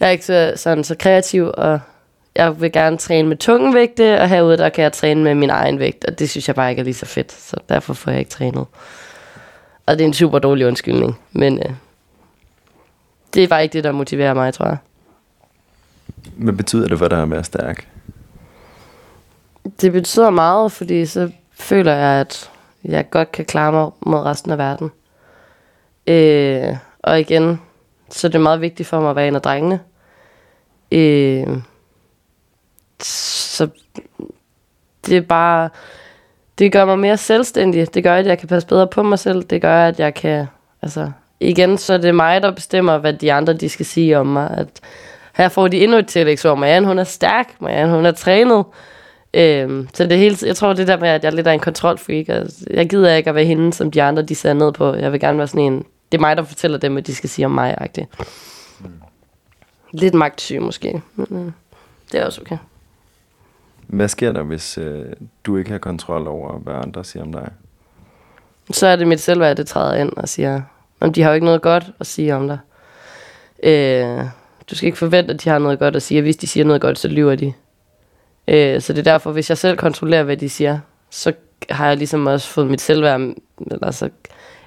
jeg 0.00 0.06
er 0.06 0.10
ikke 0.10 0.24
så, 0.24 0.52
sådan, 0.56 0.84
så 0.84 0.96
kreativ, 0.98 1.50
og 1.54 1.80
jeg 2.40 2.60
vil 2.60 2.72
gerne 2.72 2.96
træne 2.96 3.28
med 3.28 3.36
tunge 3.36 3.74
vægte, 3.74 4.20
og 4.20 4.28
herude 4.28 4.56
der 4.56 4.68
kan 4.68 4.84
jeg 4.84 4.92
træne 4.92 5.22
med 5.22 5.34
min 5.34 5.50
egen 5.50 5.78
vægt, 5.78 6.04
og 6.04 6.18
det 6.18 6.30
synes 6.30 6.48
jeg 6.48 6.56
bare 6.56 6.70
ikke 6.70 6.80
er 6.80 6.84
lige 6.84 6.94
så 6.94 7.06
fedt, 7.06 7.32
så 7.32 7.56
derfor 7.68 7.94
får 7.94 8.10
jeg 8.10 8.20
ikke 8.20 8.30
trænet. 8.30 8.66
Og 9.86 9.98
det 9.98 10.00
er 10.00 10.06
en 10.06 10.14
super 10.14 10.38
dårlig 10.38 10.66
undskyldning, 10.66 11.18
men 11.32 11.58
øh, 11.58 11.72
det 13.34 13.44
er 13.44 13.48
bare 13.48 13.62
ikke 13.62 13.72
det, 13.72 13.84
der 13.84 13.92
motiverer 13.92 14.34
mig, 14.34 14.54
tror 14.54 14.66
jeg. 14.66 14.76
Hvad 16.36 16.52
betyder 16.52 16.88
det 16.88 16.98
for 16.98 17.08
dig 17.08 17.22
at 17.22 17.30
være 17.30 17.44
stærk? 17.44 17.88
Det 19.80 19.92
betyder 19.92 20.30
meget, 20.30 20.72
fordi 20.72 21.06
så 21.06 21.30
føler 21.52 21.92
jeg, 21.92 22.20
at 22.20 22.50
jeg 22.84 23.10
godt 23.10 23.32
kan 23.32 23.44
klare 23.44 23.72
mig 23.72 23.90
mod 24.00 24.18
resten 24.18 24.50
af 24.50 24.58
verden. 24.58 24.90
Øh, 26.06 26.76
og 26.98 27.20
igen, 27.20 27.60
så 28.10 28.26
er 28.26 28.30
det 28.30 28.40
meget 28.40 28.60
vigtigt 28.60 28.88
for 28.88 29.00
mig 29.00 29.10
at 29.10 29.16
være 29.16 29.28
en 29.28 29.36
af 29.36 29.42
drengene. 29.42 29.80
Øh, 30.92 31.46
så 33.04 33.68
det 35.06 35.16
er 35.16 35.20
bare... 35.20 35.68
Det 36.58 36.72
gør 36.72 36.84
mig 36.84 36.98
mere 36.98 37.16
selvstændig. 37.16 37.94
Det 37.94 38.02
gør, 38.02 38.14
at 38.14 38.26
jeg 38.26 38.38
kan 38.38 38.48
passe 38.48 38.68
bedre 38.68 38.86
på 38.86 39.02
mig 39.02 39.18
selv. 39.18 39.42
Det 39.42 39.62
gør, 39.62 39.86
at 39.86 40.00
jeg 40.00 40.14
kan... 40.14 40.46
Altså, 40.82 41.10
igen, 41.40 41.78
så 41.78 41.94
er 41.94 41.98
det 41.98 42.14
mig, 42.14 42.42
der 42.42 42.50
bestemmer, 42.50 42.98
hvad 42.98 43.12
de 43.12 43.32
andre 43.32 43.52
de 43.52 43.68
skal 43.68 43.86
sige 43.86 44.18
om 44.18 44.26
mig. 44.26 44.50
At 44.50 44.68
her 45.34 45.48
får 45.48 45.68
de 45.68 45.82
endnu 45.82 45.96
et 45.96 46.06
tillægsord. 46.06 46.58
Marianne, 46.58 46.86
hun 46.86 46.98
er 46.98 47.04
stærk. 47.04 47.46
Marianne, 47.60 47.94
hun 47.94 48.06
er 48.06 48.12
trænet. 48.12 48.64
Øhm, 49.34 49.88
så 49.94 50.04
det 50.04 50.12
er 50.12 50.16
hele, 50.16 50.36
jeg 50.46 50.56
tror 50.56 50.72
det 50.72 50.86
der 50.86 50.96
med, 50.96 51.08
at 51.08 51.22
jeg 51.24 51.30
er 51.30 51.34
lidt 51.34 51.46
af 51.46 51.52
en 51.52 51.60
kontrolfreak. 51.60 52.28
Altså, 52.28 52.64
jeg 52.70 52.90
gider 52.90 53.14
ikke 53.14 53.28
at 53.28 53.34
være 53.34 53.44
hende, 53.44 53.72
som 53.72 53.90
de 53.90 54.02
andre 54.02 54.22
de 54.22 54.34
ser 54.34 54.52
ned 54.52 54.72
på. 54.72 54.94
Jeg 54.94 55.12
vil 55.12 55.20
gerne 55.20 55.38
være 55.38 55.46
sådan 55.46 55.64
en... 55.64 55.84
Det 56.12 56.18
er 56.18 56.20
mig, 56.20 56.36
der 56.36 56.42
fortæller 56.42 56.78
dem, 56.78 56.92
hvad 56.92 57.02
de 57.02 57.14
skal 57.14 57.30
sige 57.30 57.46
om 57.46 57.50
mig. 57.50 57.76
-agtigt. 57.80 58.24
Lidt 59.92 60.14
magtsyg 60.14 60.62
måske. 60.62 61.02
Men, 61.14 61.26
øh, 61.46 61.52
det 62.12 62.20
er 62.20 62.24
også 62.24 62.40
okay. 62.40 62.56
Hvad 63.92 64.08
sker 64.08 64.32
der, 64.32 64.42
hvis 64.42 64.78
øh, 64.78 65.04
du 65.44 65.56
ikke 65.56 65.70
har 65.70 65.78
kontrol 65.78 66.26
over, 66.28 66.58
hvad 66.58 66.74
andre 66.74 67.04
siger 67.04 67.22
om 67.22 67.32
dig? 67.32 67.48
Så 68.70 68.86
er 68.86 68.96
det 68.96 69.08
mit 69.08 69.20
selvværd, 69.20 69.56
det 69.56 69.66
træder 69.66 69.94
ind 69.94 70.12
og 70.16 70.28
siger, 70.28 70.62
om 71.00 71.12
de 71.12 71.22
har 71.22 71.30
jo 71.30 71.34
ikke 71.34 71.44
noget 71.44 71.62
godt 71.62 71.90
at 72.00 72.06
sige 72.06 72.34
om 72.34 72.46
dig. 72.48 72.58
Øh, 73.62 74.24
du 74.70 74.74
skal 74.74 74.86
ikke 74.86 74.98
forvente, 74.98 75.34
at 75.34 75.44
de 75.44 75.50
har 75.50 75.58
noget 75.58 75.78
godt 75.78 75.96
at 75.96 76.02
sige, 76.02 76.20
og 76.20 76.22
hvis 76.22 76.36
de 76.36 76.46
siger 76.46 76.64
noget 76.64 76.82
godt, 76.82 76.98
så 76.98 77.08
lyver 77.08 77.34
de. 77.34 77.52
Øh, 78.48 78.80
så 78.80 78.92
det 78.92 78.98
er 78.98 79.12
derfor, 79.12 79.32
hvis 79.32 79.48
jeg 79.50 79.58
selv 79.58 79.76
kontrollerer, 79.76 80.22
hvad 80.22 80.36
de 80.36 80.48
siger, 80.48 80.78
så 81.10 81.32
har 81.70 81.88
jeg 81.88 81.96
ligesom 81.96 82.26
også 82.26 82.48
fået 82.48 82.66
mit 82.66 82.80
selvværd, 82.80 83.20
eller 83.70 83.90
så 83.90 84.08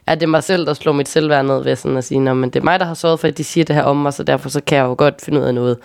er 0.08 0.16
det 0.16 0.30
mig 0.30 0.44
selv, 0.44 0.66
der 0.66 0.74
slår 0.74 0.94
mit 0.94 1.10
selvværd 1.10 1.46
ned 1.46 1.64
ved 1.64 1.76
sådan 1.76 1.98
at 1.98 2.04
sige, 2.04 2.20
"Nå, 2.20 2.34
men 2.34 2.50
det 2.50 2.60
er 2.60 2.64
mig, 2.64 2.80
der 2.80 2.86
har 2.86 2.94
sørget 2.94 3.20
for, 3.20 3.28
at 3.28 3.38
de 3.38 3.44
siger 3.44 3.66
det 3.66 3.76
her 3.76 3.84
om 3.84 3.98
mig, 3.98 4.14
så 4.14 4.24
derfor 4.24 4.50
så 4.50 4.62
kan 4.68 4.78
jeg 4.78 4.84
jo 4.84 4.96
godt 4.98 5.22
finde 5.22 5.40
ud 5.40 5.46
af 5.46 5.54
noget. 5.54 5.78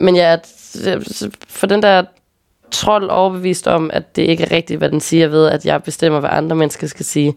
Men 0.00 0.16
jeg 0.16 0.32
er 0.32 0.38
for 1.48 1.66
den 1.66 1.82
der 1.82 2.04
trold 2.70 3.10
overbevist 3.10 3.66
om, 3.66 3.90
at 3.92 4.16
det 4.16 4.22
ikke 4.22 4.44
er 4.44 4.50
rigtigt, 4.50 4.78
hvad 4.78 4.90
den 4.90 5.00
siger 5.00 5.28
ved, 5.28 5.48
at 5.48 5.66
jeg 5.66 5.82
bestemmer, 5.82 6.20
hvad 6.20 6.30
andre 6.32 6.56
mennesker 6.56 6.86
skal 6.86 7.04
sige. 7.04 7.34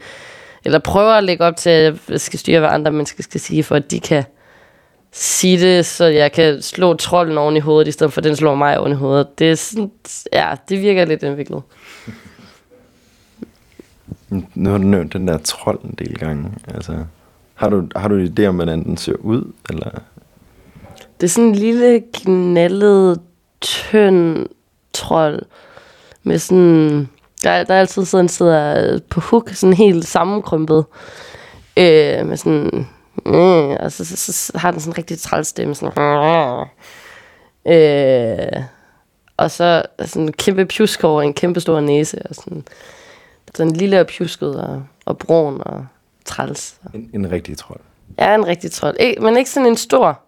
Eller 0.65 0.79
prøver 0.79 1.13
at 1.13 1.23
lægge 1.23 1.43
op 1.43 1.55
til, 1.55 1.69
at 1.69 1.95
jeg 2.09 2.21
skal 2.21 2.39
styre, 2.39 2.59
hvad 2.59 2.69
andre 2.69 2.91
mennesker 2.91 3.23
skal 3.23 3.41
sige, 3.41 3.63
for 3.63 3.75
at 3.75 3.91
de 3.91 3.99
kan 3.99 4.23
sige 5.11 5.59
det, 5.59 5.85
så 5.85 6.05
jeg 6.05 6.31
kan 6.31 6.61
slå 6.61 6.93
trolden 6.93 7.37
oven 7.37 7.57
i 7.57 7.59
hovedet, 7.59 7.87
i 7.87 7.91
stedet 7.91 8.13
for 8.13 8.19
at 8.21 8.25
den 8.25 8.35
slår 8.35 8.55
mig 8.55 8.79
oven 8.79 8.91
i 8.91 8.95
hovedet. 8.95 9.39
Det 9.39 9.51
er 9.51 9.55
sådan, 9.55 9.91
ja, 10.33 10.55
det 10.69 10.81
virker 10.81 11.05
lidt 11.05 11.23
indviklet. 11.23 11.61
Nu 14.55 14.69
har 14.69 14.77
du 14.77 14.83
nævnt 14.83 15.13
den 15.13 15.27
der 15.27 15.37
trold 15.37 15.79
en 15.83 15.95
del 15.99 16.17
gange. 16.17 16.51
Altså, 16.73 17.05
har 17.55 17.69
du, 17.69 17.87
har 17.95 18.07
du 18.07 18.25
idé 18.25 18.45
om, 18.45 18.55
hvordan 18.55 18.83
den 18.83 18.97
ser 18.97 19.13
ud? 19.13 19.53
Eller? 19.69 19.89
Det 21.21 21.23
er 21.23 21.29
sådan 21.29 21.49
en 21.49 21.55
lille, 21.55 22.03
knaldet, 22.13 23.21
tynd 23.61 24.45
trold. 24.93 25.41
Med 26.23 26.39
sådan... 26.39 27.09
Der, 27.43 27.63
der 27.63 27.73
er 27.73 27.79
altid 27.79 28.05
sådan 28.05 28.25
en 28.25 28.29
sidder 28.29 28.99
på 29.09 29.19
hook, 29.19 29.49
sådan 29.49 29.73
helt 29.73 30.05
sammenkrympet. 30.05 30.85
Øh, 31.77 32.25
med 32.27 32.37
sådan... 32.37 32.87
Øh, 33.25 33.77
og 33.79 33.91
så, 33.91 34.05
så, 34.05 34.33
så, 34.33 34.57
har 34.57 34.71
den 34.71 34.79
sådan 34.79 34.91
en 34.93 34.97
rigtig 34.97 35.19
trælstemme. 35.19 35.75
Sådan, 35.75 35.93
øh, 37.67 38.63
og 39.37 39.51
så 39.51 39.83
sådan 40.05 40.21
en 40.21 40.31
kæmpe 40.33 40.65
pjusk 40.65 41.03
over 41.03 41.21
en 41.21 41.33
kæmpe 41.33 41.59
stor 41.59 41.79
næse. 41.79 42.21
Og 42.29 42.35
sådan, 42.35 42.63
sådan 43.55 43.73
lille 43.73 43.99
og 43.99 44.07
pjusket 44.07 44.61
og, 44.61 44.83
og 45.05 45.17
brun 45.17 45.61
og 45.65 45.85
træls. 46.25 46.75
En, 46.93 47.09
en 47.13 47.31
rigtig 47.31 47.57
trold. 47.57 47.79
Er 48.17 48.35
en 48.35 48.47
rigtig 48.47 48.71
trold. 48.71 48.95
Ik- 48.99 49.21
men 49.21 49.37
ikke 49.37 49.49
sådan 49.49 49.67
en 49.67 49.77
stor. 49.77 50.19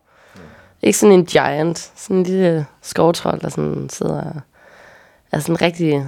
Ikke 0.81 0.97
sådan 0.99 1.13
en 1.15 1.25
giant. 1.25 1.91
Sådan 1.95 2.17
en 2.17 2.23
lille 2.23 2.65
skovtrold, 2.81 3.39
der 3.39 3.49
sådan 3.49 3.89
sidder 3.89 4.21
og 4.21 4.41
er 5.31 5.39
sådan 5.39 5.55
en 5.55 5.61
rigtig, 5.61 6.05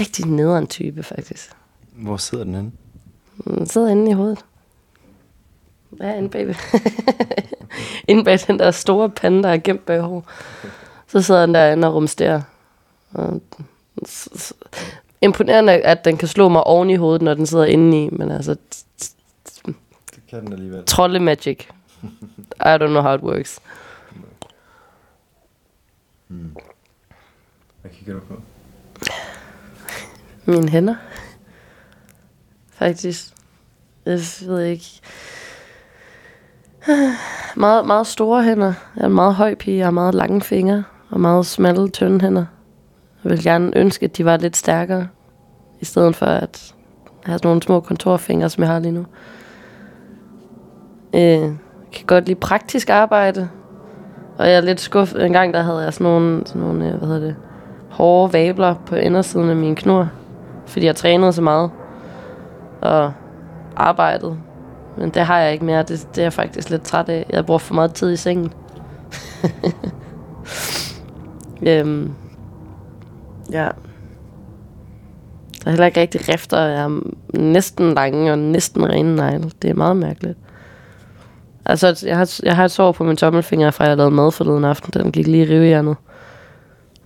rigtig 0.00 0.26
nederen 0.26 0.66
type, 0.66 1.02
faktisk. 1.02 1.50
Hvor 1.92 2.16
sidder 2.16 2.44
den 2.44 2.54
henne? 2.54 2.72
Den 3.44 3.66
sidder 3.66 3.88
inde 3.88 4.10
i 4.10 4.14
hovedet. 4.14 4.44
Ja, 6.00 6.14
inde 6.14 6.28
bagved. 6.28 6.54
inde 8.08 8.24
bag 8.24 8.38
den 8.46 8.58
der 8.58 8.70
store 8.70 9.10
pande, 9.10 9.42
der 9.42 9.48
er 9.48 9.58
gemt 9.58 9.86
bag 9.86 10.00
hår. 10.00 10.24
Så 11.06 11.22
sidder 11.22 11.46
den 11.46 11.54
derinde 11.54 11.88
og 11.88 11.94
rumsterer. 11.94 12.42
Og 13.14 13.40
Imponerende, 15.20 15.72
at 15.72 16.04
den 16.04 16.16
kan 16.16 16.28
slå 16.28 16.48
mig 16.48 16.64
oven 16.64 16.90
i 16.90 16.94
hovedet, 16.94 17.22
når 17.22 17.34
den 17.34 17.46
sidder 17.46 17.64
inde 17.64 18.04
i, 18.04 18.08
men 18.12 18.30
altså, 18.30 18.56
Det 19.66 19.74
kan 20.30 20.44
den 20.44 20.52
alligevel. 20.52 20.84
trolle 20.86 21.20
magic. 21.20 21.58
I 22.70 22.76
don't 22.80 22.86
know 22.86 23.02
how 23.02 23.14
it 23.14 23.22
works. 23.22 23.58
Hmm. 26.28 26.56
Hvad 27.80 27.90
kigger 27.90 28.14
du 28.14 28.20
på? 28.20 28.40
Mine 30.52 30.68
hænder. 30.68 30.94
Faktisk. 32.72 33.34
Jeg 34.06 34.20
ved 34.46 34.60
ikke. 34.60 35.00
Meget, 37.56 37.86
meget 37.86 38.06
store 38.06 38.44
hænder. 38.44 38.74
Jeg 38.96 39.02
er 39.02 39.06
en 39.06 39.14
meget 39.14 39.34
høj 39.34 39.54
pige. 39.54 39.76
Jeg 39.76 39.86
har 39.86 39.90
meget 39.90 40.14
lange 40.14 40.40
fingre. 40.40 40.84
Og 41.10 41.20
meget 41.20 41.46
smalle, 41.46 41.88
tynde 41.88 42.20
hænder. 42.20 42.44
Jeg 43.24 43.32
vil 43.32 43.42
gerne 43.42 43.76
ønske, 43.76 44.04
at 44.04 44.16
de 44.16 44.24
var 44.24 44.36
lidt 44.36 44.56
stærkere. 44.56 45.08
I 45.80 45.84
stedet 45.84 46.16
for 46.16 46.26
at 46.26 46.74
have 47.24 47.38
sådan 47.38 47.48
nogle 47.48 47.62
små 47.62 47.80
kontorfingre, 47.80 48.50
som 48.50 48.62
jeg 48.62 48.70
har 48.70 48.78
lige 48.78 48.92
nu. 48.92 49.06
Øh, 51.14 51.20
jeg 51.20 51.56
kan 51.92 52.06
godt 52.06 52.26
lide 52.26 52.40
praktisk 52.40 52.90
arbejde. 52.90 53.48
Og 54.38 54.46
jeg 54.46 54.56
er 54.56 54.60
lidt 54.60 54.80
skuffet. 54.80 55.26
En 55.26 55.32
gang 55.32 55.54
der 55.54 55.62
havde 55.62 55.78
jeg 55.78 55.94
sådan 55.94 56.04
nogle, 56.04 56.42
sådan 56.46 56.62
nogle 56.62 56.86
øh, 56.86 56.94
hvad 56.94 57.08
hedder 57.08 57.26
det, 57.26 57.36
hårde 57.90 58.32
vabler 58.32 58.74
på 58.86 58.94
indersiden 58.94 59.50
af 59.50 59.56
min 59.56 59.74
knur. 59.74 60.08
Fordi 60.66 60.86
jeg 60.86 60.96
trænede 60.96 61.32
så 61.32 61.42
meget. 61.42 61.70
Og 62.80 63.12
arbejdet. 63.76 64.38
Men 64.98 65.10
det 65.10 65.22
har 65.22 65.38
jeg 65.38 65.52
ikke 65.52 65.64
mere. 65.64 65.82
Det, 65.82 66.08
det 66.14 66.18
er 66.18 66.22
jeg 66.22 66.32
faktisk 66.32 66.70
lidt 66.70 66.82
træt 66.82 67.08
af. 67.08 67.26
Jeg 67.30 67.46
bruger 67.46 67.58
for 67.58 67.74
meget 67.74 67.94
tid 67.94 68.12
i 68.12 68.16
sengen. 68.16 68.52
øhm, 71.68 72.12
ja. 73.52 73.68
Der 75.64 75.66
er 75.66 75.70
heller 75.70 75.86
ikke 75.86 76.00
rigtig 76.00 76.28
rifter. 76.28 76.60
Jeg 76.60 76.82
er 76.82 77.00
næsten 77.34 77.94
lange 77.94 78.32
og 78.32 78.38
næsten 78.38 78.88
rene 78.88 79.16
negle. 79.16 79.50
Det 79.62 79.70
er 79.70 79.74
meget 79.74 79.96
mærkeligt. 79.96 80.38
Altså, 81.68 82.06
jeg 82.06 82.16
har, 82.16 82.40
jeg 82.42 82.56
har 82.56 82.64
et 82.64 82.70
sår 82.70 82.92
på 82.92 83.04
min 83.04 83.16
tommelfinger, 83.16 83.70
fra 83.70 83.84
jeg 83.84 83.96
lavede 83.96 84.14
mad 84.14 84.32
forleden 84.32 84.64
aften. 84.64 84.92
Den 84.92 85.12
gik 85.12 85.26
lige 85.26 85.46
i 85.46 85.48
rivehjernet. 85.48 85.96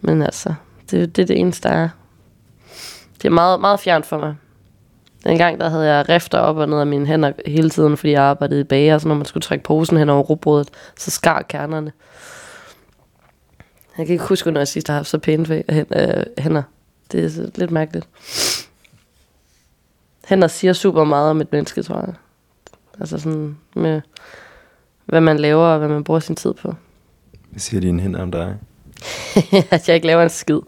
Men 0.01 0.23
altså, 0.23 0.55
det, 0.91 1.17
det 1.17 1.23
er 1.23 1.27
det 1.27 1.39
eneste, 1.39 1.69
der 1.69 1.75
er. 1.75 1.89
Det 3.17 3.25
er 3.25 3.31
meget, 3.31 3.61
meget 3.61 3.81
fjernt 3.81 4.07
for 4.07 4.19
mig. 4.19 4.35
Den 5.25 5.39
gang 5.39 5.61
der 5.61 5.69
havde 5.69 5.95
jeg 5.95 6.09
rifter 6.09 6.39
op 6.39 6.57
og 6.57 6.69
ned 6.69 6.81
af 6.81 6.87
mine 6.87 7.07
hænder 7.07 7.33
hele 7.47 7.71
tiden, 7.71 7.97
fordi 7.97 8.13
jeg 8.13 8.23
arbejdede 8.23 8.61
i 8.61 8.65
bager, 8.65 8.99
så 8.99 9.09
når 9.09 9.15
man 9.15 9.25
skulle 9.27 9.43
trække 9.43 9.65
posen 9.65 9.97
hen 9.97 10.09
over 10.09 10.23
rugbrødet, 10.23 10.69
så 10.97 11.11
skar 11.11 11.43
kernerne. 11.49 11.93
Jeg 13.99 14.07
kan 14.07 14.13
ikke 14.13 14.25
huske, 14.25 14.51
når 14.51 14.61
jeg 14.61 14.69
sidst 14.69 14.89
har 14.89 14.95
haft 14.95 15.09
så 15.09 15.19
pæne 15.19 15.63
øh, 15.69 16.25
hænder. 16.39 16.63
Det 17.13 17.25
er 17.25 17.51
lidt 17.55 17.71
mærkeligt. 17.71 18.09
Hænder 20.29 20.49
siger 20.49 20.73
super 20.73 21.05
meget 21.05 21.31
om 21.31 21.41
et 21.41 21.53
menneske, 21.53 21.83
tror 21.83 21.97
jeg. 21.97 22.15
Altså 23.01 23.19
sådan 23.19 23.59
med, 23.75 24.01
hvad 25.07 25.21
man 25.21 25.37
laver 25.37 25.67
og 25.67 25.79
hvad 25.79 25.89
man 25.89 26.05
bruger 26.05 26.21
sin 26.21 26.37
tid 26.37 26.53
på. 26.55 26.75
Hvad 27.51 27.61
siger 27.61 27.81
dine 27.81 28.03
hænder 28.03 28.23
om 28.23 28.31
dig? 28.31 28.57
at 29.71 29.85
jeg 29.89 29.95
ikke 29.95 30.07
laver 30.07 30.23
en 30.23 30.29
skid. 30.29 30.61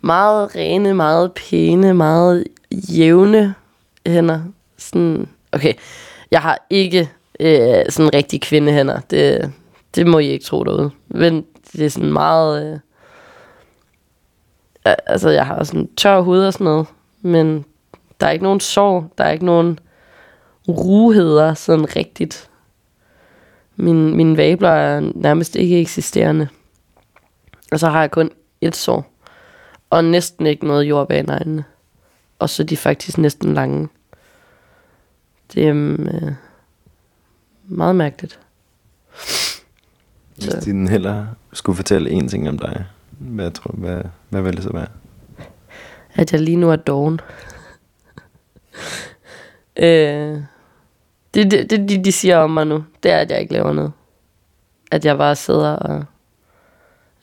meget 0.00 0.54
rene, 0.56 0.94
meget 0.94 1.32
pæne, 1.32 1.94
meget 1.94 2.44
jævne 2.70 3.54
hænder. 4.06 4.40
Sådan, 4.76 5.28
okay, 5.52 5.72
jeg 6.30 6.42
har 6.42 6.66
ikke 6.70 7.10
øh, 7.40 7.84
sådan 7.88 8.14
rigtig 8.14 8.40
kvindehænder. 8.40 9.00
Det, 9.00 9.52
det 9.94 10.06
må 10.06 10.18
I 10.18 10.26
ikke 10.26 10.44
tro 10.44 10.64
derude. 10.64 10.90
Men 11.08 11.46
det 11.72 11.86
er 11.86 11.90
sådan 11.90 12.12
meget... 12.12 12.72
Øh, 14.86 14.94
altså, 15.06 15.30
jeg 15.30 15.46
har 15.46 15.64
sådan 15.64 15.88
tør 15.96 16.20
hud 16.20 16.38
og 16.38 16.52
sådan 16.52 16.64
noget. 16.64 16.86
Men 17.22 17.64
der 18.20 18.26
er 18.26 18.30
ikke 18.30 18.44
nogen 18.44 18.60
sår. 18.60 19.12
Der 19.18 19.24
er 19.24 19.30
ikke 19.30 19.46
nogen 19.46 19.78
ruheder 20.68 21.54
sådan 21.54 21.96
rigtigt. 21.96 22.50
Min, 23.76 24.16
mine 24.16 24.36
vabler 24.36 24.68
er 24.68 25.00
nærmest 25.14 25.56
ikke 25.56 25.80
eksisterende. 25.80 26.48
Og 27.72 27.80
så 27.80 27.88
har 27.88 28.00
jeg 28.00 28.10
kun 28.10 28.30
et 28.60 28.76
sår. 28.76 29.12
Og 29.90 30.04
næsten 30.04 30.46
ikke 30.46 30.66
noget 30.66 30.84
jord 30.84 31.08
bag 31.08 31.22
neglene. 31.22 31.64
Og 32.38 32.50
så 32.50 32.62
er 32.62 32.66
de 32.66 32.76
faktisk 32.76 33.18
næsten 33.18 33.54
lange. 33.54 33.88
Det 35.54 35.68
er 35.68 35.74
øh, 35.74 36.32
meget 37.64 37.96
mærkeligt. 37.96 38.40
Hvis 40.36 40.54
din 40.64 40.88
heller 40.88 41.26
skulle 41.52 41.76
fortælle 41.76 42.10
én 42.10 42.28
ting 42.28 42.48
om 42.48 42.58
dig, 42.58 42.86
hvad, 43.18 43.50
tror, 43.50 43.74
hvad, 43.74 44.02
hvad 44.28 44.42
vil 44.42 44.56
det 44.56 44.62
så 44.62 44.72
være? 44.72 44.88
At 46.14 46.32
jeg 46.32 46.40
lige 46.40 46.56
nu 46.56 46.70
er 46.70 46.76
doven. 46.76 47.20
øh, 49.76 50.42
det, 51.34 51.50
det, 51.50 51.70
det 51.70 51.88
de, 51.88 52.04
de 52.04 52.12
siger 52.12 52.36
om 52.36 52.50
mig 52.50 52.66
nu, 52.66 52.84
det 53.02 53.10
er, 53.10 53.18
at 53.18 53.30
jeg 53.30 53.40
ikke 53.40 53.52
laver 53.52 53.72
noget. 53.72 53.92
At 54.90 55.04
jeg 55.04 55.18
bare 55.18 55.36
sidder 55.36 55.70
og... 55.70 56.04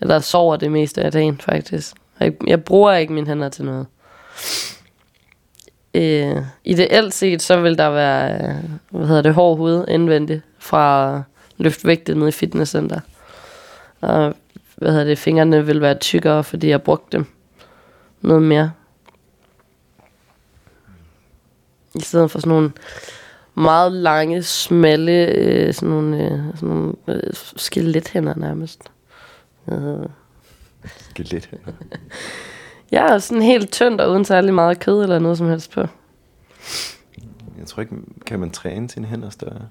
Eller 0.01 0.19
sover 0.19 0.55
det 0.55 0.71
meste 0.71 1.01
af 1.01 1.11
dagen, 1.11 1.37
faktisk. 1.37 1.95
Jeg, 2.19 2.33
jeg 2.47 2.63
bruger 2.63 2.93
ikke 2.93 3.13
mine 3.13 3.27
hænder 3.27 3.49
til 3.49 3.65
noget. 3.65 3.87
Øh, 5.93 6.37
ideelt 6.63 7.13
set, 7.13 7.41
så 7.41 7.61
vil 7.61 7.77
der 7.77 7.89
være, 7.89 8.57
hvad 8.89 9.07
hedder 9.07 9.21
det, 9.21 9.33
hård 9.33 9.57
hud 9.57 9.85
indvendigt 9.87 10.41
fra 10.59 11.21
løft 11.57 11.85
vægtet 11.85 12.17
ned 12.17 12.27
i 12.27 12.31
fitnesscenter. 12.31 12.99
Og, 14.01 14.33
hvad 14.75 14.91
hedder 14.91 15.05
det, 15.05 15.17
fingrene 15.17 15.65
vil 15.65 15.81
være 15.81 15.95
tykkere, 15.95 16.43
fordi 16.43 16.69
jeg 16.69 16.81
brugte 16.81 17.17
dem 17.17 17.25
noget 18.21 18.43
mere. 18.43 18.71
I 21.95 22.01
stedet 22.01 22.31
for 22.31 22.39
sådan 22.39 22.49
nogle 22.49 22.71
meget 23.61 23.91
lange, 23.91 24.43
smalle, 24.43 25.25
øh, 25.25 25.73
sådan 25.73 25.89
nogle, 25.89 26.23
øh, 26.23 26.39
sådan 26.55 26.69
nogle 26.69 26.93
øh, 27.07 27.33
skelethænder 27.55 28.33
nærmest. 28.35 28.81
Øh. 29.71 30.05
Skelet. 30.85 31.49
Jeg 32.91 33.05
er 33.05 33.17
sådan 33.17 33.43
helt 33.43 33.71
tynd 33.71 33.99
og 33.99 34.11
uden 34.11 34.25
særlig 34.25 34.53
meget 34.53 34.79
kød 34.79 35.03
eller 35.03 35.19
noget 35.19 35.37
som 35.37 35.49
helst 35.49 35.71
på. 35.71 35.81
Jeg 37.57 37.67
tror 37.67 37.81
ikke, 37.81 37.95
kan 38.25 38.39
man 38.39 38.51
træne 38.51 38.89
sine 38.89 39.07
hænder 39.07 39.29
større? 39.29 39.61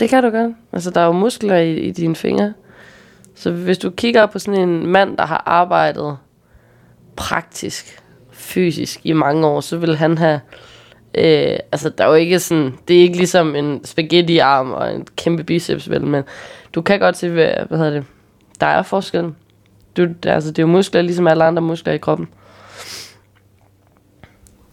Det 0.00 0.08
kan 0.08 0.22
du 0.22 0.30
godt. 0.30 0.54
Altså, 0.72 0.90
der 0.90 1.00
er 1.00 1.06
jo 1.06 1.12
muskler 1.12 1.56
i, 1.56 1.76
i 1.76 1.90
dine 1.90 2.16
fingre. 2.16 2.54
Så 3.34 3.50
hvis 3.50 3.78
du 3.78 3.90
kigger 3.90 4.26
på 4.26 4.38
sådan 4.38 4.68
en 4.68 4.86
mand, 4.86 5.16
der 5.16 5.26
har 5.26 5.42
arbejdet 5.46 6.16
praktisk, 7.16 8.02
fysisk 8.30 9.00
i 9.04 9.12
mange 9.12 9.46
år, 9.46 9.60
så 9.60 9.76
vil 9.76 9.96
han 9.96 10.18
have... 10.18 10.40
Øh, 11.14 11.58
altså, 11.72 11.88
der 11.88 12.04
er 12.04 12.08
jo 12.08 12.14
ikke 12.14 12.38
sådan... 12.38 12.74
Det 12.88 12.96
er 12.96 13.00
ikke 13.00 13.16
ligesom 13.16 13.56
en 13.56 13.84
spaghetti-arm 13.84 14.72
og 14.72 14.94
en 14.94 15.06
kæmpe 15.16 15.44
biceps, 15.44 15.90
vel? 15.90 16.06
Men 16.06 16.22
du 16.74 16.82
kan 16.82 17.00
godt 17.00 17.16
se, 17.16 17.28
hvad, 17.28 17.52
hvad 17.68 17.78
hedder 17.78 17.92
det? 17.92 18.04
Der 18.60 18.66
er 18.66 18.82
forskellen. 18.82 19.36
Du, 19.96 20.08
altså, 20.22 20.50
det 20.50 20.58
er 20.58 20.62
jo 20.62 20.66
muskler, 20.66 21.02
ligesom 21.02 21.26
alle 21.26 21.44
andre 21.44 21.62
muskler 21.62 21.92
i 21.92 21.98
kroppen. 21.98 22.28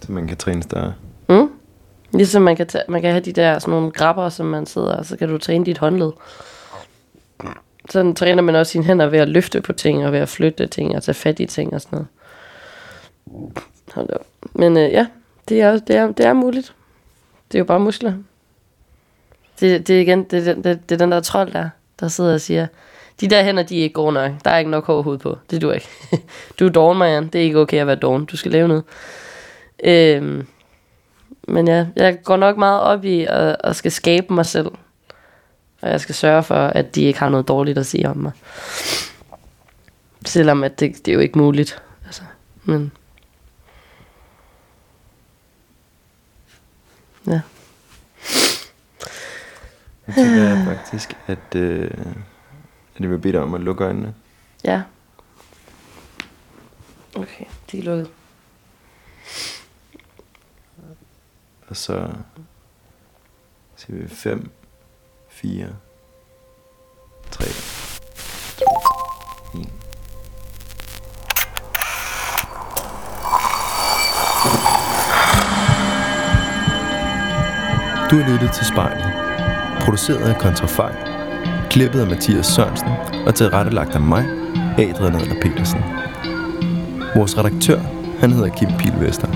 Så 0.02 0.12
man 0.12 0.28
kan 0.28 0.38
træne 0.38 0.64
større. 0.64 0.94
Mm? 1.30 1.52
Ligesom 2.12 2.42
man 2.42 2.56
kan, 2.56 2.68
tage, 2.68 2.84
man 2.90 3.02
kan 3.02 3.12
have 3.12 3.22
de 3.22 3.34
der 3.34 3.60
sådan 3.60 3.72
nogle 3.72 3.92
grabber, 3.92 4.30
som 4.30 4.46
man 4.46 4.66
sidder, 4.66 4.96
og 4.96 5.06
så 5.06 5.18
kan 5.18 5.30
du 5.30 5.38
træne 5.38 5.66
dit 5.66 5.78
håndled. 5.78 6.12
Sådan 7.90 8.16
træner 8.16 8.42
man 8.42 8.56
også 8.56 8.72
sine 8.72 8.84
hænder 8.84 9.08
ved 9.08 9.20
at 9.20 9.30
løfte 9.30 9.62
på 9.62 9.74
ting, 9.74 10.06
og 10.06 10.12
ved 10.12 10.20
at 10.20 10.30
flytte 10.30 10.68
ting, 10.68 10.96
og 10.96 11.04
tage 11.04 11.16
fat 11.16 11.40
i 11.40 11.46
ting 11.46 11.74
og 11.74 11.82
sådan 11.82 11.98
noget. 11.98 12.08
Hold 13.94 14.10
op. 14.10 14.26
Men 14.54 14.78
øh, 14.78 14.92
ja, 14.92 15.08
det 15.50 15.62
er, 15.62 15.78
det, 15.80 15.96
er, 15.96 16.12
det 16.12 16.26
er 16.26 16.34
muligt. 16.34 16.74
Det 17.52 17.58
er 17.58 17.60
jo 17.60 17.66
bare 17.66 17.80
muskler. 17.80 18.14
Det, 19.60 19.88
det 19.88 19.96
er 19.98 20.02
igen, 20.02 20.24
det, 20.24 20.32
det, 20.32 20.46
den- 20.46 20.64
det, 20.64 20.90
det 20.90 20.96
er 20.96 21.00
den 21.00 21.12
der 21.12 21.20
trold 21.20 21.52
der, 21.52 21.70
der 22.00 22.08
sidder 22.08 22.34
og 22.34 22.42
siger, 22.42 22.68
de 23.22 23.28
der 23.28 23.44
hænder, 23.44 23.64
de 23.64 23.80
er 23.80 23.84
ikke 23.84 23.94
gode 23.94 24.14
nok. 24.14 24.32
Der 24.46 24.52
er 24.52 24.58
ikke 24.58 24.72
nok 24.72 24.86
hår 24.86 25.02
hud 25.02 25.18
på. 25.18 25.38
Det 25.52 25.62
du 25.62 25.72
ikke. 25.72 25.88
du 26.60 26.66
er 26.66 26.70
doven, 26.70 26.98
Marianne. 26.98 27.30
Det 27.34 27.40
er 27.42 27.44
ikke 27.46 27.60
okay 27.60 27.78
at 27.82 27.88
være 27.88 27.96
doven. 27.96 28.26
Du 28.26 28.38
skal 28.38 28.52
lave 28.52 28.68
noget. 28.68 28.84
Øhm, 29.84 30.48
men 31.48 31.68
ja, 31.68 31.86
jeg 31.96 32.24
går 32.24 32.38
nok 32.38 32.58
meget 32.58 32.82
op 32.82 33.06
i 33.06 33.26
at, 33.30 33.56
at 33.64 33.76
skal 33.76 33.92
skabe 33.92 34.34
mig 34.34 34.46
selv. 34.46 34.68
Og 35.82 35.90
jeg 35.90 36.02
skal 36.02 36.16
sørge 36.16 36.44
for, 36.44 36.56
at 36.56 36.96
de 36.96 37.02
ikke 37.04 37.20
har 37.20 37.30
noget 37.30 37.48
dårligt 37.48 37.78
at 37.78 37.86
sige 37.86 38.10
om 38.10 38.18
mig. 38.18 38.32
Selvom 40.26 40.64
at 40.64 40.80
det, 40.80 41.06
det 41.06 41.12
er 41.12 41.14
jo 41.16 41.20
ikke 41.20 41.38
muligt. 41.38 41.82
Altså, 42.06 42.22
men... 42.64 42.92
Ja. 47.30 47.42
Jeg 50.08 50.16
tænker 50.16 50.44
jeg 50.44 50.66
faktisk, 50.78 51.18
at, 51.28 51.56
øh, 51.56 51.92
at 52.96 53.02
jeg 53.02 53.10
vil 53.10 53.18
bede 53.18 53.34
dig 53.34 53.42
om 53.42 53.54
at 53.54 53.62
lukke 53.62 53.84
øjnene. 53.84 54.16
Ja. 54.64 54.82
Okay, 57.16 57.46
de 57.72 57.80
er 57.80 57.84
lukket. 57.84 58.10
Og 61.68 61.78
så 61.78 62.12
siger 63.76 64.02
vi 64.02 64.08
5, 64.08 64.52
4, 65.30 65.68
3, 67.32 67.46
2, 68.58 68.99
Du 78.12 78.16
har 78.16 78.32
lyttet 78.32 78.52
til 78.52 78.66
spejlet. 78.66 79.06
Produceret 79.82 80.30
af 80.30 80.38
Kontrafej. 80.38 80.96
Klippet 81.70 82.00
af 82.00 82.08
Mathias 82.08 82.46
Sørensen 82.46 82.88
og 83.28 83.36
tilrettelagt 83.36 83.96
af 83.96 84.02
mig, 84.02 84.26
Adrian 84.78 85.16
Adler 85.16 85.42
Petersen. 85.42 85.80
Vores 87.16 87.38
redaktør, 87.38 87.80
han 88.20 88.32
hedder 88.32 88.50
Kim 88.50 88.70
Pilvester. 88.80 89.28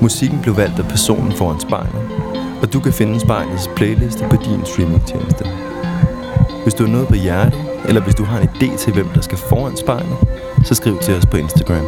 Musikken 0.00 0.40
blev 0.42 0.56
valgt 0.56 0.78
af 0.78 0.84
personen 0.84 1.32
foran 1.32 1.60
spejlet, 1.60 2.02
og 2.62 2.72
du 2.72 2.80
kan 2.80 2.92
finde 2.92 3.20
spejlets 3.20 3.70
playliste 3.76 4.24
på 4.30 4.36
din 4.36 4.66
streamingtjeneste. 4.66 5.44
Hvis 6.62 6.74
du 6.74 6.84
har 6.84 6.92
noget 6.92 7.08
på 7.08 7.14
hjertet, 7.14 7.60
eller 7.88 8.00
hvis 8.00 8.14
du 8.14 8.24
har 8.24 8.38
en 8.38 8.48
idé 8.48 8.76
til, 8.78 8.92
hvem 8.92 9.08
der 9.08 9.20
skal 9.20 9.38
foran 9.38 9.76
spejlet, 9.76 10.16
så 10.64 10.74
skriv 10.74 10.98
til 10.98 11.14
os 11.14 11.26
på 11.26 11.36
Instagram. 11.36 11.86